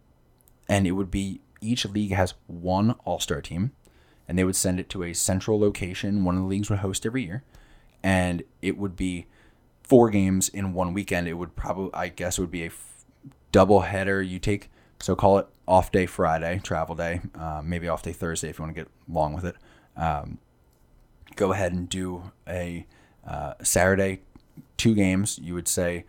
and 0.68 0.88
it 0.88 0.92
would 0.92 1.12
be 1.12 1.42
each 1.62 1.86
league 1.86 2.12
has 2.12 2.34
one 2.48 2.92
all 3.06 3.20
star 3.20 3.42
team, 3.42 3.72
and 4.28 4.38
they 4.38 4.44
would 4.44 4.56
send 4.56 4.80
it 4.80 4.90
to 4.90 5.04
a 5.04 5.14
central 5.14 5.60
location. 5.60 6.24
One 6.24 6.36
of 6.36 6.42
the 6.42 6.48
leagues 6.48 6.70
would 6.70 6.80
host 6.80 7.06
every 7.06 7.24
year, 7.24 7.44
and 8.04 8.44
it 8.62 8.78
would 8.78 8.96
be 8.96 9.28
four 9.84 10.10
games 10.10 10.50
in 10.50 10.74
one 10.74 10.94
weekend. 10.94 11.28
It 11.28 11.34
would 11.34 11.56
probably, 11.56 11.92
I 11.94 12.10
guess, 12.10 12.38
it 12.38 12.42
would 12.42 12.52
be 12.52 12.64
a 12.64 12.68
f- 12.68 13.06
double 13.52 13.82
header. 13.82 14.22
You 14.22 14.40
take 14.40 14.70
so 15.00 15.16
call 15.16 15.38
it 15.40 15.48
off 15.68 15.92
day 15.92 16.06
Friday, 16.06 16.60
travel 16.64 16.96
day, 16.96 17.22
uh, 17.36 17.62
maybe 17.64 17.88
off 17.88 18.04
day 18.04 18.14
Thursday 18.14 18.50
if 18.50 18.60
you 18.60 18.64
want 18.64 18.76
to 18.76 18.82
get 18.82 18.92
long 19.08 19.34
with 19.34 19.46
it. 19.46 19.56
Um, 19.96 20.40
go 21.36 21.52
ahead 21.52 21.74
and 21.74 21.90
do 21.90 22.32
a 22.48 22.86
uh, 23.28 23.54
Saturday, 23.62 24.22
two 24.78 24.94
games. 24.96 25.40
You 25.42 25.54
would 25.54 25.68
say 25.68 26.06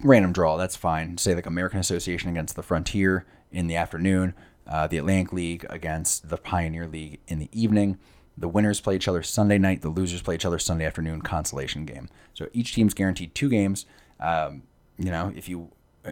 random 0.00 0.32
draw. 0.32 0.56
That's 0.56 0.76
fine. 0.76 1.18
Say 1.18 1.34
like 1.34 1.46
American 1.46 1.80
Association 1.80 2.30
against 2.30 2.56
the 2.56 2.62
Frontier 2.62 3.26
in 3.50 3.66
the 3.66 3.76
afternoon, 3.76 4.34
uh, 4.66 4.86
the 4.86 4.98
Atlantic 4.98 5.32
League 5.32 5.66
against 5.70 6.28
the 6.28 6.36
Pioneer 6.36 6.86
League 6.86 7.20
in 7.28 7.38
the 7.38 7.48
evening. 7.52 7.98
The 8.36 8.48
winners 8.48 8.80
play 8.80 8.96
each 8.96 9.08
other 9.08 9.22
Sunday 9.22 9.58
night. 9.58 9.82
The 9.82 9.90
losers 9.90 10.22
play 10.22 10.36
each 10.36 10.46
other 10.46 10.58
Sunday 10.58 10.86
afternoon. 10.86 11.22
Consolation 11.22 11.84
game. 11.84 12.08
So 12.32 12.48
each 12.52 12.74
team's 12.74 12.94
guaranteed 12.94 13.34
two 13.34 13.50
games. 13.50 13.84
Um, 14.20 14.62
you 14.98 15.10
know, 15.10 15.32
if 15.36 15.48
you 15.48 15.70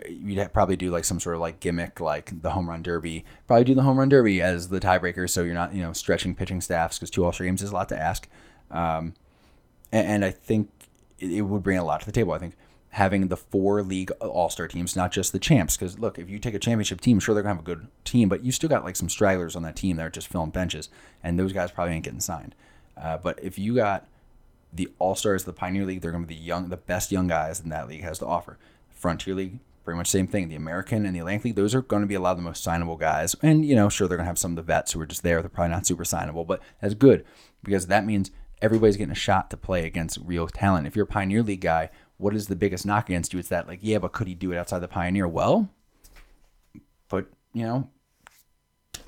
you'd 0.09 0.53
probably 0.53 0.77
do 0.77 0.91
like 0.91 1.05
some 1.05 1.19
sort 1.19 1.35
of 1.35 1.41
like 1.41 1.61
gimmick, 1.61 2.01
like 2.01 2.43
the 2.43 2.51
home 2.51 2.69
run 2.69 2.83
derby. 2.83 3.25
Probably 3.47 3.65
do 3.65 3.75
the 3.75 3.83
home 3.83 3.99
run 3.99 4.09
derby 4.09 4.41
as 4.41 4.69
the 4.69 4.81
tiebreaker, 4.81 5.29
so 5.29 5.43
you're 5.43 5.55
not 5.55 5.75
you 5.75 5.83
know 5.83 5.93
stretching 5.93 6.35
pitching 6.35 6.61
staffs 6.61 6.99
because 6.99 7.11
two 7.11 7.25
All-Star 7.25 7.47
games 7.47 7.63
is 7.63 7.71
a 7.71 7.75
lot 7.75 7.89
to 7.89 7.99
ask. 7.99 8.29
Um, 8.71 9.15
and, 9.93 10.25
I 10.25 10.31
think 10.31 10.71
it 11.19 11.43
would 11.43 11.63
bring 11.63 11.79
a 11.79 11.85
lot 11.85 12.01
to 12.01 12.07
the 12.07 12.13
table. 12.13 12.33
I 12.33 12.39
think 12.39 12.55
having 12.91 13.29
the 13.29 13.37
four 13.37 13.83
league 13.83 14.11
all 14.21 14.51
star 14.51 14.67
teams, 14.67 14.97
not 14.97 15.13
just 15.13 15.33
the 15.33 15.39
champs. 15.39 15.77
Because 15.77 15.99
look, 15.99 16.19
if 16.19 16.29
you 16.29 16.39
take 16.39 16.55
a 16.55 16.59
championship 16.59 17.01
team, 17.01 17.21
sure 17.21 17.35
they're 17.35 17.43
gonna 17.43 17.55
have 17.55 17.63
a 17.63 17.67
good 17.67 17.87
team, 18.05 18.29
but 18.29 18.45
you 18.45 18.53
still 18.53 18.69
got 18.69 18.85
like 18.85 18.97
some 18.97 19.09
stragglers 19.09 19.57
on 19.57 19.63
that 19.63 19.77
team 19.77 19.97
that 19.97 20.07
are 20.07 20.11
just 20.11 20.29
filling 20.29 20.51
benches, 20.51 20.89
and 21.23 21.39
those 21.39 21.53
guys 21.53 21.71
probably 21.71 21.95
ain't 21.95 22.05
getting 22.05 22.21
signed. 22.21 22.55
Uh, 22.97 23.17
but 23.17 23.43
if 23.43 23.59
you 23.59 23.75
got 23.75 24.07
the 24.73 24.89
all 24.99 25.15
stars, 25.15 25.43
of 25.43 25.47
the 25.47 25.53
Pioneer 25.53 25.87
League, 25.87 26.01
they're 26.01 26.13
gonna 26.13 26.27
be 26.27 26.35
the 26.35 26.41
young, 26.41 26.69
the 26.69 26.77
best 26.77 27.13
young 27.13 27.29
guys 27.29 27.61
in 27.61 27.69
that 27.71 27.89
league 27.89 28.03
has 28.03 28.19
to 28.19 28.27
offer. 28.27 28.59
Frontier 28.89 29.35
League, 29.35 29.59
pretty 29.85 29.97
much 29.97 30.09
same 30.09 30.27
thing. 30.27 30.49
The 30.49 30.57
American 30.57 31.07
and 31.07 31.15
the 31.15 31.21
Atlantic 31.21 31.45
League, 31.47 31.55
those 31.57 31.75
are 31.75 31.81
going 31.81 32.03
to 32.03 32.07
be 32.07 32.15
a 32.15 32.21
lot 32.21 32.33
of 32.33 32.37
the 32.37 32.43
most 32.43 32.65
signable 32.65 32.99
guys. 32.99 33.35
And 33.43 33.65
you 33.65 33.75
know, 33.75 33.89
sure 33.89 34.09
they're 34.09 34.19
gonna 34.19 34.29
have 34.29 34.39
some 34.39 34.53
of 34.53 34.57
the 34.57 34.63
vets 34.63 34.93
who 34.93 35.01
are 35.01 35.07
just 35.07 35.23
there. 35.23 35.41
They're 35.41 35.49
probably 35.49 35.71
not 35.71 35.87
super 35.87 36.05
signable, 36.05 36.47
but 36.47 36.61
that's 36.81 36.95
good 36.95 37.25
because 37.63 37.87
that 37.87 38.05
means 38.05 38.31
everybody's 38.63 38.97
getting 38.97 39.13
a 39.13 39.15
shot 39.15 39.51
to 39.51 39.57
play 39.57 39.87
against 39.87 40.19
real 40.25 40.47
talent. 40.47 40.87
If 40.87 40.97
you're 40.97 41.05
a 41.05 41.09
Pioneer 41.09 41.43
League 41.43 41.61
guy, 41.61 41.91
what 42.19 42.35
is 42.35 42.49
the 42.49 42.57
biggest 42.57 42.85
knock 42.85 43.09
against 43.09 43.33
you? 43.33 43.39
It's 43.39 43.49
that 43.49 43.67
like, 43.67 43.81
yeah, 43.83 43.99
but 43.99 44.13
could 44.13 44.27
he 44.27 44.35
do 44.35 44.53
it 44.53 44.59
outside 44.59 44.81
the 44.81 44.89
Pioneer? 44.89 45.27
Well, 45.27 45.71
put 47.09 47.33
you 47.53 47.65
know, 47.65 47.91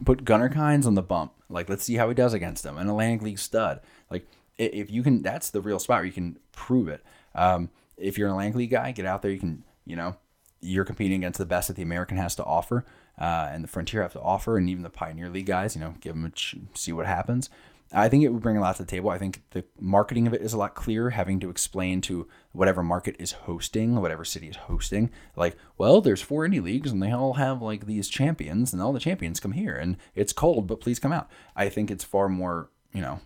put 0.04 0.24
Gunnar 0.24 0.48
Kines 0.48 0.86
on 0.86 0.94
the 0.94 1.02
bump. 1.02 1.32
Like, 1.48 1.68
let's 1.68 1.84
see 1.84 1.96
how 1.96 2.08
he 2.08 2.14
does 2.14 2.32
against 2.32 2.62
them. 2.62 2.78
An 2.78 2.88
Atlantic 2.88 3.22
League 3.22 3.38
stud. 3.38 3.80
Like, 4.10 4.26
if 4.58 4.90
you 4.90 5.02
can, 5.02 5.22
that's 5.22 5.50
the 5.50 5.60
real 5.60 5.78
spot 5.78 5.98
where 5.98 6.06
you 6.06 6.12
can 6.12 6.38
prove 6.52 6.88
it. 6.88 7.04
Um, 7.34 7.70
if 7.96 8.16
you're 8.16 8.28
an 8.28 8.32
Atlantic 8.32 8.56
League 8.56 8.70
guy, 8.70 8.92
get 8.92 9.06
out 9.06 9.22
there. 9.22 9.30
You 9.30 9.38
can, 9.38 9.64
you 9.84 9.96
know, 9.96 10.16
you're 10.60 10.84
competing 10.84 11.18
against 11.18 11.38
the 11.38 11.44
best 11.44 11.68
that 11.68 11.76
the 11.76 11.82
American 11.82 12.16
has 12.16 12.34
to 12.36 12.44
offer, 12.44 12.84
uh, 13.20 13.48
and 13.52 13.64
the 13.64 13.68
Frontier 13.68 14.02
have 14.02 14.12
to 14.12 14.20
offer, 14.20 14.56
and 14.56 14.70
even 14.70 14.82
the 14.82 14.90
Pioneer 14.90 15.28
League 15.28 15.46
guys. 15.46 15.74
You 15.74 15.80
know, 15.80 15.94
give 16.00 16.14
them 16.14 16.24
a 16.24 16.30
ch- 16.30 16.56
see 16.74 16.92
what 16.92 17.06
happens. 17.06 17.50
I 17.94 18.09
think 18.09 18.24
it 18.24 18.31
would 18.31 18.42
bring 18.42 18.57
a 18.57 18.61
lot 18.61 18.76
to 18.76 18.83
the 18.83 18.90
table. 18.90 19.11
I 19.11 19.18
think 19.18 19.42
the 19.50 19.64
marketing 19.78 20.26
of 20.26 20.35
it 20.35 20.40
is 20.40 20.52
a 20.52 20.59
lot 20.59 20.74
clearer, 20.74 21.11
having 21.11 21.40
to 21.40 21.50
explain 21.50 22.00
to 22.02 22.26
whatever 22.52 22.83
market 22.83 23.16
is 23.18 23.33
hosting, 23.33 24.00
whatever 24.00 24.24
city 24.24 24.48
is 24.48 24.57
hosting, 24.57 25.11
like, 25.37 25.57
well, 25.76 26.00
there's 26.00 26.22
four 26.22 26.46
indie 26.46 26.62
leagues 26.62 26.90
and 26.90 27.02
they 27.02 27.12
all 27.12 27.35
have 27.35 27.61
like 27.61 27.87
these 27.87 28.09
champions, 28.09 28.72
and 28.72 28.81
all 28.81 28.92
the 28.92 29.00
champions 29.00 29.40
come 29.40 29.52
here, 29.52 29.76
and 29.76 29.96
it's 30.14 30.33
cold, 30.33 30.66
but 30.66 30.81
please 30.81 30.98
come 30.98 31.12
out. 31.12 31.28
I 31.55 31.68
think 31.68 31.90
it's 31.90 32.05
far 32.05 32.28
more, 32.28 32.70
you 32.92 33.00
know, 33.00 33.20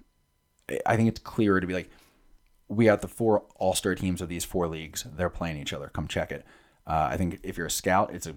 I 0.84 0.96
think 0.96 1.08
it's 1.08 1.20
clearer 1.20 1.60
to 1.60 1.66
be 1.66 1.74
like, 1.74 1.90
we 2.68 2.86
got 2.86 3.00
the 3.00 3.08
four 3.08 3.44
all 3.56 3.74
star 3.74 3.94
teams 3.94 4.20
of 4.20 4.28
these 4.28 4.44
four 4.44 4.66
leagues. 4.66 5.06
They're 5.16 5.30
playing 5.30 5.58
each 5.58 5.72
other. 5.72 5.88
Come 5.88 6.08
check 6.08 6.32
it. 6.32 6.44
Uh, 6.86 7.08
I 7.10 7.16
think 7.16 7.38
if 7.42 7.56
you're 7.56 7.66
a 7.66 7.70
scout, 7.70 8.12
it's 8.12 8.26
a 8.26 8.36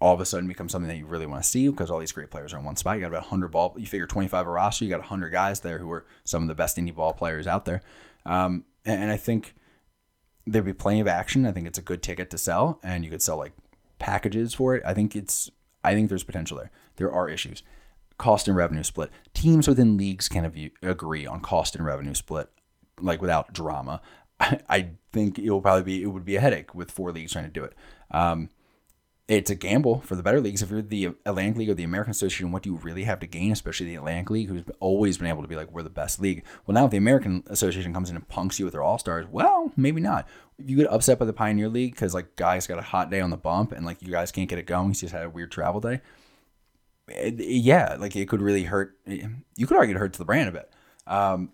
all 0.00 0.14
of 0.14 0.20
a 0.20 0.26
sudden 0.26 0.48
becomes 0.48 0.72
something 0.72 0.88
that 0.88 0.96
you 0.96 1.06
really 1.06 1.26
want 1.26 1.42
to 1.42 1.48
see 1.48 1.68
because 1.68 1.90
all 1.90 1.98
these 1.98 2.12
great 2.12 2.30
players 2.30 2.52
are 2.52 2.58
in 2.58 2.64
one 2.64 2.76
spot. 2.76 2.96
You 2.96 3.02
got 3.02 3.08
about 3.08 3.22
100 3.22 3.48
ball. 3.48 3.74
You 3.78 3.86
figure 3.86 4.06
25 4.06 4.46
a 4.46 4.50
roster. 4.50 4.84
You 4.84 4.90
got 4.90 5.00
100 5.00 5.30
guys 5.30 5.60
there 5.60 5.78
who 5.78 5.90
are 5.90 6.04
some 6.24 6.42
of 6.42 6.48
the 6.48 6.54
best 6.54 6.76
indie 6.76 6.94
ball 6.94 7.12
players 7.12 7.46
out 7.46 7.64
there. 7.64 7.82
Um, 8.24 8.64
and, 8.84 9.04
and 9.04 9.10
I 9.10 9.16
think 9.16 9.54
there'd 10.46 10.64
be 10.64 10.72
plenty 10.72 11.00
of 11.00 11.08
action. 11.08 11.46
I 11.46 11.52
think 11.52 11.66
it's 11.66 11.78
a 11.78 11.82
good 11.82 12.02
ticket 12.02 12.30
to 12.30 12.38
sell, 12.38 12.78
and 12.82 13.04
you 13.04 13.10
could 13.10 13.22
sell 13.22 13.36
like 13.36 13.52
packages 13.98 14.54
for 14.54 14.74
it. 14.74 14.82
I 14.84 14.94
think 14.94 15.16
it's. 15.16 15.50
I 15.82 15.94
think 15.94 16.08
there's 16.08 16.24
potential 16.24 16.56
there. 16.56 16.70
There 16.96 17.12
are 17.12 17.28
issues. 17.28 17.62
Cost 18.18 18.48
and 18.48 18.56
revenue 18.56 18.82
split. 18.82 19.10
Teams 19.34 19.68
within 19.68 19.96
leagues 19.96 20.28
can 20.28 20.70
agree 20.82 21.26
on 21.26 21.40
cost 21.40 21.76
and 21.76 21.84
revenue 21.84 22.14
split, 22.14 22.48
like 23.00 23.20
without 23.20 23.52
drama. 23.52 24.00
I, 24.40 24.60
I 24.68 24.90
think 25.12 25.38
it 25.38 25.50
will 25.50 25.60
probably 25.60 25.84
be 25.84 26.02
it 26.02 26.06
would 26.06 26.24
be 26.24 26.36
a 26.36 26.40
headache 26.40 26.74
with 26.74 26.90
four 26.90 27.12
leagues 27.12 27.32
trying 27.32 27.44
to 27.44 27.50
do 27.50 27.64
it. 27.64 27.74
Um, 28.10 28.50
it's 29.28 29.50
a 29.50 29.56
gamble 29.56 30.00
for 30.02 30.14
the 30.14 30.22
better 30.22 30.40
leagues. 30.40 30.62
If 30.62 30.70
you're 30.70 30.82
the 30.82 31.06
Atlantic 31.24 31.56
League 31.56 31.70
or 31.70 31.74
the 31.74 31.82
American 31.82 32.12
Association, 32.12 32.52
what 32.52 32.62
do 32.62 32.70
you 32.70 32.76
really 32.76 33.04
have 33.04 33.18
to 33.20 33.26
gain, 33.26 33.50
especially 33.50 33.86
the 33.86 33.96
Atlantic 33.96 34.30
League, 34.30 34.48
who's 34.48 34.62
always 34.78 35.18
been 35.18 35.26
able 35.26 35.42
to 35.42 35.48
be 35.48 35.56
like, 35.56 35.70
we're 35.72 35.82
the 35.82 35.90
best 35.90 36.20
league? 36.20 36.44
Well, 36.64 36.74
now 36.74 36.84
if 36.84 36.92
the 36.92 36.96
American 36.96 37.42
Association 37.48 37.92
comes 37.92 38.08
in 38.08 38.14
and 38.14 38.28
punks 38.28 38.60
you 38.60 38.64
with 38.64 38.72
their 38.72 38.84
All 38.84 38.98
Stars, 38.98 39.26
well, 39.28 39.72
maybe 39.76 40.00
not. 40.00 40.28
If 40.58 40.70
you 40.70 40.76
get 40.76 40.92
upset 40.92 41.18
by 41.18 41.24
the 41.24 41.32
Pioneer 41.32 41.68
League 41.68 41.92
because 41.92 42.14
like 42.14 42.36
guys 42.36 42.68
got 42.68 42.78
a 42.78 42.82
hot 42.82 43.10
day 43.10 43.20
on 43.20 43.30
the 43.30 43.36
bump 43.36 43.72
and 43.72 43.84
like 43.84 44.00
you 44.00 44.12
guys 44.12 44.30
can't 44.30 44.48
get 44.48 44.60
it 44.60 44.66
going, 44.66 44.88
you 44.88 44.94
just 44.94 45.12
had 45.12 45.24
a 45.24 45.30
weird 45.30 45.50
travel 45.50 45.80
day. 45.80 46.00
It, 47.08 47.34
yeah, 47.40 47.96
like 47.98 48.14
it 48.14 48.28
could 48.28 48.42
really 48.42 48.64
hurt. 48.64 48.96
You 49.06 49.66
could 49.66 49.76
argue 49.76 49.96
it 49.96 49.98
hurts 49.98 50.18
the 50.18 50.24
brand 50.24 50.48
a 50.48 50.52
bit. 50.52 50.70
Um, 51.06 51.50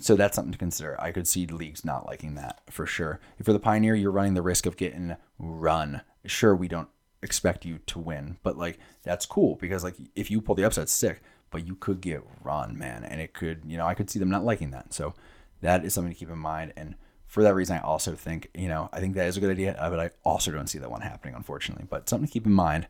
so 0.00 0.16
that's 0.16 0.34
something 0.34 0.52
to 0.52 0.58
consider. 0.58 1.00
I 1.00 1.12
could 1.12 1.26
see 1.26 1.46
leagues 1.46 1.84
not 1.84 2.06
liking 2.06 2.36
that 2.36 2.60
for 2.70 2.86
sure. 2.86 3.20
If 3.38 3.46
you're 3.46 3.54
the 3.54 3.60
Pioneer, 3.60 3.94
you're 3.94 4.10
running 4.10 4.34
the 4.34 4.42
risk 4.42 4.64
of 4.66 4.76
getting 4.76 5.16
run 5.38 6.02
sure 6.28 6.54
we 6.54 6.68
don't 6.68 6.88
expect 7.22 7.64
you 7.64 7.78
to 7.86 7.98
win, 7.98 8.38
but 8.42 8.56
like 8.56 8.78
that's 9.02 9.26
cool 9.26 9.56
because 9.56 9.84
like 9.84 9.96
if 10.14 10.30
you 10.30 10.40
pull 10.40 10.54
the 10.54 10.64
upset, 10.64 10.88
sick. 10.88 11.20
But 11.50 11.66
you 11.66 11.76
could 11.76 12.02
get 12.02 12.22
run, 12.42 12.76
man, 12.76 13.04
and 13.04 13.22
it 13.22 13.32
could, 13.32 13.62
you 13.64 13.78
know, 13.78 13.86
I 13.86 13.94
could 13.94 14.10
see 14.10 14.18
them 14.18 14.28
not 14.28 14.44
liking 14.44 14.70
that. 14.72 14.92
So 14.92 15.14
that 15.62 15.82
is 15.82 15.94
something 15.94 16.12
to 16.12 16.18
keep 16.18 16.28
in 16.28 16.36
mind. 16.36 16.74
And 16.76 16.94
for 17.26 17.42
that 17.42 17.54
reason, 17.54 17.78
I 17.78 17.80
also 17.80 18.14
think, 18.14 18.50
you 18.54 18.68
know, 18.68 18.90
I 18.92 19.00
think 19.00 19.14
that 19.14 19.28
is 19.28 19.38
a 19.38 19.40
good 19.40 19.52
idea, 19.52 19.74
uh, 19.78 19.88
but 19.88 19.98
I 19.98 20.10
also 20.24 20.50
don't 20.50 20.66
see 20.66 20.78
that 20.78 20.90
one 20.90 21.00
happening, 21.00 21.34
unfortunately. 21.34 21.86
But 21.88 22.06
something 22.06 22.26
to 22.26 22.32
keep 22.32 22.44
in 22.44 22.52
mind 22.52 22.86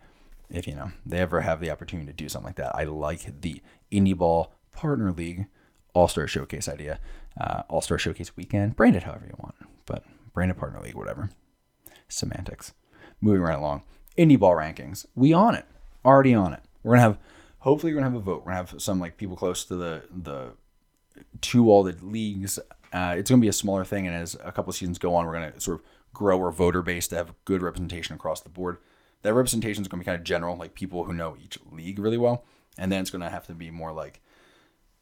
if 0.51 0.67
you 0.67 0.75
know 0.75 0.91
they 1.05 1.19
ever 1.19 1.43
have 1.43 1.61
the 1.61 1.71
opportunity 1.71 2.07
to 2.07 2.13
do 2.13 2.29
something 2.29 2.49
like 2.49 2.57
that. 2.57 2.75
I 2.75 2.85
like 2.85 3.41
the 3.41 3.63
Indie 3.93 4.17
Ball 4.17 4.53
Partner 4.73 5.13
League 5.13 5.47
All 5.95 6.09
Star 6.09 6.27
Showcase 6.27 6.69
idea, 6.69 7.01
uh, 7.41 7.63
All 7.69 7.81
Star 7.81 7.99
Showcase 7.99 8.37
weekend, 8.37 8.77
brand 8.77 8.97
it 8.97 9.05
however 9.05 9.27
you 9.27 9.37
want, 9.39 9.55
but 9.87 10.05
branded 10.33 10.59
Partner 10.59 10.81
League, 10.81 10.95
whatever. 10.95 11.31
Semantics 12.09 12.73
moving 13.21 13.43
right 13.43 13.59
along. 13.59 13.83
Indie 14.17 14.39
ball 14.39 14.55
rankings. 14.55 15.07
We 15.15 15.33
on 15.33 15.55
it. 15.55 15.65
Already 16.05 16.35
on 16.35 16.53
it. 16.53 16.61
We're 16.83 16.93
gonna 16.93 17.03
have 17.03 17.19
hopefully 17.61 17.93
we're 17.93 18.01
gonna 18.01 18.11
have 18.11 18.21
a 18.21 18.23
vote. 18.23 18.41
We're 18.45 18.53
gonna 18.53 18.67
have 18.69 18.75
some 18.81 19.01
like 19.01 19.17
people 19.17 19.37
close 19.37 19.65
to 19.67 19.77
the 19.77 20.03
the 20.11 20.53
to 21.43 21.71
all 21.71 21.83
the 21.83 21.97
leagues. 22.03 22.59
Uh, 22.93 23.15
it's 23.19 23.31
gonna 23.31 23.41
be 23.41 23.49
a 23.49 23.53
smaller 23.53 23.85
thing, 23.85 24.07
and 24.07 24.17
as 24.17 24.37
a 24.43 24.53
couple 24.53 24.73
seasons 24.73 24.99
go 24.99 25.15
on, 25.15 25.27
we're 25.27 25.33
gonna 25.35 25.61
sort 25.61 25.81
of 25.81 25.87
grow 26.15 26.39
our 26.39 26.51
voter 26.51 26.83
base 26.83 27.07
to 27.09 27.17
have 27.17 27.35
good 27.45 27.63
representation 27.63 28.15
across 28.15 28.41
the 28.41 28.49
board. 28.49 28.79
That 29.23 29.35
representation 29.35 29.83
is 29.83 29.89
gonna 29.89 30.01
be 30.01 30.05
kind 30.07 30.19
of 30.19 30.25
general, 30.25 30.57
like 30.57 30.75
people 30.75 31.05
who 31.05 31.13
know 31.13 31.37
each 31.43 31.59
league 31.71 31.99
really 31.99 32.19
well, 32.19 32.45
and 32.79 32.91
then 32.91 33.01
it's 33.01 33.11
gonna 33.11 33.31
have 33.31 33.47
to 33.49 33.55
be 33.55 33.71
more 33.71 33.93
like 33.93 34.21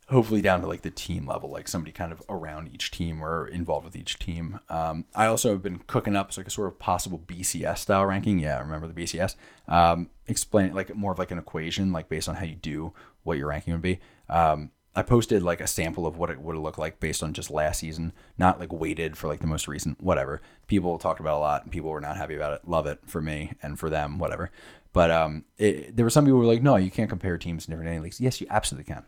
hopefully 0.09 0.41
down 0.41 0.61
to 0.61 0.67
like 0.67 0.83
the 0.83 0.91
team 0.91 1.27
level, 1.27 1.51
like 1.51 1.67
somebody 1.67 1.91
kind 1.91 2.13
of 2.13 2.23
around 2.29 2.71
each 2.73 2.91
team 2.91 3.23
or 3.23 3.47
involved 3.49 3.85
with 3.85 3.97
each 3.97 4.19
team. 4.19 4.61
Um, 4.69 5.05
I 5.15 5.27
also 5.27 5.51
have 5.51 5.63
been 5.63 5.79
cooking 5.87 6.15
up 6.15 6.37
like 6.37 6.47
a 6.47 6.51
sort 6.51 6.69
of 6.69 6.79
possible 6.79 7.19
BCS 7.19 7.79
style 7.79 8.07
ranking. 8.07 8.39
Yeah, 8.39 8.61
remember 8.61 8.87
the 8.87 8.95
BCS? 8.95 9.35
Um, 9.67 10.11
explain 10.27 10.67
it 10.67 10.75
like 10.75 10.95
more 10.95 11.13
of 11.13 11.19
like 11.19 11.33
an 11.33 11.39
equation, 11.39 11.93
like 11.93 12.09
based 12.09 12.29
on 12.29 12.37
how 12.37 12.45
you 12.45 12.55
do 12.55 12.93
what 13.25 13.37
your 13.39 13.49
ranking 13.49 13.73
would 13.73 13.83
be. 13.83 13.99
Um, 14.29 14.71
I 14.95 15.03
posted 15.03 15.43
like 15.43 15.61
a 15.61 15.67
sample 15.67 16.07
of 16.07 16.17
what 16.17 16.31
it 16.31 16.41
would 16.41 16.57
look 16.57 16.79
like 16.79 17.01
based 17.01 17.23
on 17.23 17.35
just 17.35 17.51
last 17.51 17.81
season, 17.81 18.13
not 18.39 18.61
like 18.61 18.73
weighted 18.73 19.17
for 19.19 19.27
like 19.27 19.41
the 19.41 19.47
most 19.47 19.69
recent, 19.69 20.01
whatever. 20.01 20.41
People 20.69 20.97
talked 20.99 21.21
about 21.21 21.37
a 21.37 21.41
lot 21.41 21.65
and 21.65 21.73
people 21.73 21.91
were 21.91 22.01
not 22.01 22.17
happy 22.17 22.35
about 22.35 22.55
it. 22.55 22.67
Love 22.67 22.87
it 22.87 23.01
for 23.07 23.21
me 23.21 23.53
and 23.61 23.79
for 23.79 23.91
them, 23.91 24.19
whatever. 24.19 24.51
But 24.95 25.11
um, 25.11 25.45
it, 25.59 25.95
there 25.95 26.07
were 26.07 26.11
some 26.11 26.25
people 26.25 26.39
who 26.41 26.47
were 26.47 26.53
like, 26.53 26.63
no, 26.63 26.77
you 26.77 26.91
can't 26.91 27.11
compare 27.11 27.37
teams 27.37 27.67
in 27.67 27.73
different 27.73 28.03
leagues. 28.03 28.21
Yes, 28.21 28.41
you 28.41 28.47
absolutely 28.49 28.91
can. 28.91 29.05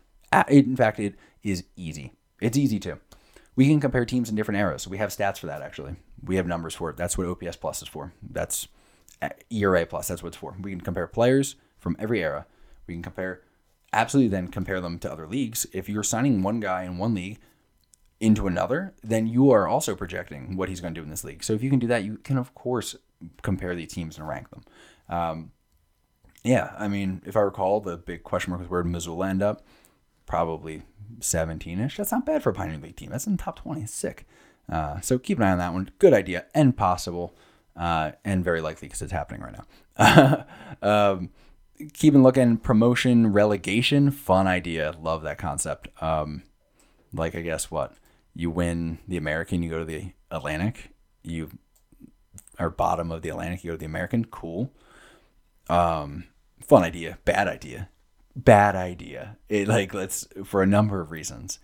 In 0.49 0.75
fact, 0.75 0.99
it 0.99 1.15
is 1.43 1.65
easy. 1.75 2.13
It's 2.41 2.57
easy 2.57 2.79
to. 2.81 2.99
We 3.55 3.67
can 3.67 3.79
compare 3.79 4.05
teams 4.05 4.29
in 4.29 4.35
different 4.35 4.59
eras. 4.59 4.87
We 4.87 4.97
have 4.97 5.09
stats 5.09 5.39
for 5.39 5.47
that, 5.47 5.61
actually. 5.61 5.95
We 6.23 6.37
have 6.37 6.47
numbers 6.47 6.75
for 6.75 6.89
it. 6.89 6.97
That's 6.97 7.17
what 7.17 7.27
OPS 7.27 7.57
Plus 7.57 7.81
is 7.81 7.87
for. 7.87 8.13
That's 8.21 8.67
uh, 9.21 9.29
ERA 9.49 9.85
Plus. 9.85 10.07
That's 10.07 10.23
what 10.23 10.29
it's 10.29 10.37
for. 10.37 10.55
We 10.61 10.71
can 10.71 10.81
compare 10.81 11.07
players 11.07 11.55
from 11.77 11.95
every 11.99 12.23
era. 12.23 12.45
We 12.87 12.93
can 12.93 13.03
compare, 13.03 13.41
absolutely 13.91 14.29
then 14.29 14.47
compare 14.47 14.79
them 14.79 14.99
to 14.99 15.11
other 15.11 15.27
leagues. 15.27 15.65
If 15.73 15.89
you're 15.89 16.03
signing 16.03 16.41
one 16.41 16.59
guy 16.59 16.83
in 16.83 16.97
one 16.97 17.13
league 17.13 17.39
into 18.19 18.47
another, 18.47 18.93
then 19.03 19.27
you 19.27 19.51
are 19.51 19.67
also 19.67 19.95
projecting 19.95 20.55
what 20.55 20.69
he's 20.69 20.81
going 20.81 20.93
to 20.93 20.99
do 20.99 21.03
in 21.03 21.09
this 21.09 21.23
league. 21.23 21.43
So 21.43 21.53
if 21.53 21.63
you 21.63 21.69
can 21.69 21.79
do 21.79 21.87
that, 21.87 22.03
you 22.03 22.17
can, 22.17 22.37
of 22.37 22.53
course, 22.53 22.95
compare 23.41 23.75
the 23.75 23.85
teams 23.85 24.17
and 24.17 24.27
rank 24.27 24.49
them. 24.49 24.63
Um, 25.09 25.51
yeah, 26.43 26.73
I 26.77 26.87
mean, 26.87 27.21
if 27.25 27.35
I 27.35 27.41
recall, 27.41 27.81
the 27.81 27.97
big 27.97 28.23
question 28.23 28.51
mark 28.51 28.61
was 28.61 28.69
where 28.69 28.83
did 28.83 28.89
Missoula 28.89 29.29
end 29.29 29.41
up? 29.41 29.63
Probably 30.29 30.83
17 31.19 31.79
ish. 31.81 31.97
That's 31.97 32.13
not 32.13 32.25
bad 32.25 32.41
for 32.41 32.51
a 32.51 32.53
Pioneer 32.53 32.77
League 32.77 32.95
team. 32.95 33.09
That's 33.09 33.27
in 33.27 33.35
the 33.35 33.43
top 33.43 33.59
20. 33.59 33.81
It's 33.81 33.93
sick. 33.93 34.25
Uh, 34.71 35.01
so 35.01 35.19
keep 35.19 35.39
an 35.39 35.43
eye 35.43 35.51
on 35.51 35.57
that 35.57 35.73
one. 35.73 35.89
Good 35.99 36.13
idea 36.13 36.45
and 36.55 36.77
possible, 36.77 37.35
uh, 37.75 38.11
and 38.23 38.45
very 38.45 38.61
likely 38.61 38.87
because 38.87 39.01
it's 39.01 39.11
happening 39.11 39.41
right 39.41 39.55
now. 39.97 40.45
um, 40.81 41.31
keeping 41.93 42.23
looking 42.23 42.57
promotion 42.57 43.31
relegation 43.31 44.11
fun 44.11 44.47
idea 44.47 44.93
love 45.01 45.23
that 45.23 45.37
concept 45.37 45.87
um, 46.01 46.43
like 47.13 47.35
i 47.35 47.41
guess 47.41 47.71
what 47.71 47.93
you 48.35 48.49
win 48.51 48.99
the 49.07 49.17
american 49.17 49.63
you 49.63 49.69
go 49.69 49.79
to 49.79 49.85
the 49.85 50.11
atlantic 50.29 50.91
you 51.23 51.49
are 52.57 52.69
bottom 52.69 53.11
of 53.11 53.21
the 53.21 53.29
atlantic 53.29 53.63
you 53.63 53.71
go 53.71 53.75
to 53.75 53.79
the 53.79 53.85
american 53.85 54.25
cool 54.25 54.73
um, 55.69 56.25
fun 56.59 56.83
idea 56.83 57.17
bad 57.23 57.47
idea 57.47 57.89
bad 58.43 58.75
idea. 58.75 59.37
It 59.47 59.67
like 59.67 59.93
let's 59.93 60.27
for 60.43 60.61
a 60.61 60.67
number 60.67 61.01
of 61.01 61.11
reasons, 61.11 61.59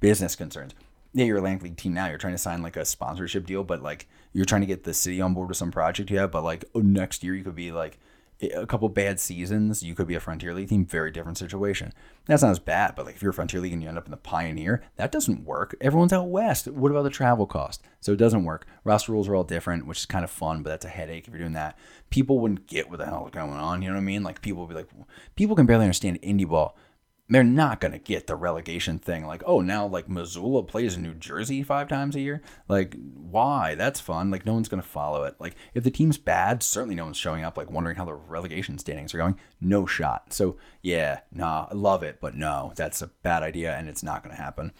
business 0.00 0.36
concerns. 0.36 0.74
Yeah, 1.12 1.24
you're 1.24 1.36
a 1.36 1.40
Atlantic 1.40 1.62
League 1.62 1.76
team 1.76 1.94
now. 1.94 2.08
You're 2.08 2.18
trying 2.18 2.34
to 2.34 2.38
sign 2.38 2.62
like 2.62 2.76
a 2.76 2.84
sponsorship 2.84 3.46
deal, 3.46 3.64
but 3.64 3.82
like 3.82 4.06
you're 4.32 4.44
trying 4.44 4.60
to 4.60 4.66
get 4.66 4.84
the 4.84 4.92
city 4.92 5.20
on 5.20 5.32
board 5.32 5.48
with 5.48 5.56
some 5.56 5.70
project 5.70 6.10
you 6.10 6.18
have. 6.18 6.30
But 6.30 6.44
like 6.44 6.64
oh, 6.74 6.80
next 6.80 7.24
year, 7.24 7.34
you 7.34 7.44
could 7.44 7.54
be 7.54 7.72
like 7.72 7.98
a 8.40 8.66
couple 8.66 8.88
bad 8.88 9.18
seasons, 9.18 9.82
you 9.82 9.94
could 9.94 10.06
be 10.06 10.14
a 10.14 10.20
Frontier 10.20 10.52
League 10.52 10.68
team. 10.68 10.84
Very 10.84 11.10
different 11.10 11.38
situation. 11.38 11.92
That's 12.26 12.42
not 12.42 12.50
as 12.50 12.58
bad, 12.58 12.94
but 12.94 13.06
like 13.06 13.16
if 13.16 13.22
you're 13.22 13.30
a 13.30 13.34
Frontier 13.34 13.60
League 13.60 13.72
and 13.72 13.82
you 13.82 13.88
end 13.88 13.96
up 13.96 14.04
in 14.04 14.10
the 14.10 14.16
Pioneer, 14.16 14.82
that 14.96 15.12
doesn't 15.12 15.44
work. 15.44 15.74
Everyone's 15.80 16.12
out 16.12 16.28
west. 16.28 16.68
What 16.68 16.90
about 16.90 17.04
the 17.04 17.10
travel 17.10 17.46
cost? 17.46 17.82
So 18.00 18.12
it 18.12 18.18
doesn't 18.18 18.44
work. 18.44 18.66
Roster 18.84 19.12
rules 19.12 19.28
are 19.28 19.34
all 19.34 19.44
different, 19.44 19.86
which 19.86 20.00
is 20.00 20.06
kind 20.06 20.24
of 20.24 20.30
fun, 20.30 20.62
but 20.62 20.70
that's 20.70 20.84
a 20.84 20.90
headache 20.90 21.26
if 21.26 21.32
you're 21.32 21.40
doing 21.40 21.54
that. 21.54 21.78
People 22.10 22.38
wouldn't 22.38 22.66
get 22.66 22.90
what 22.90 22.98
the 22.98 23.06
hell 23.06 23.26
is 23.26 23.32
going 23.32 23.50
on. 23.52 23.80
You 23.80 23.88
know 23.88 23.94
what 23.94 24.00
I 24.00 24.04
mean? 24.04 24.22
Like 24.22 24.42
people 24.42 24.62
would 24.62 24.68
be 24.68 24.74
like, 24.74 24.90
people 25.34 25.56
can 25.56 25.66
barely 25.66 25.84
understand 25.84 26.20
indie 26.22 26.48
ball 26.48 26.76
they're 27.28 27.42
not 27.42 27.80
going 27.80 27.92
to 27.92 27.98
get 27.98 28.26
the 28.26 28.36
relegation 28.36 28.98
thing. 28.98 29.26
Like, 29.26 29.42
oh, 29.46 29.60
now 29.60 29.86
like 29.86 30.08
Missoula 30.08 30.62
plays 30.62 30.94
in 30.94 31.02
New 31.02 31.14
Jersey 31.14 31.62
five 31.64 31.88
times 31.88 32.14
a 32.14 32.20
year. 32.20 32.40
Like, 32.68 32.96
why? 33.14 33.74
That's 33.74 33.98
fun. 33.98 34.30
Like, 34.30 34.46
no 34.46 34.54
one's 34.54 34.68
going 34.68 34.82
to 34.82 34.88
follow 34.88 35.24
it. 35.24 35.34
Like, 35.40 35.56
if 35.74 35.82
the 35.82 35.90
team's 35.90 36.18
bad, 36.18 36.62
certainly 36.62 36.94
no 36.94 37.04
one's 37.04 37.16
showing 37.16 37.42
up, 37.42 37.56
like, 37.56 37.70
wondering 37.70 37.96
how 37.96 38.04
the 38.04 38.14
relegation 38.14 38.78
standings 38.78 39.12
are 39.12 39.18
going. 39.18 39.38
No 39.60 39.86
shot. 39.86 40.32
So, 40.32 40.56
yeah, 40.82 41.20
nah, 41.32 41.66
I 41.70 41.74
love 41.74 42.04
it, 42.04 42.18
but 42.20 42.36
no, 42.36 42.72
that's 42.76 43.02
a 43.02 43.08
bad 43.08 43.42
idea 43.42 43.74
and 43.74 43.88
it's 43.88 44.04
not 44.04 44.22
going 44.22 44.34
to 44.34 44.40
happen. 44.40 44.72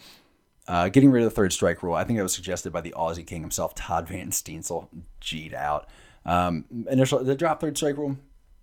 Uh, 0.69 0.89
getting 0.89 1.11
rid 1.11 1.25
of 1.25 1.31
the 1.31 1.35
third 1.35 1.53
strike 1.53 1.83
rule, 1.83 1.95
I 1.95 2.05
think 2.05 2.17
that 2.17 2.25
was 2.25 2.35
suggested 2.35 2.73
by 2.73 2.81
the 2.81 2.95
Aussie 2.97 3.27
King 3.27 3.41
himself, 3.41 3.75
Todd 3.75 4.09
Van 4.09 4.31
Steensel. 4.31 4.89
G'd 5.21 5.55
out. 5.55 5.89
Um, 6.25 6.65
initial, 6.89 7.23
the 7.23 7.37
drop 7.37 7.61
third 7.61 7.77
strike 7.77 7.97
rule, 7.97 8.17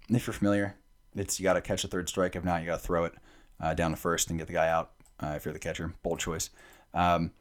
if 0.09 0.27
you're 0.27 0.33
familiar, 0.33 0.75
it's 1.15 1.39
you 1.39 1.43
got 1.43 1.53
to 1.53 1.61
catch 1.61 1.83
a 1.83 1.87
third 1.87 2.09
strike. 2.09 2.35
If 2.35 2.43
not, 2.43 2.61
you 2.61 2.67
got 2.67 2.79
to 2.79 2.85
throw 2.85 3.05
it 3.05 3.13
uh, 3.63 3.73
down 3.73 3.91
to 3.91 3.97
first 3.97 4.29
and 4.29 4.37
get 4.37 4.47
the 4.47 4.53
guy 4.53 4.67
out 4.67 4.91
uh, 5.21 5.33
if 5.35 5.45
you're 5.45 5.53
the 5.53 5.59
catcher. 5.59 5.93
Bold 6.03 6.19
choice. 6.19 6.49
Um, 6.93 7.31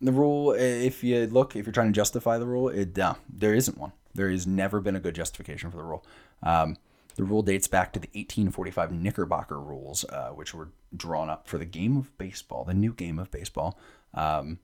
the 0.00 0.12
rule, 0.12 0.52
if 0.52 1.04
you 1.04 1.26
look, 1.26 1.56
if 1.56 1.66
you're 1.66 1.72
trying 1.72 1.88
to 1.88 1.92
justify 1.92 2.38
the 2.38 2.46
rule, 2.46 2.68
it 2.68 2.98
uh, 2.98 3.14
there 3.28 3.54
isn't 3.54 3.76
one. 3.76 3.92
There 4.14 4.30
has 4.30 4.46
never 4.46 4.80
been 4.80 4.96
a 4.96 5.00
good 5.00 5.14
justification 5.14 5.70
for 5.70 5.76
the 5.76 5.82
rule. 5.82 6.04
Um, 6.42 6.76
the 7.16 7.24
rule 7.24 7.42
dates 7.42 7.66
back 7.66 7.92
to 7.92 8.00
the 8.00 8.08
1845 8.08 8.92
Knickerbocker 8.92 9.60
rules, 9.60 10.04
uh, 10.04 10.30
which 10.30 10.54
were 10.54 10.68
drawn 10.96 11.28
up 11.28 11.46
for 11.46 11.58
the 11.58 11.64
game 11.64 11.96
of 11.96 12.16
baseball, 12.16 12.64
the 12.64 12.74
new 12.74 12.92
game 12.92 13.18
of 13.18 13.30
baseball. 13.30 13.78
Um, 14.14 14.58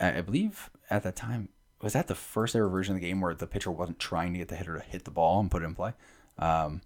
I, 0.00 0.20
believe 0.20 0.70
at 0.90 1.04
that 1.04 1.16
time, 1.16 1.48
was 1.80 1.92
that 1.92 2.08
the 2.08 2.14
first 2.14 2.56
ever 2.56 2.68
version 2.68 2.94
of 2.94 3.00
the 3.00 3.06
game 3.06 3.20
where 3.20 3.34
the 3.34 3.46
pitcher 3.46 3.70
wasn't 3.70 3.98
trying 3.98 4.32
to 4.32 4.38
get 4.40 4.48
the 4.48 4.56
hitter 4.56 4.76
to 4.76 4.84
hit 4.84 5.04
the 5.04 5.10
ball 5.10 5.40
and 5.40 5.50
put 5.50 5.62
it 5.62 5.66
in 5.66 5.74
play? 5.74 5.92
Um, 6.38 6.82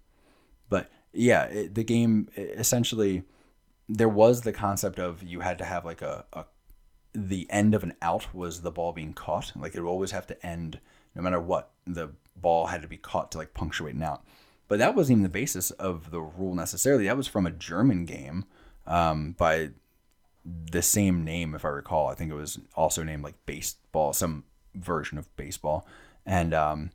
but 0.69 0.89
yeah, 1.13 1.45
it, 1.45 1.75
the 1.75 1.83
game 1.83 2.29
essentially 2.35 3.23
there 3.95 4.09
was 4.09 4.41
the 4.41 4.53
concept 4.53 4.99
of 4.99 5.21
you 5.21 5.41
had 5.41 5.57
to 5.57 5.65
have 5.65 5.85
like 5.85 6.01
a, 6.01 6.25
a 6.33 6.45
the 7.13 7.45
end 7.49 7.75
of 7.75 7.83
an 7.83 7.93
out 8.01 8.33
was 8.33 8.61
the 8.61 8.71
ball 8.71 8.93
being 8.93 9.13
caught. 9.13 9.51
Like 9.55 9.75
it 9.75 9.81
would 9.81 9.89
always 9.89 10.11
have 10.11 10.27
to 10.27 10.45
end 10.45 10.79
no 11.15 11.21
matter 11.21 11.39
what. 11.39 11.71
The 11.85 12.11
ball 12.35 12.67
had 12.67 12.81
to 12.81 12.87
be 12.87 12.97
caught 12.97 13.31
to 13.31 13.37
like 13.37 13.53
punctuate 13.53 13.95
an 13.95 14.03
out. 14.03 14.23
But 14.67 14.79
that 14.79 14.95
wasn't 14.95 15.17
even 15.17 15.23
the 15.23 15.29
basis 15.29 15.71
of 15.71 16.11
the 16.11 16.21
rule 16.21 16.55
necessarily. 16.55 17.05
That 17.05 17.17
was 17.17 17.27
from 17.27 17.45
a 17.45 17.51
German 17.51 18.05
game 18.05 18.45
um, 18.87 19.33
by 19.37 19.71
the 20.45 20.81
same 20.81 21.25
name, 21.25 21.53
if 21.53 21.65
I 21.65 21.69
recall. 21.69 22.07
I 22.07 22.15
think 22.15 22.31
it 22.31 22.35
was 22.35 22.59
also 22.75 23.03
named 23.03 23.23
like 23.23 23.45
baseball, 23.45 24.13
some 24.13 24.45
version 24.73 25.17
of 25.17 25.35
baseball. 25.35 25.85
And 26.25 26.53
um, 26.53 26.91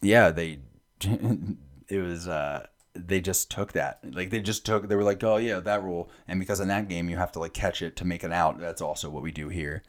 yeah, 0.00 0.30
they 0.30 0.60
it 1.00 1.98
was 1.98 2.28
uh, 2.28 2.66
they 2.94 3.20
just 3.20 3.50
took 3.50 3.72
that. 3.72 4.00
Like 4.12 4.30
they 4.30 4.40
just 4.40 4.66
took 4.66 4.88
they 4.88 4.96
were 4.96 5.04
like, 5.04 5.22
"Oh 5.24 5.36
yeah, 5.36 5.60
that 5.60 5.82
rule." 5.82 6.10
And 6.28 6.40
because 6.40 6.60
in 6.60 6.68
that 6.68 6.88
game 6.88 7.08
you 7.08 7.16
have 7.16 7.32
to 7.32 7.38
like 7.38 7.54
catch 7.54 7.82
it 7.82 7.96
to 7.96 8.04
make 8.04 8.24
it 8.24 8.32
out, 8.32 8.60
that's 8.60 8.82
also 8.82 9.10
what 9.10 9.22
we 9.22 9.32
do 9.32 9.48
here. 9.48 9.82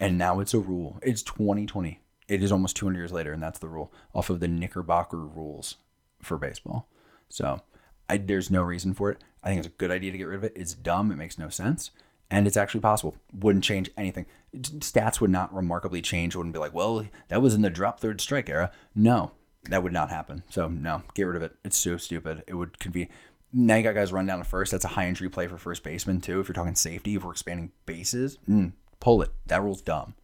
And 0.00 0.18
now 0.18 0.40
it's 0.40 0.54
a 0.54 0.58
rule. 0.58 0.98
It's 1.02 1.22
2020. 1.22 2.00
It 2.28 2.42
is 2.42 2.52
almost 2.52 2.76
200 2.76 2.98
years 2.98 3.12
later 3.12 3.32
and 3.32 3.42
that's 3.42 3.58
the 3.58 3.68
rule 3.68 3.92
off 4.14 4.30
of 4.30 4.40
the 4.40 4.48
Knickerbocker 4.48 5.18
rules 5.18 5.76
for 6.22 6.36
baseball. 6.38 6.88
So, 7.28 7.62
I, 8.08 8.16
there's 8.18 8.50
no 8.50 8.62
reason 8.62 8.94
for 8.94 9.10
it. 9.10 9.18
I 9.42 9.48
think 9.48 9.58
it's 9.58 9.68
a 9.68 9.78
good 9.78 9.90
idea 9.90 10.12
to 10.12 10.18
get 10.18 10.24
rid 10.28 10.36
of 10.36 10.44
it. 10.44 10.52
It's 10.56 10.74
dumb. 10.74 11.10
It 11.10 11.16
makes 11.16 11.38
no 11.38 11.48
sense. 11.48 11.90
And 12.30 12.46
it's 12.46 12.56
actually 12.56 12.80
possible. 12.80 13.16
Wouldn't 13.32 13.64
change 13.64 13.90
anything. 13.96 14.26
Stats 14.54 15.20
would 15.20 15.30
not 15.30 15.54
remarkably 15.54 16.02
change. 16.02 16.36
Wouldn't 16.36 16.52
be 16.52 16.58
like, 16.58 16.74
well, 16.74 17.06
that 17.28 17.40
was 17.40 17.54
in 17.54 17.62
the 17.62 17.70
drop 17.70 18.00
third 18.00 18.20
strike 18.20 18.50
era. 18.50 18.70
No, 18.94 19.32
that 19.64 19.82
would 19.82 19.92
not 19.92 20.10
happen. 20.10 20.42
So 20.50 20.68
no, 20.68 21.02
get 21.14 21.24
rid 21.24 21.36
of 21.36 21.42
it. 21.42 21.54
It's 21.64 21.76
so 21.76 21.96
stupid. 21.96 22.42
It 22.46 22.54
would 22.54 22.78
convene. 22.78 23.08
Now 23.52 23.76
you 23.76 23.82
got 23.82 23.94
guys 23.94 24.12
run 24.12 24.26
down 24.26 24.38
to 24.38 24.44
first. 24.44 24.72
That's 24.72 24.84
a 24.84 24.88
high 24.88 25.08
injury 25.08 25.28
play 25.28 25.46
for 25.46 25.56
first 25.56 25.82
baseman 25.82 26.20
too. 26.20 26.40
If 26.40 26.48
you're 26.48 26.54
talking 26.54 26.74
safety, 26.74 27.14
if 27.14 27.24
we're 27.24 27.32
expanding 27.32 27.72
bases, 27.86 28.38
mm, 28.48 28.72
pull 29.00 29.22
it. 29.22 29.30
That 29.46 29.62
rule's 29.62 29.82
dumb. 29.82 30.14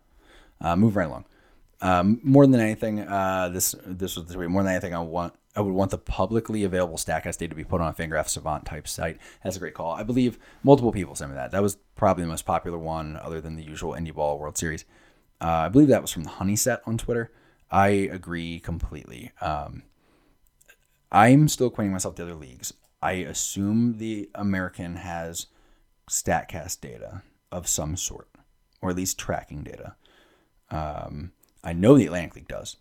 Uh, 0.60 0.76
move 0.76 0.96
right 0.96 1.08
along. 1.08 1.24
Um, 1.80 2.20
more 2.22 2.46
than 2.46 2.60
anything, 2.60 3.00
uh, 3.00 3.50
this 3.52 3.74
this 3.84 4.16
was. 4.16 4.34
More 4.36 4.62
than 4.62 4.72
anything, 4.72 4.94
I 4.94 5.00
want 5.00 5.34
I 5.56 5.60
would 5.60 5.74
want 5.74 5.90
the 5.90 5.98
publicly 5.98 6.64
available 6.64 6.96
Statcast 6.96 7.38
data 7.38 7.48
to 7.48 7.54
be 7.54 7.64
put 7.64 7.80
on 7.80 7.88
a 7.88 7.92
Fangraph 7.92 8.28
Savant 8.28 8.64
type 8.64 8.88
site. 8.88 9.18
That's 9.42 9.56
a 9.56 9.60
great 9.60 9.74
call. 9.74 9.92
I 9.92 10.02
believe 10.02 10.38
multiple 10.62 10.92
people 10.92 11.14
sent 11.14 11.30
me 11.30 11.36
that. 11.36 11.50
That 11.52 11.62
was 11.62 11.76
probably 11.96 12.24
the 12.24 12.30
most 12.30 12.44
popular 12.44 12.78
one, 12.78 13.16
other 13.16 13.40
than 13.40 13.56
the 13.56 13.62
usual 13.62 13.92
Indie 13.92 14.14
Ball 14.14 14.38
World 14.38 14.58
Series. 14.58 14.84
Uh, 15.40 15.46
I 15.46 15.68
believe 15.68 15.88
that 15.88 16.02
was 16.02 16.10
from 16.10 16.24
the 16.24 16.30
Honey 16.30 16.56
Set 16.56 16.82
on 16.86 16.98
Twitter. 16.98 17.30
I 17.74 17.88
agree 17.88 18.60
completely. 18.60 19.32
Um, 19.40 19.82
I'm 21.10 21.48
still 21.48 21.66
acquainting 21.66 21.92
myself 21.92 22.14
to 22.14 22.22
other 22.22 22.36
leagues. 22.36 22.72
I 23.02 23.14
assume 23.14 23.98
the 23.98 24.30
American 24.32 24.94
has 24.94 25.48
Statcast 26.08 26.80
data 26.80 27.22
of 27.50 27.66
some 27.66 27.96
sort, 27.96 28.28
or 28.80 28.90
at 28.90 28.96
least 28.96 29.18
tracking 29.18 29.64
data. 29.64 29.96
Um, 30.70 31.32
I 31.64 31.72
know 31.72 31.96
the 31.98 32.06
Atlantic 32.06 32.36
League 32.36 32.48
does. 32.48 32.76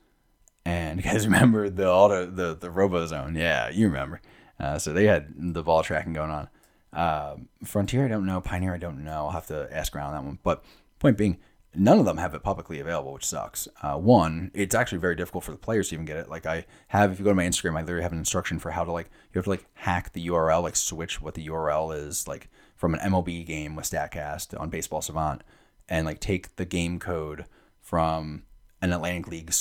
And 0.64 1.00
you 1.04 1.10
guys 1.12 1.26
remember 1.26 1.72
the 1.72 1.90
auto 1.90 2.28
the 2.28 2.54
the 2.54 2.70
RoboZone? 2.70 3.36
Yeah, 3.36 3.70
you 3.70 3.88
remember. 3.88 4.22
Uh, 4.60 4.78
so 4.78 4.94
they 4.94 5.06
had 5.06 5.34
the 5.56 5.64
ball 5.64 5.82
tracking 5.82 6.14
going 6.14 6.30
on. 6.30 6.50
Uh, 6.94 7.38
Frontier, 7.64 8.06
I 8.06 8.10
don't 8.10 8.28
know. 8.28 8.42
Pioneer, 8.42 8.76
I 8.76 8.78
don't 8.78 9.04
know. 9.04 9.26
I'll 9.26 9.32
have 9.32 9.48
to 9.48 9.68
ask 9.72 9.96
around 9.96 10.14
that 10.14 10.24
one. 10.24 10.38
But 10.44 10.64
point 11.00 11.18
being, 11.18 11.40
none 11.76 12.00
of 12.00 12.06
them 12.06 12.18
have 12.18 12.34
it 12.34 12.44
publicly 12.44 12.80
available, 12.80 13.14
which 13.14 13.26
sucks. 13.26 13.68
Uh, 13.82 13.96
one, 13.96 14.52
it's 14.54 14.76
actually 14.76 15.00
very 15.00 15.16
difficult 15.16 15.44
for 15.44 15.52
the 15.52 15.58
players 15.58 15.90
to 15.90 15.96
even 15.96 16.06
get 16.06 16.18
it. 16.18 16.30
Like 16.30 16.46
I 16.46 16.66
have, 16.90 17.12
if 17.12 17.20
you 17.20 17.26
go 17.26 17.32
to 17.32 17.36
my 17.36 17.46
Instagram, 17.46 17.78
I 17.78 17.82
literally 17.82 18.04
have 18.04 18.12
an 18.12 18.20
instruction 18.20 18.60
for 18.60 18.72
how 18.72 18.84
to 18.84 18.92
like 18.92 19.10
you 19.34 19.40
have 19.40 19.46
to 19.46 19.50
like 19.50 19.66
hack 19.74 20.14
the 20.14 20.28
URL, 20.28 20.64
like 20.64 20.76
switch 20.76 21.22
what 21.22 21.34
the 21.34 21.48
URL 21.48 21.96
is, 21.96 22.28
like 22.28 22.50
from 22.76 22.94
an 22.94 23.00
MLB 23.00 23.46
game 23.46 23.76
with 23.76 23.90
Statcast 23.90 24.60
on 24.60 24.70
Baseball 24.70 25.02
Savant, 25.02 25.44
and 25.90 26.06
like 26.06 26.20
take 26.20 26.56
the 26.56 26.66
game 26.66 27.00
code 27.00 27.46
from 27.82 28.44
an 28.82 28.94
Atlantic 28.94 29.28
League 29.30 29.54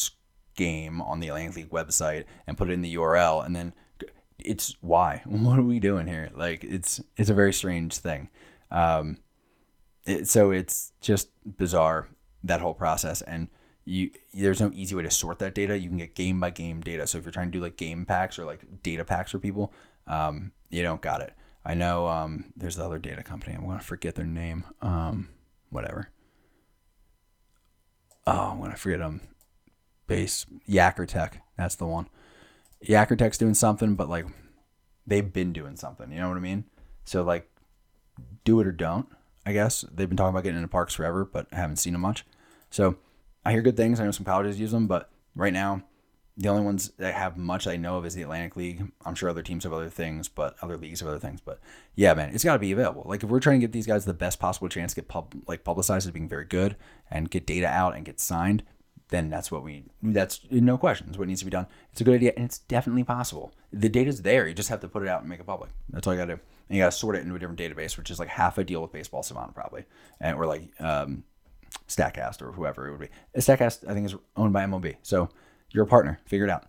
game 0.55 1.01
on 1.01 1.21
the 1.21 1.29
Atlantic 1.29 1.57
League 1.57 1.71
website 1.71 2.25
and 2.47 2.59
put 2.59 2.69
it 2.69 2.73
in 2.73 2.83
the 2.83 2.95
URL, 2.95 3.45
and 3.45 3.57
then 3.57 3.75
it's 4.39 4.77
why 4.81 5.23
what 5.27 5.59
are 5.59 5.63
we 5.63 5.81
doing 5.81 6.07
here? 6.07 6.31
Like 6.35 6.65
it's 6.65 7.01
it's 7.17 7.31
a 7.31 7.35
very 7.35 7.53
strange 7.53 7.97
thing. 7.97 8.29
Um, 8.71 9.19
it, 10.05 10.29
so 10.29 10.51
it's 10.51 10.93
just 11.01 11.31
bizarre 11.45 12.09
that 12.45 12.61
whole 12.61 12.75
process 12.75 13.23
and 13.23 13.49
you 13.85 14.11
there's 14.33 14.61
no 14.61 14.71
easy 14.75 14.95
way 14.95 15.03
to 15.03 15.11
sort 15.11 15.39
that 15.41 15.55
data. 15.55 15.77
You 15.77 15.89
can 15.89 15.99
get 15.99 16.15
game 16.15 16.39
by 16.39 16.51
game 16.51 16.81
data. 16.81 17.07
So 17.07 17.19
if 17.19 17.25
you're 17.25 17.33
trying 17.33 17.51
to 17.51 17.59
do 17.59 17.63
like 17.63 17.77
game 17.77 18.07
packs 18.07 18.39
or 18.39 18.45
like 18.45 18.83
data 18.83 19.05
packs 19.05 19.33
for 19.33 19.39
people 19.39 19.73
um, 20.07 20.53
you 20.71 20.83
don't 20.83 21.01
got 21.01 21.21
it. 21.21 21.35
I 21.65 21.75
know 21.75 22.09
um, 22.09 22.53
there's 22.57 22.77
the 22.77 22.85
other 22.85 22.99
data 22.99 23.23
company. 23.23 23.55
I'm 23.55 23.65
going 23.65 23.79
to 23.79 23.85
forget 23.85 24.15
their 24.17 24.27
name. 24.27 24.65
Um, 24.81 25.29
whatever. 25.71 26.11
Oh 28.25 28.51
i'm 28.53 28.59
going 28.59 28.71
to 28.71 28.77
forget 28.77 29.01
them 29.01 29.21
base 30.07 30.47
Yakkertech 30.69 31.41
that's 31.57 31.75
the 31.75 31.87
one. 31.87 32.09
Yakkertech's 32.87 33.39
doing 33.39 33.55
something 33.55 33.95
but 33.97 34.09
like 34.09 34.27
they've 35.07 35.33
been 35.33 35.53
doing 35.53 35.75
something 35.75 36.13
you 36.13 36.21
know 36.21 36.29
what 36.29 36.37
i 36.37 36.41
mean? 36.41 36.65
So 37.05 37.23
like 37.23 37.51
do 38.45 38.61
it 38.61 38.67
or 38.67 38.73
don't 38.73 39.09
I 39.45 39.53
guess 39.53 39.83
they've 39.93 40.09
been 40.09 40.17
talking 40.17 40.31
about 40.31 40.45
getting 40.45 40.59
into 40.59 40.69
parks 40.69 40.95
forever, 40.95 41.25
but 41.25 41.47
I 41.53 41.57
haven't 41.57 41.77
seen 41.77 41.95
them 41.95 42.03
much. 42.03 42.25
So 42.71 42.97
I 43.45 43.53
hear 43.53 43.63
good 43.63 43.77
things. 43.77 43.99
I 43.99 44.05
know 44.05 44.13
some 44.13 44.25
colleges 44.25 44.61
use 44.61 44.71
them, 44.71 44.87
but 44.87 45.11
right 45.35 45.53
now, 45.53 45.83
the 46.37 46.49
only 46.49 46.63
ones 46.63 46.93
that 46.97 47.15
have 47.15 47.37
much 47.37 47.67
I 47.67 47.77
know 47.77 47.99
of 47.99 48.07
is 48.07 48.15
the 48.15 48.23
Atlantic 48.23 48.57
League. 48.57 48.91
I'm 49.05 49.15
sure 49.15 49.29
other 49.29 49.43
teams 49.43 49.65
have 49.65 49.73
other 49.73 49.91
things, 49.91 50.29
but 50.29 50.57
other 50.63 50.79
leagues 50.79 51.01
have 51.01 51.09
other 51.09 51.19
things. 51.19 51.41
But 51.43 51.61
yeah, 51.95 52.15
man, 52.15 52.31
it's 52.31 52.45
got 52.45 52.55
to 52.55 52.59
be 52.59 52.73
available. 52.73 53.05
Like 53.05 53.23
if 53.23 53.29
we're 53.29 53.41
trying 53.41 53.61
to 53.61 53.67
get 53.67 53.73
these 53.73 53.87
guys 53.87 54.05
the 54.05 54.15
best 54.15 54.39
possible 54.39 54.69
chance 54.69 54.93
to 54.95 55.03
get 55.03 55.09
pub 55.09 55.35
like 55.47 55.65
publicized 55.65 56.07
as 56.07 56.13
being 56.13 56.29
very 56.29 56.47
good 56.47 56.77
and 57.11 57.31
get 57.31 57.47
data 57.47 57.67
out 57.67 57.95
and 57.95 58.07
get 58.07 58.19
signed, 58.19 58.63
then 59.09 59.29
that's 59.29 59.51
what 59.51 59.63
we 59.63 59.85
that's 60.03 60.41
no 60.51 60.79
questions 60.79 61.19
what 61.19 61.29
needs 61.29 61.41
to 61.41 61.45
be 61.45 61.51
done. 61.51 61.67
It's 61.91 62.01
a 62.01 62.05
good 62.05 62.15
idea 62.15 62.33
and 62.35 62.47
it's 62.47 62.61
definitely 62.61 63.05
possible. 63.05 63.53
The 63.71 63.91
data's 63.91 64.23
there. 64.23 64.49
You 64.49 64.55
just 64.55 64.71
have 64.71 64.81
to 64.81 64.89
put 64.89 65.03
it 65.03 65.09
out 65.09 65.21
and 65.21 65.29
make 65.29 65.41
it 65.41 65.47
public. 65.47 65.71
That's 65.91 66.07
all 66.07 66.15
you 66.15 66.21
got 66.21 66.27
to 66.27 66.37
do 66.37 66.43
and 66.73 66.79
you 66.79 66.83
got 66.83 66.91
to 66.91 66.97
sort 66.97 67.17
it 67.17 67.23
into 67.23 67.35
a 67.35 67.39
different 67.39 67.61
database, 67.61 67.99
which 67.99 68.11
is 68.11 68.19
like 68.19 68.31
half 68.31 68.57
a 68.57 68.65
deal 68.65 68.81
with 68.81 68.93
Baseball 68.93 69.23
Savant 69.23 69.55
probably, 69.55 69.85
and 70.19 70.39
or 70.39 70.47
like 70.47 70.71
um, 70.81 71.23
or 72.41 72.53
whoever 72.53 72.89
it 72.89 72.93
would 72.93 73.01
be. 73.01 73.09
Statcast 73.37 73.87
I 73.87 73.93
think 73.93 74.07
is 74.07 74.15
owned 74.37 74.55
by 74.55 74.65
MLB, 74.65 74.97
so 75.03 75.29
you're 75.71 75.85
a 75.85 75.87
partner. 75.87 76.19
Figure 76.25 76.47
it 76.47 76.51
out. 76.51 76.65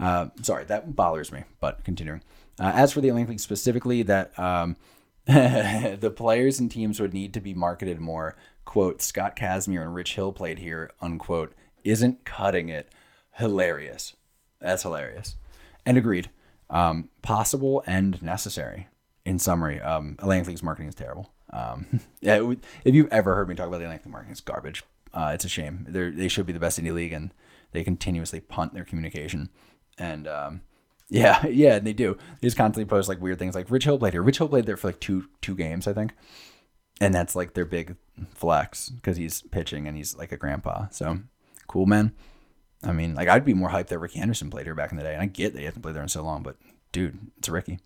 Uh, 0.00 0.30
sorry, 0.42 0.64
that 0.64 0.96
bothers 0.96 1.30
me, 1.30 1.44
but 1.60 1.84
continuing. 1.84 2.20
Uh, 2.58 2.72
as 2.74 2.92
for 2.92 3.00
the 3.00 3.10
Atlantic 3.10 3.28
League 3.28 3.38
specifically, 3.38 4.02
that 4.02 4.36
um, 4.36 4.74
the 5.26 6.12
players 6.16 6.58
and 6.58 6.68
teams 6.68 6.98
would 6.98 7.14
need 7.14 7.32
to 7.34 7.40
be 7.40 7.54
marketed 7.54 8.00
more. 8.00 8.34
Quote: 8.64 9.00
Scott 9.02 9.36
Kazmir 9.36 9.82
and 9.82 9.94
Rich 9.94 10.16
Hill 10.16 10.32
played 10.32 10.58
here. 10.58 10.90
Unquote. 11.00 11.54
Isn't 11.84 12.24
cutting 12.24 12.70
it 12.70 12.88
hilarious? 13.34 14.16
That's 14.58 14.82
hilarious. 14.82 15.36
And 15.86 15.96
agreed. 15.96 16.30
Um, 16.68 17.10
possible 17.22 17.84
and 17.86 18.20
necessary 18.20 18.88
in 19.24 19.38
summary, 19.38 19.80
um, 19.80 20.16
Atlantic 20.18 20.48
League's 20.48 20.62
marketing 20.62 20.88
is 20.88 20.94
terrible. 20.94 21.32
Um, 21.50 22.00
yeah, 22.20 22.52
if 22.84 22.94
you've 22.94 23.12
ever 23.12 23.34
heard 23.34 23.48
me 23.48 23.54
talk 23.54 23.68
about 23.68 23.78
the 23.78 23.84
Atlantic 23.84 24.06
League 24.06 24.12
marketing, 24.12 24.32
it's 24.32 24.40
garbage. 24.40 24.82
Uh, 25.12 25.30
it's 25.32 25.44
a 25.44 25.48
shame. 25.48 25.86
They 25.88 26.10
they 26.10 26.28
should 26.28 26.46
be 26.46 26.52
the 26.52 26.58
best 26.58 26.80
indie 26.80 26.92
league, 26.92 27.12
and 27.12 27.32
they 27.72 27.84
continuously 27.84 28.40
punt 28.40 28.74
their 28.74 28.84
communication. 28.84 29.48
And 29.96 30.26
um, 30.26 30.62
yeah, 31.08 31.46
yeah, 31.46 31.76
and 31.76 31.86
they 31.86 31.92
do. 31.92 32.16
They 32.40 32.46
just 32.46 32.56
constantly 32.56 32.88
post 32.88 33.08
like 33.08 33.20
weird 33.20 33.38
things, 33.38 33.54
like 33.54 33.70
Rich 33.70 33.84
Hill 33.84 33.98
played 33.98 34.12
here. 34.12 34.22
Rich 34.22 34.38
Hill 34.38 34.48
played 34.48 34.66
there 34.66 34.76
for 34.76 34.88
like 34.88 35.00
two 35.00 35.28
two 35.40 35.54
games, 35.54 35.86
I 35.86 35.92
think, 35.92 36.14
and 37.00 37.14
that's 37.14 37.36
like 37.36 37.54
their 37.54 37.64
big 37.64 37.96
flex 38.34 38.88
because 38.88 39.16
he's 39.16 39.42
pitching 39.42 39.86
and 39.86 39.96
he's 39.96 40.16
like 40.16 40.32
a 40.32 40.36
grandpa. 40.36 40.88
So 40.90 41.20
cool, 41.68 41.86
man. 41.86 42.12
I 42.82 42.92
mean, 42.92 43.14
like 43.14 43.28
I'd 43.28 43.44
be 43.44 43.54
more 43.54 43.70
hyped 43.70 43.86
that 43.88 43.98
Rickey 43.98 44.18
Henderson 44.18 44.50
played 44.50 44.66
here 44.66 44.74
back 44.74 44.90
in 44.90 44.98
the 44.98 45.04
day, 45.04 45.14
and 45.14 45.22
I 45.22 45.26
get 45.26 45.52
that 45.52 45.60
he 45.60 45.64
hasn't 45.64 45.82
played 45.82 45.94
there 45.94 46.02
in 46.02 46.08
so 46.08 46.22
long, 46.24 46.42
but 46.42 46.56
dude, 46.92 47.18
it's 47.38 47.48
a 47.48 47.52
Ricky. 47.52 47.78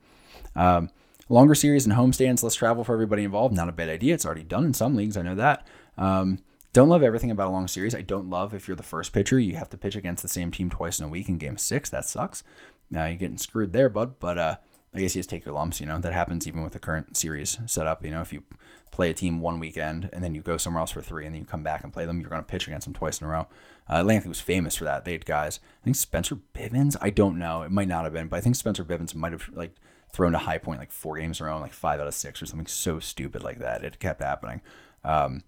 Um, 0.57 0.91
Longer 1.29 1.55
series 1.55 1.87
and 1.87 1.95
homestands, 1.95 2.43
less 2.43 2.55
travel 2.55 2.85
for 2.85 2.95
everybody 2.95 3.25
involved. 3.25 3.55
Not 3.55 3.69
a 3.69 3.73
bad 3.73 3.89
idea. 3.89 4.15
It's 4.15 4.25
already 4.25 4.45
done 4.45 4.65
in 4.65 4.75
some 4.75 4.97
leagues. 4.97 5.17
I 5.17 5.23
know 5.23 5.35
that. 5.35 5.67
Um, 5.97 6.39
don't 6.73 6.89
love 6.89 7.03
everything 7.03 7.31
about 7.31 7.49
a 7.49 7.51
long 7.51 7.69
series. 7.69 7.95
I 7.95 8.03
don't 8.03 8.31
love 8.31 8.55
if 8.55 8.69
you're 8.69 8.77
the 8.77 8.83
first 8.83 9.13
pitcher, 9.13 9.39
you 9.39 9.57
have 9.57 9.71
to 9.71 9.79
pitch 9.79 9.97
against 9.97 10.23
the 10.23 10.29
same 10.29 10.51
team 10.51 10.71
twice 10.71 10.99
in 10.99 11.07
a 11.07 11.09
week 11.09 11.29
in 11.29 11.39
game 11.39 11.59
six. 11.59 11.91
That 11.91 12.05
sucks. 12.05 12.43
Now 12.91 13.07
you're 13.07 13.17
getting 13.17 13.39
screwed 13.39 13.73
there, 13.73 13.89
bud. 13.89 14.19
But 14.19 14.39
uh, 14.39 14.57
I 14.95 15.01
guess 15.01 15.15
you 15.15 15.21
just 15.21 15.31
take 15.31 15.45
your 15.45 15.55
lumps. 15.55 15.81
You 15.81 15.87
know 15.87 15.99
that 15.99 16.13
happens 16.13 16.47
even 16.47 16.63
with 16.63 16.73
the 16.73 16.79
current 16.79 17.17
series 17.17 17.59
setup. 17.67 18.05
You 18.05 18.11
know 18.11 18.21
if 18.21 18.33
you 18.33 18.45
play 18.91 19.11
a 19.11 19.15
team 19.15 19.41
one 19.41 19.61
weekend 19.61 20.09
and 20.13 20.25
then 20.25 20.35
you 20.35 20.41
go 20.41 20.57
somewhere 20.57 20.81
else 20.81 20.91
for 20.91 21.03
three 21.03 21.27
and 21.27 21.35
then 21.35 21.43
you 21.43 21.47
come 21.47 21.63
back 21.63 21.85
and 21.85 21.93
play 21.93 22.07
them, 22.07 22.21
you're 22.21 22.31
going 22.31 22.43
to 22.43 22.47
pitch 22.47 22.67
against 22.67 22.87
them 22.87 22.95
twice 22.95 23.21
in 23.21 23.27
a 23.27 23.31
row. 23.31 23.47
Uh, 23.89 24.03
Lancley 24.03 24.29
was 24.29 24.41
famous 24.41 24.77
for 24.77 24.85
that. 24.85 25.05
They 25.05 25.13
had 25.13 25.27
guys. 25.27 25.61
I 25.83 25.85
think 25.85 25.97
Spencer 25.97 26.39
Bivens. 26.55 26.97
I 27.01 27.11
don't 27.11 27.39
know. 27.39 27.63
It 27.63 27.71
might 27.71 27.89
not 27.89 28.05
have 28.05 28.13
been, 28.13 28.29
but 28.29 28.37
I 28.37 28.41
think 28.41 28.57
Spencer 28.57 28.85
Bivens 28.85 29.15
might 29.15 29.33
have 29.33 29.49
like 29.53 29.75
thrown 30.13 30.33
to 30.33 30.39
high 30.39 30.59
point 30.59 30.81
like 30.81 30.93
four 30.93 31.19
games 31.19 31.41
in 31.41 31.47
a 31.47 31.49
row, 31.49 31.59
like 31.59 31.73
five 31.73 32.01
out 32.01 32.07
of 32.07 32.15
six 32.15 32.43
or 32.43 32.47
something 32.47 32.67
so 32.67 32.99
stupid 32.99 33.43
like 33.43 33.59
that. 33.59 33.85
It 33.85 33.99
kept 33.99 34.23
happening. 34.23 34.61
Um, 35.05 35.43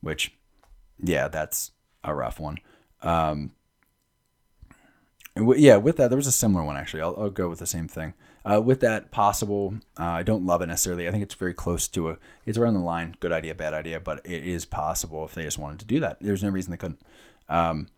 which, 0.00 0.34
yeah, 1.02 1.28
that's 1.28 1.72
a 2.04 2.14
rough 2.14 2.38
one. 2.40 2.58
Um, 3.02 3.52
yeah, 5.36 5.76
with 5.76 5.96
that, 5.98 6.08
there 6.08 6.16
was 6.16 6.26
a 6.26 6.32
similar 6.32 6.64
one 6.64 6.76
actually. 6.76 7.02
I'll, 7.02 7.14
I'll 7.18 7.30
go 7.30 7.48
with 7.48 7.58
the 7.58 7.66
same 7.66 7.88
thing. 7.88 8.14
Uh, 8.44 8.60
with 8.60 8.80
that 8.80 9.10
possible, 9.10 9.74
uh, 9.98 10.04
I 10.04 10.22
don't 10.22 10.46
love 10.46 10.62
it 10.62 10.68
necessarily. 10.68 11.08
I 11.08 11.10
think 11.10 11.24
it's 11.24 11.34
very 11.34 11.52
close 11.52 11.88
to 11.88 12.10
a, 12.10 12.18
it's 12.44 12.56
around 12.56 12.74
the 12.74 12.80
line, 12.80 13.16
good 13.18 13.32
idea, 13.32 13.56
bad 13.56 13.74
idea, 13.74 13.98
but 13.98 14.24
it 14.24 14.44
is 14.44 14.64
possible 14.64 15.24
if 15.24 15.34
they 15.34 15.42
just 15.42 15.58
wanted 15.58 15.80
to 15.80 15.84
do 15.84 15.98
that. 16.00 16.18
There's 16.20 16.44
no 16.44 16.50
reason 16.50 16.70
they 16.70 16.76
couldn't. 16.76 17.00
Um, 17.48 17.88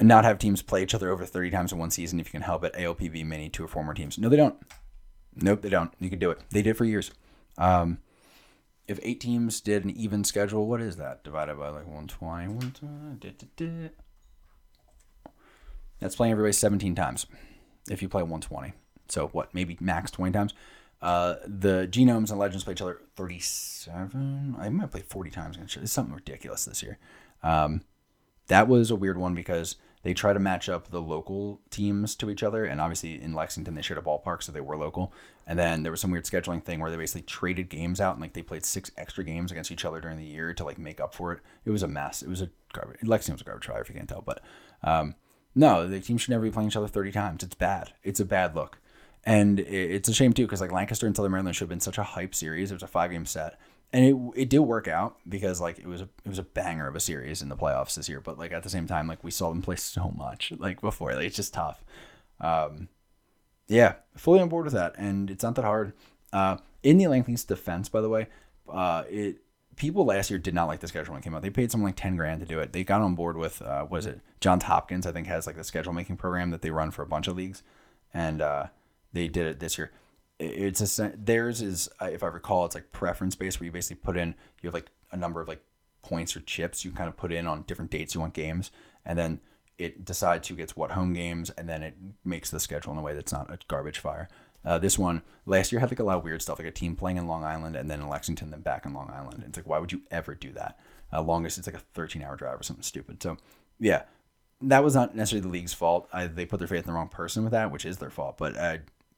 not 0.00 0.24
have 0.24 0.38
teams 0.38 0.62
play 0.62 0.82
each 0.82 0.94
other 0.94 1.10
over 1.10 1.24
30 1.24 1.50
times 1.50 1.72
in 1.72 1.78
one 1.78 1.90
season 1.90 2.18
if 2.18 2.26
you 2.26 2.32
can 2.32 2.42
help 2.42 2.64
it. 2.64 2.74
ALPB 2.74 3.24
mini 3.24 3.48
two 3.48 3.64
or 3.64 3.68
four 3.68 3.84
more 3.84 3.94
teams. 3.94 4.18
No, 4.18 4.28
they 4.28 4.36
don't. 4.36 4.56
Nope, 5.36 5.62
they 5.62 5.70
don't. 5.70 5.92
You 5.98 6.10
can 6.10 6.18
do 6.18 6.30
it. 6.30 6.40
They 6.50 6.62
did 6.62 6.76
for 6.76 6.84
years. 6.84 7.10
Um, 7.58 7.98
if 8.86 8.98
eight 9.02 9.20
teams 9.20 9.60
did 9.60 9.84
an 9.84 9.90
even 9.90 10.24
schedule, 10.24 10.66
what 10.66 10.80
is 10.80 10.96
that 10.96 11.24
divided 11.24 11.58
by 11.58 11.68
like 11.68 11.86
120? 11.86 12.48
120 12.48 13.90
that's 16.02 16.16
playing 16.16 16.32
everybody 16.32 16.52
17 16.52 16.94
times 16.94 17.26
if 17.88 18.02
you 18.02 18.08
play 18.08 18.22
120. 18.22 18.72
So 19.08 19.28
what? 19.28 19.54
Maybe 19.54 19.78
max 19.80 20.10
20 20.10 20.32
times. 20.32 20.52
Uh, 21.00 21.36
the 21.46 21.88
genomes 21.90 22.30
and 22.30 22.38
legends 22.38 22.64
play 22.64 22.72
each 22.72 22.82
other 22.82 23.00
37. 23.16 24.56
I 24.58 24.68
might 24.68 24.90
play 24.90 25.02
40 25.02 25.30
times. 25.30 25.58
It's 25.76 25.92
something 25.92 26.14
ridiculous 26.14 26.64
this 26.64 26.82
year. 26.82 26.98
Um, 27.42 27.82
that 28.48 28.68
was 28.68 28.90
a 28.90 28.96
weird 28.96 29.18
one 29.18 29.34
because 29.34 29.76
they 30.02 30.14
try 30.14 30.32
to 30.32 30.38
match 30.38 30.68
up 30.68 30.90
the 30.90 31.00
local 31.00 31.60
teams 31.70 32.14
to 32.16 32.30
each 32.30 32.42
other. 32.42 32.64
And 32.64 32.80
obviously 32.80 33.20
in 33.20 33.34
Lexington, 33.34 33.74
they 33.74 33.82
shared 33.82 33.98
a 33.98 34.02
ballpark, 34.02 34.42
so 34.42 34.50
they 34.50 34.60
were 34.60 34.76
local. 34.76 35.12
And 35.46 35.58
then 35.58 35.82
there 35.82 35.92
was 35.92 36.00
some 36.00 36.10
weird 36.10 36.24
scheduling 36.24 36.62
thing 36.62 36.80
where 36.80 36.90
they 36.90 36.96
basically 36.96 37.22
traded 37.22 37.68
games 37.68 38.00
out 38.00 38.14
and 38.14 38.20
like 38.20 38.32
they 38.32 38.42
played 38.42 38.64
six 38.64 38.90
extra 38.96 39.24
games 39.24 39.52
against 39.52 39.70
each 39.70 39.84
other 39.84 40.00
during 40.00 40.18
the 40.18 40.24
year 40.24 40.54
to 40.54 40.64
like 40.64 40.78
make 40.78 41.00
up 41.00 41.14
for 41.14 41.32
it. 41.32 41.40
It 41.64 41.70
was 41.70 41.82
a 41.82 41.88
mess. 41.88 42.22
It 42.22 42.28
was 42.28 42.42
a 42.42 42.50
garbage. 42.72 42.98
Lexington 43.02 43.34
was 43.34 43.42
a 43.42 43.44
garbage 43.44 43.66
fire 43.66 43.80
if 43.80 43.88
you 43.88 43.94
can't 43.94 44.08
tell. 44.08 44.22
But 44.22 44.42
um, 44.82 45.14
no, 45.54 45.86
the 45.86 46.00
team 46.00 46.18
should 46.18 46.30
never 46.30 46.44
be 46.44 46.50
playing 46.50 46.68
each 46.68 46.76
other 46.76 46.88
30 46.88 47.12
times. 47.12 47.42
It's 47.42 47.54
bad. 47.54 47.92
It's 48.02 48.20
a 48.20 48.24
bad 48.24 48.56
look. 48.56 48.78
And 49.24 49.60
it's 49.60 50.08
a 50.08 50.14
shame 50.14 50.32
too, 50.32 50.46
because 50.46 50.60
like 50.60 50.72
Lancaster 50.72 51.06
and 51.06 51.14
Southern 51.14 51.30
Maryland 51.30 51.54
should 51.54 51.64
have 51.64 51.68
been 51.68 51.80
such 51.80 51.98
a 51.98 52.02
hype 52.02 52.34
series. 52.34 52.72
It 52.72 52.74
was 52.74 52.82
a 52.82 52.88
five 52.88 53.12
game 53.12 53.24
set 53.24 53.56
and 53.92 54.04
it 54.04 54.42
it 54.42 54.48
did 54.48 54.60
work 54.60 54.88
out 54.88 55.16
because 55.28 55.60
like 55.60 55.78
it 55.78 55.86
was 55.86 56.00
a 56.00 56.08
it 56.24 56.28
was 56.28 56.38
a 56.38 56.42
banger 56.44 56.88
of 56.88 56.96
a 56.96 57.00
series 57.00 57.42
in 57.42 57.48
the 57.48 57.56
playoffs 57.56 57.94
this 57.94 58.08
year. 58.08 58.20
But 58.20 58.38
like 58.38 58.52
at 58.52 58.62
the 58.62 58.70
same 58.70 58.86
time, 58.86 59.06
like 59.06 59.22
we 59.22 59.30
saw 59.30 59.50
them 59.50 59.62
play 59.62 59.76
so 59.76 60.12
much 60.16 60.52
like 60.58 60.80
before. 60.80 61.14
Like 61.14 61.26
it's 61.26 61.36
just 61.36 61.54
tough. 61.54 61.84
Um, 62.40 62.88
yeah, 63.68 63.96
fully 64.16 64.40
on 64.40 64.48
board 64.48 64.64
with 64.64 64.74
that, 64.74 64.94
and 64.98 65.30
it's 65.30 65.44
not 65.44 65.54
that 65.56 65.64
hard. 65.64 65.92
Uh, 66.32 66.56
in 66.82 66.98
the 66.98 67.04
Lankley's 67.04 67.44
defense, 67.44 67.88
by 67.88 68.00
the 68.00 68.08
way, 68.08 68.28
uh, 68.68 69.04
it 69.10 69.38
people 69.76 70.04
last 70.04 70.30
year 70.30 70.38
did 70.38 70.54
not 70.54 70.66
like 70.66 70.80
the 70.80 70.88
schedule 70.88 71.12
when 71.12 71.20
it 71.20 71.24
came 71.24 71.34
out. 71.34 71.42
They 71.42 71.50
paid 71.50 71.70
something 71.70 71.86
like 71.86 71.96
ten 71.96 72.16
grand 72.16 72.40
to 72.40 72.46
do 72.46 72.60
it. 72.60 72.72
They 72.72 72.84
got 72.84 73.02
on 73.02 73.14
board 73.14 73.36
with 73.36 73.60
uh, 73.60 73.84
what 73.84 73.98
is 73.98 74.06
it? 74.06 74.20
Johns 74.40 74.64
Hopkins, 74.64 75.06
I 75.06 75.12
think, 75.12 75.26
has 75.26 75.46
like 75.46 75.56
the 75.56 75.64
schedule 75.64 75.92
making 75.92 76.16
program 76.16 76.50
that 76.50 76.62
they 76.62 76.70
run 76.70 76.90
for 76.90 77.02
a 77.02 77.06
bunch 77.06 77.28
of 77.28 77.36
leagues, 77.36 77.62
and 78.14 78.40
uh, 78.40 78.66
they 79.12 79.28
did 79.28 79.46
it 79.46 79.60
this 79.60 79.76
year 79.76 79.92
it's 80.42 80.98
a 80.98 81.12
theirs 81.16 81.62
is 81.62 81.88
uh, 82.00 82.06
if 82.06 82.22
I 82.22 82.26
recall 82.28 82.64
it's 82.64 82.74
like 82.74 82.92
preference 82.92 83.34
based 83.34 83.60
where 83.60 83.66
you 83.66 83.72
basically 83.72 84.02
put 84.02 84.16
in 84.16 84.34
you 84.60 84.66
have 84.66 84.74
like 84.74 84.90
a 85.10 85.16
number 85.16 85.40
of 85.40 85.48
like 85.48 85.62
points 86.02 86.36
or 86.36 86.40
chips 86.40 86.84
you 86.84 86.90
kind 86.90 87.08
of 87.08 87.16
put 87.16 87.32
in 87.32 87.46
on 87.46 87.62
different 87.62 87.90
dates 87.90 88.14
you 88.14 88.20
want 88.20 88.34
games 88.34 88.70
and 89.04 89.18
then 89.18 89.40
it 89.78 90.04
decides 90.04 90.48
who 90.48 90.54
gets 90.54 90.76
what 90.76 90.92
home 90.92 91.12
games 91.12 91.50
and 91.50 91.68
then 91.68 91.82
it 91.82 91.96
makes 92.24 92.50
the 92.50 92.60
schedule 92.60 92.92
in 92.92 92.98
a 92.98 93.02
way 93.02 93.14
that's 93.14 93.32
not 93.32 93.50
a 93.50 93.58
garbage 93.68 93.98
fire. 93.98 94.28
Uh, 94.64 94.78
this 94.78 94.98
one 94.98 95.22
last 95.44 95.72
year 95.72 95.80
had 95.80 95.90
like 95.90 95.98
a 95.98 96.04
lot 96.04 96.18
of 96.18 96.24
weird 96.24 96.40
stuff, 96.40 96.58
like 96.58 96.68
a 96.68 96.72
team 96.72 96.94
playing 96.94 97.16
in 97.16 97.26
Long 97.26 97.42
Island 97.42 97.74
and 97.74 97.90
then 97.90 98.00
in 98.00 98.08
Lexington, 98.08 98.50
then 98.50 98.60
back 98.60 98.86
in 98.86 98.94
Long 98.94 99.10
Island. 99.10 99.42
It's 99.46 99.58
like, 99.58 99.66
why 99.66 99.78
would 99.78 99.90
you 99.90 100.02
ever 100.10 100.34
do 100.34 100.52
that? 100.52 100.78
Uh, 101.12 101.20
longest, 101.20 101.58
it's 101.58 101.66
like 101.66 101.76
a 101.76 101.80
13 101.94 102.22
hour 102.22 102.36
drive 102.36 102.60
or 102.60 102.62
something 102.62 102.82
stupid. 102.82 103.22
So, 103.22 103.36
yeah, 103.80 104.02
that 104.60 104.84
was 104.84 104.94
not 104.94 105.16
necessarily 105.16 105.42
the 105.42 105.52
league's 105.52 105.74
fault. 105.74 106.08
I, 106.12 106.26
they 106.26 106.46
put 106.46 106.58
their 106.58 106.68
faith 106.68 106.84
in 106.84 106.86
the 106.86 106.92
wrong 106.92 107.08
person 107.08 107.42
with 107.42 107.52
that, 107.52 107.72
which 107.72 107.84
is 107.84 107.98
their 107.98 108.10
fault. 108.10 108.38
But 108.38 108.56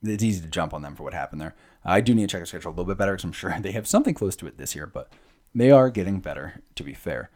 it's 0.04 0.22
easy 0.22 0.40
to 0.40 0.48
jump 0.48 0.74
on 0.74 0.82
them 0.82 0.94
for 0.94 1.02
what 1.02 1.14
happened 1.14 1.40
there. 1.40 1.54
I 1.84 2.00
do 2.00 2.14
need 2.14 2.28
to 2.28 2.32
check 2.32 2.42
the 2.42 2.46
schedule 2.46 2.70
a 2.70 2.72
little 2.72 2.84
bit 2.84 2.98
better 2.98 3.12
because 3.12 3.24
I'm 3.24 3.32
sure 3.32 3.54
they 3.60 3.72
have 3.72 3.86
something 3.86 4.14
close 4.14 4.36
to 4.36 4.46
it 4.46 4.58
this 4.58 4.74
year, 4.74 4.86
but 4.86 5.12
they 5.54 5.70
are 5.70 5.90
getting 5.90 6.20
better, 6.20 6.60
to 6.74 6.82
be 6.82 6.94
fair. 6.94 7.30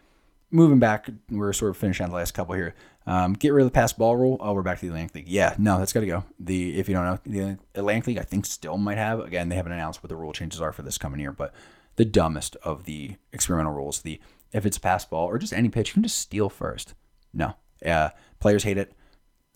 Moving 0.50 0.78
back, 0.78 1.10
we're 1.30 1.52
sort 1.52 1.70
of 1.70 1.76
finishing 1.76 2.04
out 2.04 2.10
the 2.10 2.16
last 2.16 2.32
couple 2.32 2.54
here. 2.54 2.74
Um, 3.06 3.34
get 3.34 3.52
rid 3.52 3.62
of 3.62 3.66
the 3.66 3.74
passed 3.74 3.98
ball 3.98 4.16
rule. 4.16 4.38
Oh, 4.40 4.54
we're 4.54 4.62
back 4.62 4.78
to 4.78 4.86
the 4.86 4.88
Atlantic 4.88 5.14
League. 5.14 5.28
Yeah, 5.28 5.54
no, 5.58 5.78
that's 5.78 5.92
got 5.92 6.00
to 6.00 6.06
go. 6.06 6.24
The 6.40 6.78
if 6.78 6.88
you 6.88 6.94
don't 6.94 7.04
know, 7.04 7.18
the 7.24 7.58
Atlantic 7.74 8.06
League, 8.06 8.18
I 8.18 8.22
think 8.22 8.46
still 8.46 8.78
might 8.78 8.96
have. 8.96 9.20
Again, 9.20 9.50
they 9.50 9.56
haven't 9.56 9.72
announced 9.72 10.02
what 10.02 10.08
the 10.08 10.16
rule 10.16 10.32
changes 10.32 10.60
are 10.60 10.72
for 10.72 10.82
this 10.82 10.96
coming 10.96 11.20
year, 11.20 11.32
but 11.32 11.54
the 11.96 12.04
dumbest 12.04 12.56
of 12.56 12.84
the 12.84 13.16
experimental 13.32 13.74
rules. 13.74 14.00
The 14.02 14.20
if 14.52 14.64
it's 14.64 14.78
passed 14.78 15.10
ball 15.10 15.26
or 15.26 15.38
just 15.38 15.52
any 15.52 15.68
pitch, 15.68 15.90
you 15.90 15.94
can 15.94 16.02
just 16.02 16.18
steal 16.18 16.48
first. 16.48 16.94
No, 17.34 17.54
uh, 17.84 18.10
players 18.40 18.64
hate 18.64 18.78
it. 18.78 18.92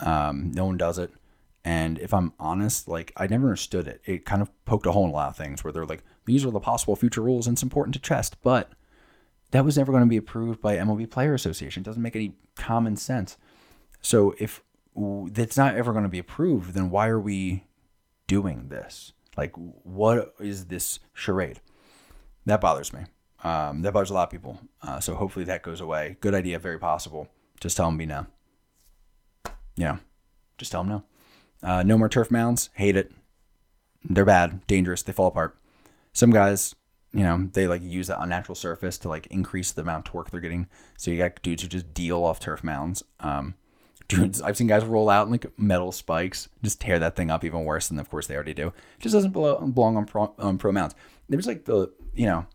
Um, 0.00 0.50
no 0.52 0.66
one 0.66 0.76
does 0.76 0.98
it. 0.98 1.10
And 1.64 1.98
if 1.98 2.12
I'm 2.12 2.32
honest, 2.40 2.88
like 2.88 3.12
I 3.16 3.26
never 3.26 3.46
understood 3.46 3.86
it. 3.86 4.00
It 4.04 4.24
kind 4.24 4.42
of 4.42 4.50
poked 4.64 4.86
a 4.86 4.92
hole 4.92 5.04
in 5.04 5.10
a 5.10 5.14
lot 5.14 5.28
of 5.28 5.36
things 5.36 5.62
where 5.62 5.72
they're 5.72 5.86
like, 5.86 6.02
these 6.24 6.44
are 6.44 6.50
the 6.50 6.60
possible 6.60 6.96
future 6.96 7.22
rules 7.22 7.46
and 7.46 7.54
it's 7.54 7.62
important 7.62 7.94
to 7.94 8.00
test. 8.00 8.42
But 8.42 8.72
that 9.52 9.64
was 9.64 9.76
never 9.78 9.92
going 9.92 10.02
to 10.02 10.08
be 10.08 10.16
approved 10.16 10.60
by 10.60 10.76
MLB 10.76 11.10
Player 11.10 11.34
Association. 11.34 11.82
It 11.82 11.84
doesn't 11.84 12.02
make 12.02 12.16
any 12.16 12.34
common 12.56 12.96
sense. 12.96 13.36
So 14.00 14.34
if 14.38 14.62
that's 14.96 15.56
not 15.56 15.76
ever 15.76 15.92
going 15.92 16.04
to 16.04 16.10
be 16.10 16.18
approved, 16.18 16.74
then 16.74 16.90
why 16.90 17.08
are 17.08 17.20
we 17.20 17.64
doing 18.26 18.68
this? 18.68 19.12
Like, 19.36 19.52
what 19.56 20.34
is 20.40 20.66
this 20.66 20.98
charade? 21.14 21.60
That 22.44 22.60
bothers 22.60 22.92
me. 22.92 23.02
Um, 23.44 23.82
that 23.82 23.92
bothers 23.92 24.10
a 24.10 24.14
lot 24.14 24.24
of 24.24 24.30
people. 24.30 24.60
Uh, 24.82 25.00
so 25.00 25.14
hopefully 25.14 25.44
that 25.46 25.62
goes 25.62 25.80
away. 25.80 26.16
Good 26.20 26.34
idea, 26.34 26.58
very 26.58 26.78
possible. 26.78 27.28
Just 27.60 27.76
tell 27.76 27.90
them 27.90 28.06
no. 28.06 28.26
Yeah, 29.76 29.98
just 30.58 30.72
tell 30.72 30.82
them 30.82 30.90
no. 30.90 31.04
Uh, 31.62 31.82
no 31.82 31.96
more 31.96 32.08
turf 32.08 32.30
mounds. 32.30 32.70
Hate 32.74 32.96
it. 32.96 33.12
They're 34.04 34.24
bad, 34.24 34.66
dangerous. 34.66 35.02
They 35.02 35.12
fall 35.12 35.28
apart. 35.28 35.56
Some 36.12 36.30
guys, 36.30 36.74
you 37.12 37.22
know, 37.22 37.48
they 37.52 37.66
like 37.66 37.82
use 37.82 38.08
that 38.08 38.20
unnatural 38.20 38.56
surface 38.56 38.98
to 38.98 39.08
like 39.08 39.26
increase 39.28 39.72
the 39.72 39.82
amount 39.82 40.06
of 40.06 40.12
torque 40.12 40.30
they're 40.30 40.40
getting. 40.40 40.66
So 40.96 41.10
you 41.10 41.18
got 41.18 41.40
dudes 41.42 41.62
who 41.62 41.68
just 41.68 41.94
deal 41.94 42.24
off 42.24 42.40
turf 42.40 42.64
mounds. 42.64 43.02
Um, 43.20 43.54
dudes, 44.08 44.42
I've 44.42 44.56
seen 44.56 44.66
guys 44.66 44.84
roll 44.84 45.08
out 45.08 45.26
in 45.26 45.32
like 45.32 45.46
metal 45.58 45.92
spikes, 45.92 46.48
just 46.62 46.80
tear 46.80 46.98
that 46.98 47.16
thing 47.16 47.30
up 47.30 47.44
even 47.44 47.64
worse 47.64 47.88
than 47.88 47.98
of 47.98 48.10
course 48.10 48.26
they 48.26 48.34
already 48.34 48.54
do. 48.54 48.68
It 48.68 49.00
just 49.00 49.14
doesn't 49.14 49.32
belong 49.32 49.96
on 49.96 50.04
pro, 50.04 50.34
on 50.38 50.58
pro 50.58 50.72
mounts. 50.72 50.94
There's 51.28 51.46
like 51.46 51.64
the 51.64 51.92
you 52.14 52.26
know 52.26 52.46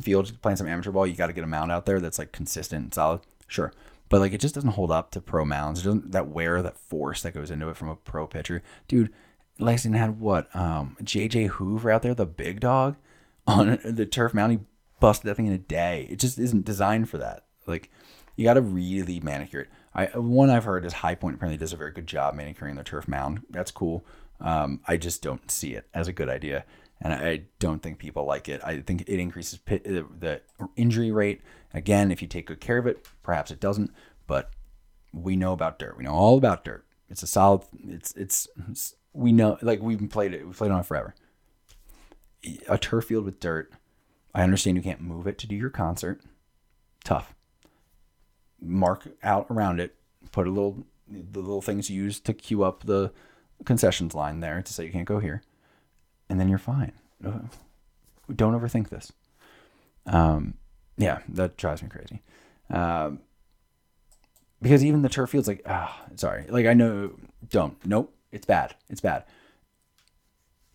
field 0.00 0.30
playing 0.42 0.56
some 0.56 0.66
amateur 0.66 0.90
ball, 0.90 1.06
you 1.06 1.14
got 1.14 1.28
to 1.28 1.32
get 1.32 1.44
a 1.44 1.46
mound 1.46 1.72
out 1.72 1.86
there 1.86 2.00
that's 2.00 2.18
like 2.18 2.32
consistent 2.32 2.94
solid. 2.94 3.20
Sure, 3.46 3.72
but 4.08 4.20
like 4.20 4.32
it 4.32 4.40
just 4.40 4.54
doesn't 4.54 4.70
hold 4.70 4.90
up 4.90 5.10
to 5.12 5.20
pro 5.20 5.44
mounds. 5.44 5.80
It 5.80 5.84
doesn't 5.84 6.12
that 6.12 6.28
wear, 6.28 6.62
that 6.62 6.78
force 6.78 7.22
that 7.22 7.32
goes 7.32 7.50
into 7.50 7.68
it 7.68 7.76
from 7.76 7.88
a 7.88 7.96
pro 7.96 8.26
pitcher, 8.26 8.62
dude. 8.88 9.12
Lexington 9.58 9.98
had 9.98 10.20
what? 10.20 10.54
Um, 10.54 10.96
JJ 11.02 11.48
Hoover 11.48 11.90
out 11.90 12.02
there, 12.02 12.14
the 12.14 12.26
big 12.26 12.60
dog, 12.60 12.96
on 13.46 13.78
the 13.84 14.06
turf 14.06 14.34
mound. 14.34 14.52
He 14.52 14.58
busted 15.00 15.28
that 15.28 15.36
thing 15.36 15.46
in 15.46 15.52
a 15.52 15.58
day. 15.58 16.06
It 16.10 16.18
just 16.18 16.38
isn't 16.38 16.64
designed 16.64 17.08
for 17.08 17.18
that. 17.18 17.44
Like 17.66 17.90
you 18.36 18.44
got 18.44 18.54
to 18.54 18.62
really 18.62 19.20
manicure 19.20 19.62
it. 19.62 19.68
I 19.94 20.06
one 20.18 20.50
I've 20.50 20.64
heard 20.64 20.84
is 20.84 20.92
High 20.92 21.14
Point 21.14 21.36
apparently 21.36 21.56
does 21.56 21.72
a 21.72 21.76
very 21.76 21.92
good 21.92 22.06
job 22.06 22.34
manicuring 22.34 22.74
their 22.74 22.84
turf 22.84 23.08
mound. 23.08 23.42
That's 23.50 23.70
cool. 23.70 24.04
Um, 24.40 24.80
I 24.86 24.98
just 24.98 25.22
don't 25.22 25.50
see 25.50 25.74
it 25.74 25.88
as 25.94 26.08
a 26.08 26.12
good 26.12 26.28
idea, 26.28 26.66
and 27.00 27.12
I 27.12 27.42
don't 27.58 27.82
think 27.82 27.98
people 27.98 28.24
like 28.24 28.48
it. 28.48 28.60
I 28.64 28.80
think 28.80 29.02
it 29.02 29.20
increases 29.20 29.58
pit, 29.58 29.84
the 29.84 30.40
injury 30.76 31.10
rate. 31.10 31.42
Again, 31.74 32.10
if 32.10 32.22
you 32.22 32.28
take 32.28 32.46
good 32.46 32.60
care 32.60 32.78
of 32.78 32.86
it, 32.86 33.06
perhaps 33.22 33.50
it 33.50 33.60
doesn't, 33.60 33.92
but 34.26 34.50
we 35.12 35.36
know 35.36 35.52
about 35.52 35.78
dirt. 35.78 35.96
We 35.96 36.04
know 36.04 36.12
all 36.12 36.38
about 36.38 36.64
dirt. 36.64 36.84
It's 37.08 37.22
a 37.22 37.26
solid. 37.26 37.62
It's 37.86 38.12
it's, 38.12 38.48
it's 38.70 38.94
we 39.12 39.32
know 39.32 39.58
like 39.62 39.80
we've 39.80 40.08
played 40.10 40.34
it. 40.34 40.44
We've 40.44 40.56
played 40.56 40.70
on 40.70 40.80
it 40.80 40.86
forever. 40.86 41.14
A 42.68 42.78
turf 42.78 43.06
field 43.06 43.24
with 43.24 43.40
dirt. 43.40 43.72
I 44.34 44.42
understand 44.42 44.76
you 44.76 44.82
can't 44.82 45.00
move 45.00 45.26
it 45.26 45.38
to 45.38 45.46
do 45.46 45.56
your 45.56 45.70
concert. 45.70 46.20
Tough. 47.04 47.34
Mark 48.60 49.08
out 49.22 49.46
around 49.50 49.80
it. 49.80 49.94
Put 50.32 50.46
a 50.46 50.50
little 50.50 50.86
the 51.08 51.40
little 51.40 51.62
things 51.62 51.88
you 51.88 52.02
use 52.02 52.20
to 52.20 52.34
queue 52.34 52.64
up 52.64 52.84
the 52.84 53.12
concessions 53.64 54.14
line 54.14 54.40
there 54.40 54.60
to 54.60 54.72
say 54.72 54.84
you 54.84 54.92
can't 54.92 55.06
go 55.06 55.18
here, 55.18 55.42
and 56.28 56.40
then 56.40 56.48
you're 56.48 56.58
fine. 56.58 56.92
Don't 57.22 58.60
overthink 58.60 58.88
this. 58.88 59.12
Um, 60.06 60.54
yeah, 60.96 61.20
that 61.28 61.56
drives 61.56 61.82
me 61.82 61.88
crazy. 61.88 62.22
Um, 62.70 63.20
because 64.62 64.84
even 64.84 65.02
the 65.02 65.08
turf 65.08 65.30
field's 65.30 65.48
like, 65.48 65.62
ah, 65.66 66.00
sorry. 66.16 66.46
Like 66.48 66.66
I 66.66 66.74
know, 66.74 67.12
don't. 67.48 67.76
Nope, 67.84 68.14
it's 68.32 68.46
bad. 68.46 68.74
It's 68.88 69.00
bad. 69.00 69.24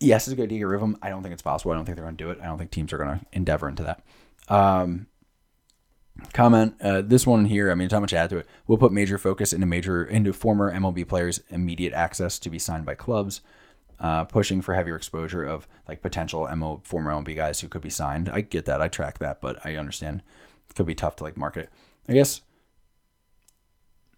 yes, 0.00 0.26
it's 0.26 0.32
a 0.32 0.36
good 0.36 0.44
idea 0.44 0.56
to 0.56 0.60
get 0.60 0.66
rid 0.66 0.76
of 0.76 0.82
him. 0.82 0.96
I 1.02 1.10
don't 1.10 1.22
think 1.22 1.32
it's 1.32 1.42
possible. 1.42 1.72
I 1.72 1.76
don't 1.76 1.84
think 1.84 1.96
they're 1.96 2.04
going 2.04 2.16
to 2.16 2.24
do 2.24 2.30
it. 2.30 2.38
I 2.40 2.46
don't 2.46 2.58
think 2.58 2.70
teams 2.70 2.92
are 2.92 2.98
going 2.98 3.18
to 3.18 3.26
endeavor 3.32 3.68
into 3.68 3.82
that. 3.84 4.02
Um, 4.48 5.06
comment 6.32 6.74
uh, 6.80 7.02
this 7.02 7.26
one 7.26 7.44
here. 7.44 7.70
I 7.70 7.74
mean, 7.74 7.88
not 7.90 8.00
much 8.00 8.10
to 8.10 8.16
add 8.16 8.30
to 8.30 8.38
it. 8.38 8.46
We'll 8.66 8.78
put 8.78 8.92
major 8.92 9.18
focus 9.18 9.52
into 9.52 9.66
major 9.66 10.04
into 10.04 10.32
former 10.32 10.72
MLB 10.72 11.06
players' 11.06 11.40
immediate 11.50 11.92
access 11.92 12.38
to 12.40 12.50
be 12.50 12.58
signed 12.58 12.84
by 12.84 12.94
clubs. 12.94 13.40
Uh, 14.02 14.24
pushing 14.24 14.60
for 14.60 14.74
heavier 14.74 14.96
exposure 14.96 15.44
of 15.44 15.68
like 15.86 16.02
potential 16.02 16.48
MO 16.56 16.80
former 16.82 17.12
MLB 17.12 17.36
guys 17.36 17.60
who 17.60 17.68
could 17.68 17.82
be 17.82 17.88
signed. 17.88 18.28
I 18.28 18.40
get 18.40 18.64
that. 18.64 18.82
I 18.82 18.88
track 18.88 19.20
that, 19.20 19.40
but 19.40 19.64
I 19.64 19.76
understand 19.76 20.24
it 20.68 20.74
could 20.74 20.86
be 20.86 20.94
tough 20.96 21.14
to 21.16 21.22
like 21.22 21.36
market. 21.36 21.70
I 22.08 22.14
guess 22.14 22.40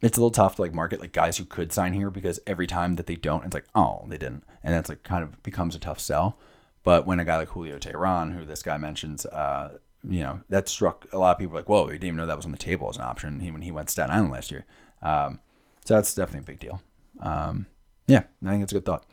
it's 0.01 0.17
a 0.17 0.21
little 0.21 0.31
tough 0.31 0.57
to 0.57 0.63
like 0.63 0.73
market 0.73 1.01
like 1.01 1.13
guys 1.13 1.37
who 1.37 1.45
could 1.45 1.71
sign 1.71 1.93
here 1.93 2.09
because 2.09 2.41
every 2.47 2.67
time 2.67 2.97
that 2.97 3.07
they 3.07 3.17
don't, 3.17 3.45
it's 3.45 3.53
like 3.53 3.67
oh 3.75 4.07
they 4.09 4.17
didn't, 4.17 4.45
and 4.63 4.73
that's 4.73 4.89
like 4.89 5.03
kind 5.03 5.23
of 5.23 5.43
becomes 5.43 5.75
a 5.75 5.79
tough 5.79 6.01
sell. 6.01 6.39
But 6.83 7.07
when 7.07 7.21
a 7.21 7.25
guy 7.27 7.37
like 7.37 7.49
Julio 7.49 7.79
Teheran, 7.79 8.35
who 8.35 8.47
this 8.47 8.63
guy 8.63 8.79
mentions, 8.79 9.27
uh, 9.27 9.79
you 10.09 10.21
know, 10.21 10.41
that 10.49 10.67
struck 10.67 11.07
a 11.13 11.19
lot 11.19 11.33
of 11.33 11.39
people 11.39 11.57
like, 11.57 11.69
whoa, 11.69 11.85
we 11.85 11.93
didn't 11.93 12.05
even 12.05 12.17
know 12.17 12.27
that 12.27 12.37
was 12.37 12.47
on 12.47 12.53
the 12.53 12.59
table 12.59 12.89
as 12.89 12.97
an 12.97 13.03
option 13.03 13.39
when 13.53 13.63
he 13.63 13.71
went 13.71 13.89
to 13.89 13.93
Staten 13.93 14.15
Island 14.15 14.33
last 14.33 14.51
year. 14.51 14.65
Um, 15.03 15.41
so 15.85 15.95
that's 15.95 16.15
definitely 16.15 16.41
a 16.41 16.57
big 16.57 16.61
deal. 16.61 16.83
Um, 17.21 17.67
yeah, 18.07 18.25
I 18.45 18.51
think 18.51 18.63
it's 18.63 18.73
a 18.73 18.77
good 18.77 18.85
thought. 18.85 19.05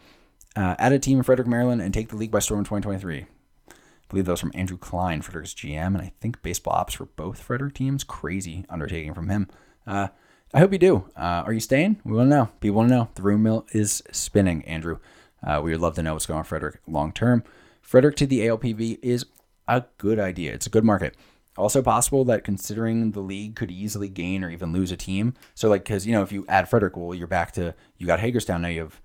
Uh, 0.55 0.75
add 0.77 0.91
a 0.91 0.99
team 0.99 1.17
in 1.17 1.23
Frederick, 1.23 1.47
Maryland, 1.47 1.81
and 1.81 1.93
take 1.93 2.09
the 2.09 2.15
league 2.15 2.31
by 2.31 2.39
storm 2.39 2.59
in 2.59 2.65
2023. 2.65 3.19
I 3.21 3.73
believe 4.09 4.25
that 4.25 4.31
was 4.31 4.41
from 4.41 4.51
Andrew 4.53 4.77
Klein, 4.77 5.21
Frederick's 5.21 5.53
GM, 5.53 5.87
and 5.87 6.01
I 6.01 6.11
think 6.19 6.41
baseball 6.41 6.73
ops 6.73 6.93
for 6.93 7.05
both 7.05 7.41
Frederick 7.41 7.73
teams. 7.73 8.03
Crazy 8.03 8.65
undertaking 8.69 9.13
from 9.13 9.29
him. 9.29 9.47
Uh, 9.87 10.09
I 10.53 10.59
hope 10.59 10.73
you 10.73 10.79
do. 10.79 11.09
Uh, 11.15 11.43
are 11.45 11.53
you 11.53 11.61
staying? 11.61 12.01
We 12.03 12.13
want 12.13 12.29
to 12.29 12.35
know. 12.35 12.49
People 12.59 12.77
want 12.77 12.89
to 12.89 12.95
know. 12.95 13.09
The 13.15 13.21
room 13.21 13.43
mill 13.43 13.65
is 13.71 14.03
spinning, 14.11 14.65
Andrew. 14.65 14.99
Uh, 15.41 15.61
we 15.63 15.71
would 15.71 15.79
love 15.79 15.95
to 15.95 16.03
know 16.03 16.13
what's 16.13 16.25
going 16.25 16.39
on, 16.39 16.43
Frederick, 16.43 16.81
long 16.87 17.13
term. 17.13 17.43
Frederick 17.81 18.17
to 18.17 18.27
the 18.27 18.41
ALPB 18.41 18.99
is 19.01 19.25
a 19.67 19.85
good 19.97 20.19
idea. 20.19 20.53
It's 20.53 20.67
a 20.67 20.71
good 20.71 20.83
market. 20.83 21.15
Also 21.57 21.81
possible 21.81 22.23
that 22.25 22.43
considering 22.43 23.11
the 23.11 23.19
league 23.21 23.55
could 23.55 23.71
easily 23.71 24.09
gain 24.09 24.43
or 24.43 24.49
even 24.49 24.73
lose 24.73 24.91
a 24.91 24.97
team. 24.97 25.33
So 25.55 25.69
like, 25.69 25.83
because 25.83 26.05
you 26.05 26.13
know, 26.13 26.21
if 26.21 26.31
you 26.31 26.45
add 26.47 26.69
Frederick, 26.69 26.95
well, 26.95 27.13
you're 27.13 27.27
back 27.27 27.53
to 27.53 27.73
you 27.97 28.07
got 28.07 28.19
Hagerstown. 28.19 28.61
Now 28.61 28.69
you 28.69 28.81
have 28.81 29.01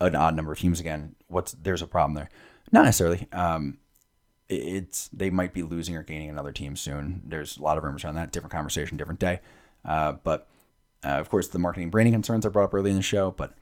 an 0.00 0.14
odd 0.14 0.34
number 0.34 0.52
of 0.52 0.58
teams 0.58 0.80
again. 0.80 1.14
What's 1.28 1.52
there's 1.52 1.82
a 1.82 1.86
problem 1.86 2.14
there? 2.14 2.30
Not 2.72 2.84
necessarily. 2.84 3.28
Um, 3.32 3.78
it's 4.48 5.08
they 5.08 5.30
might 5.30 5.52
be 5.52 5.62
losing 5.62 5.96
or 5.96 6.02
gaining 6.02 6.30
another 6.30 6.52
team 6.52 6.76
soon. 6.76 7.22
There's 7.24 7.56
a 7.56 7.62
lot 7.62 7.78
of 7.78 7.84
rumors 7.84 8.04
around 8.04 8.16
that. 8.16 8.32
Different 8.32 8.52
conversation, 8.52 8.96
different 8.96 9.20
day. 9.20 9.40
Uh, 9.84 10.12
but 10.12 10.48
uh, 11.04 11.08
of 11.08 11.28
course, 11.28 11.48
the 11.48 11.58
marketing 11.58 11.90
branding 11.90 12.14
concerns 12.14 12.44
I 12.44 12.48
brought 12.48 12.64
up 12.64 12.74
early 12.74 12.90
in 12.90 12.96
the 12.96 13.02
show. 13.02 13.30
But 13.30 13.54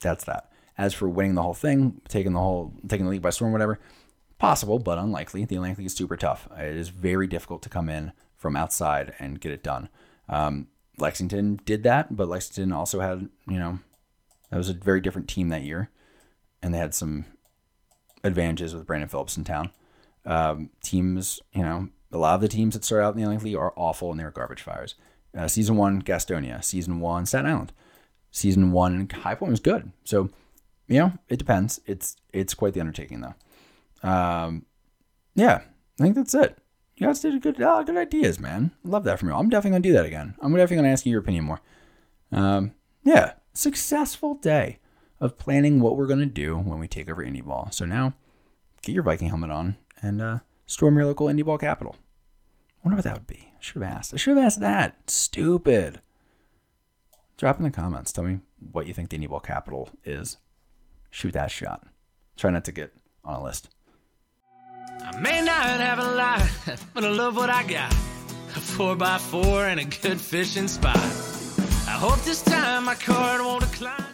that's 0.00 0.24
that. 0.24 0.50
As 0.76 0.94
for 0.94 1.08
winning 1.08 1.34
the 1.34 1.42
whole 1.42 1.54
thing, 1.54 2.00
taking 2.08 2.32
the 2.32 2.40
whole 2.40 2.72
taking 2.86 3.06
the 3.06 3.10
league 3.10 3.22
by 3.22 3.30
storm, 3.30 3.52
whatever, 3.52 3.78
possible 4.38 4.78
but 4.78 4.98
unlikely. 4.98 5.44
The 5.44 5.56
Atlantic 5.56 5.78
League 5.78 5.86
is 5.86 5.94
super 5.96 6.16
tough. 6.16 6.48
It 6.56 6.76
is 6.76 6.88
very 6.88 7.26
difficult 7.26 7.62
to 7.62 7.68
come 7.68 7.88
in 7.88 8.12
from 8.36 8.56
outside 8.56 9.14
and 9.18 9.40
get 9.40 9.52
it 9.52 9.64
done. 9.64 9.88
Um, 10.28 10.68
Lexington 10.98 11.60
did 11.64 11.82
that, 11.82 12.16
but 12.16 12.28
Lexington 12.28 12.72
also 12.72 13.00
had 13.00 13.28
you 13.48 13.58
know 13.58 13.80
that 14.50 14.56
was 14.56 14.68
a 14.68 14.74
very 14.74 15.00
different 15.00 15.28
team 15.28 15.48
that 15.48 15.62
year, 15.62 15.90
and 16.62 16.72
they 16.72 16.78
had 16.78 16.94
some 16.94 17.26
advantages 18.24 18.74
with 18.74 18.86
Brandon 18.86 19.08
Phillips 19.08 19.36
in 19.36 19.44
town. 19.44 19.70
Um, 20.24 20.70
teams, 20.82 21.40
you 21.52 21.62
know, 21.62 21.88
a 22.12 22.18
lot 22.18 22.34
of 22.34 22.40
the 22.40 22.48
teams 22.48 22.74
that 22.74 22.84
start 22.84 23.02
out 23.02 23.14
in 23.14 23.18
the 23.18 23.22
Atlantic 23.22 23.44
League 23.44 23.56
are 23.56 23.72
awful 23.76 24.10
and 24.10 24.18
they're 24.18 24.30
garbage 24.30 24.62
fires. 24.62 24.94
Uh, 25.36 25.48
season 25.48 25.76
one, 25.76 26.02
Gastonia. 26.02 26.62
Season 26.64 27.00
one, 27.00 27.26
Staten 27.26 27.50
Island. 27.50 27.72
Season 28.30 28.72
one, 28.72 29.08
High 29.08 29.34
Point 29.34 29.50
was 29.50 29.60
good. 29.60 29.92
So, 30.04 30.30
you 30.86 30.98
know, 30.98 31.12
it 31.28 31.38
depends. 31.38 31.80
It's 31.86 32.16
it's 32.32 32.54
quite 32.54 32.74
the 32.74 32.80
undertaking 32.80 33.20
though. 33.20 34.08
Um, 34.08 34.66
yeah, 35.34 35.62
I 35.98 36.02
think 36.02 36.14
that's 36.14 36.34
it. 36.34 36.58
You 36.96 37.06
guys 37.06 37.20
did 37.20 37.34
a 37.34 37.38
good, 37.38 37.60
uh, 37.60 37.82
good 37.84 37.96
ideas, 37.96 38.40
man. 38.40 38.72
Love 38.82 39.04
that 39.04 39.18
from 39.18 39.28
you. 39.28 39.34
I'm 39.34 39.48
definitely 39.48 39.78
gonna 39.78 39.82
do 39.82 39.92
that 39.92 40.06
again. 40.06 40.34
I'm 40.40 40.52
definitely 40.52 40.76
gonna 40.76 40.88
ask 40.88 41.06
you 41.06 41.12
your 41.12 41.20
opinion 41.20 41.44
more. 41.44 41.60
Um, 42.32 42.72
yeah, 43.04 43.34
successful 43.58 44.34
day 44.34 44.78
of 45.20 45.36
planning 45.36 45.80
what 45.80 45.96
we're 45.96 46.06
going 46.06 46.20
to 46.20 46.26
do 46.26 46.56
when 46.56 46.78
we 46.78 46.86
take 46.86 47.10
over 47.10 47.24
Indie 47.24 47.44
Ball. 47.44 47.68
So 47.72 47.84
now, 47.84 48.14
get 48.82 48.92
your 48.92 49.02
Viking 49.02 49.28
helmet 49.28 49.50
on 49.50 49.76
and 50.00 50.22
uh, 50.22 50.38
storm 50.66 50.96
your 50.96 51.06
local 51.06 51.26
Indie 51.26 51.44
Ball 51.44 51.58
capital. 51.58 51.96
I 51.98 52.88
wonder 52.88 52.96
what 52.96 53.04
that 53.04 53.14
would 53.14 53.26
be. 53.26 53.52
I 53.52 53.60
should 53.60 53.82
have 53.82 53.92
asked. 53.92 54.14
I 54.14 54.16
should 54.16 54.36
have 54.36 54.46
asked 54.46 54.60
that. 54.60 55.10
Stupid. 55.10 56.00
Drop 57.36 57.58
in 57.58 57.64
the 57.64 57.70
comments. 57.70 58.12
Tell 58.12 58.24
me 58.24 58.38
what 58.72 58.86
you 58.86 58.94
think 58.94 59.10
the 59.10 59.18
Indie 59.18 59.28
Ball 59.28 59.40
capital 59.40 59.90
is. 60.04 60.36
Shoot 61.10 61.32
that 61.32 61.50
shot. 61.50 61.84
Try 62.36 62.50
not 62.50 62.64
to 62.66 62.72
get 62.72 62.92
on 63.24 63.40
a 63.40 63.42
list. 63.42 63.70
I 65.00 65.18
may 65.18 65.42
not 65.42 65.80
have 65.80 65.98
a 65.98 66.12
lot, 66.12 66.48
but 66.94 67.04
I 67.04 67.08
love 67.08 67.34
what 67.34 67.50
I 67.50 67.64
got. 67.64 67.92
A 67.92 68.60
4x4 68.60 69.72
and 69.72 69.80
a 69.80 69.84
good 69.84 70.20
fishing 70.20 70.68
spot. 70.68 71.27
Hope 72.00 72.20
this 72.22 72.42
time 72.42 72.84
my 72.84 72.94
card 72.94 73.40
won't 73.40 73.60
decline. 73.60 74.07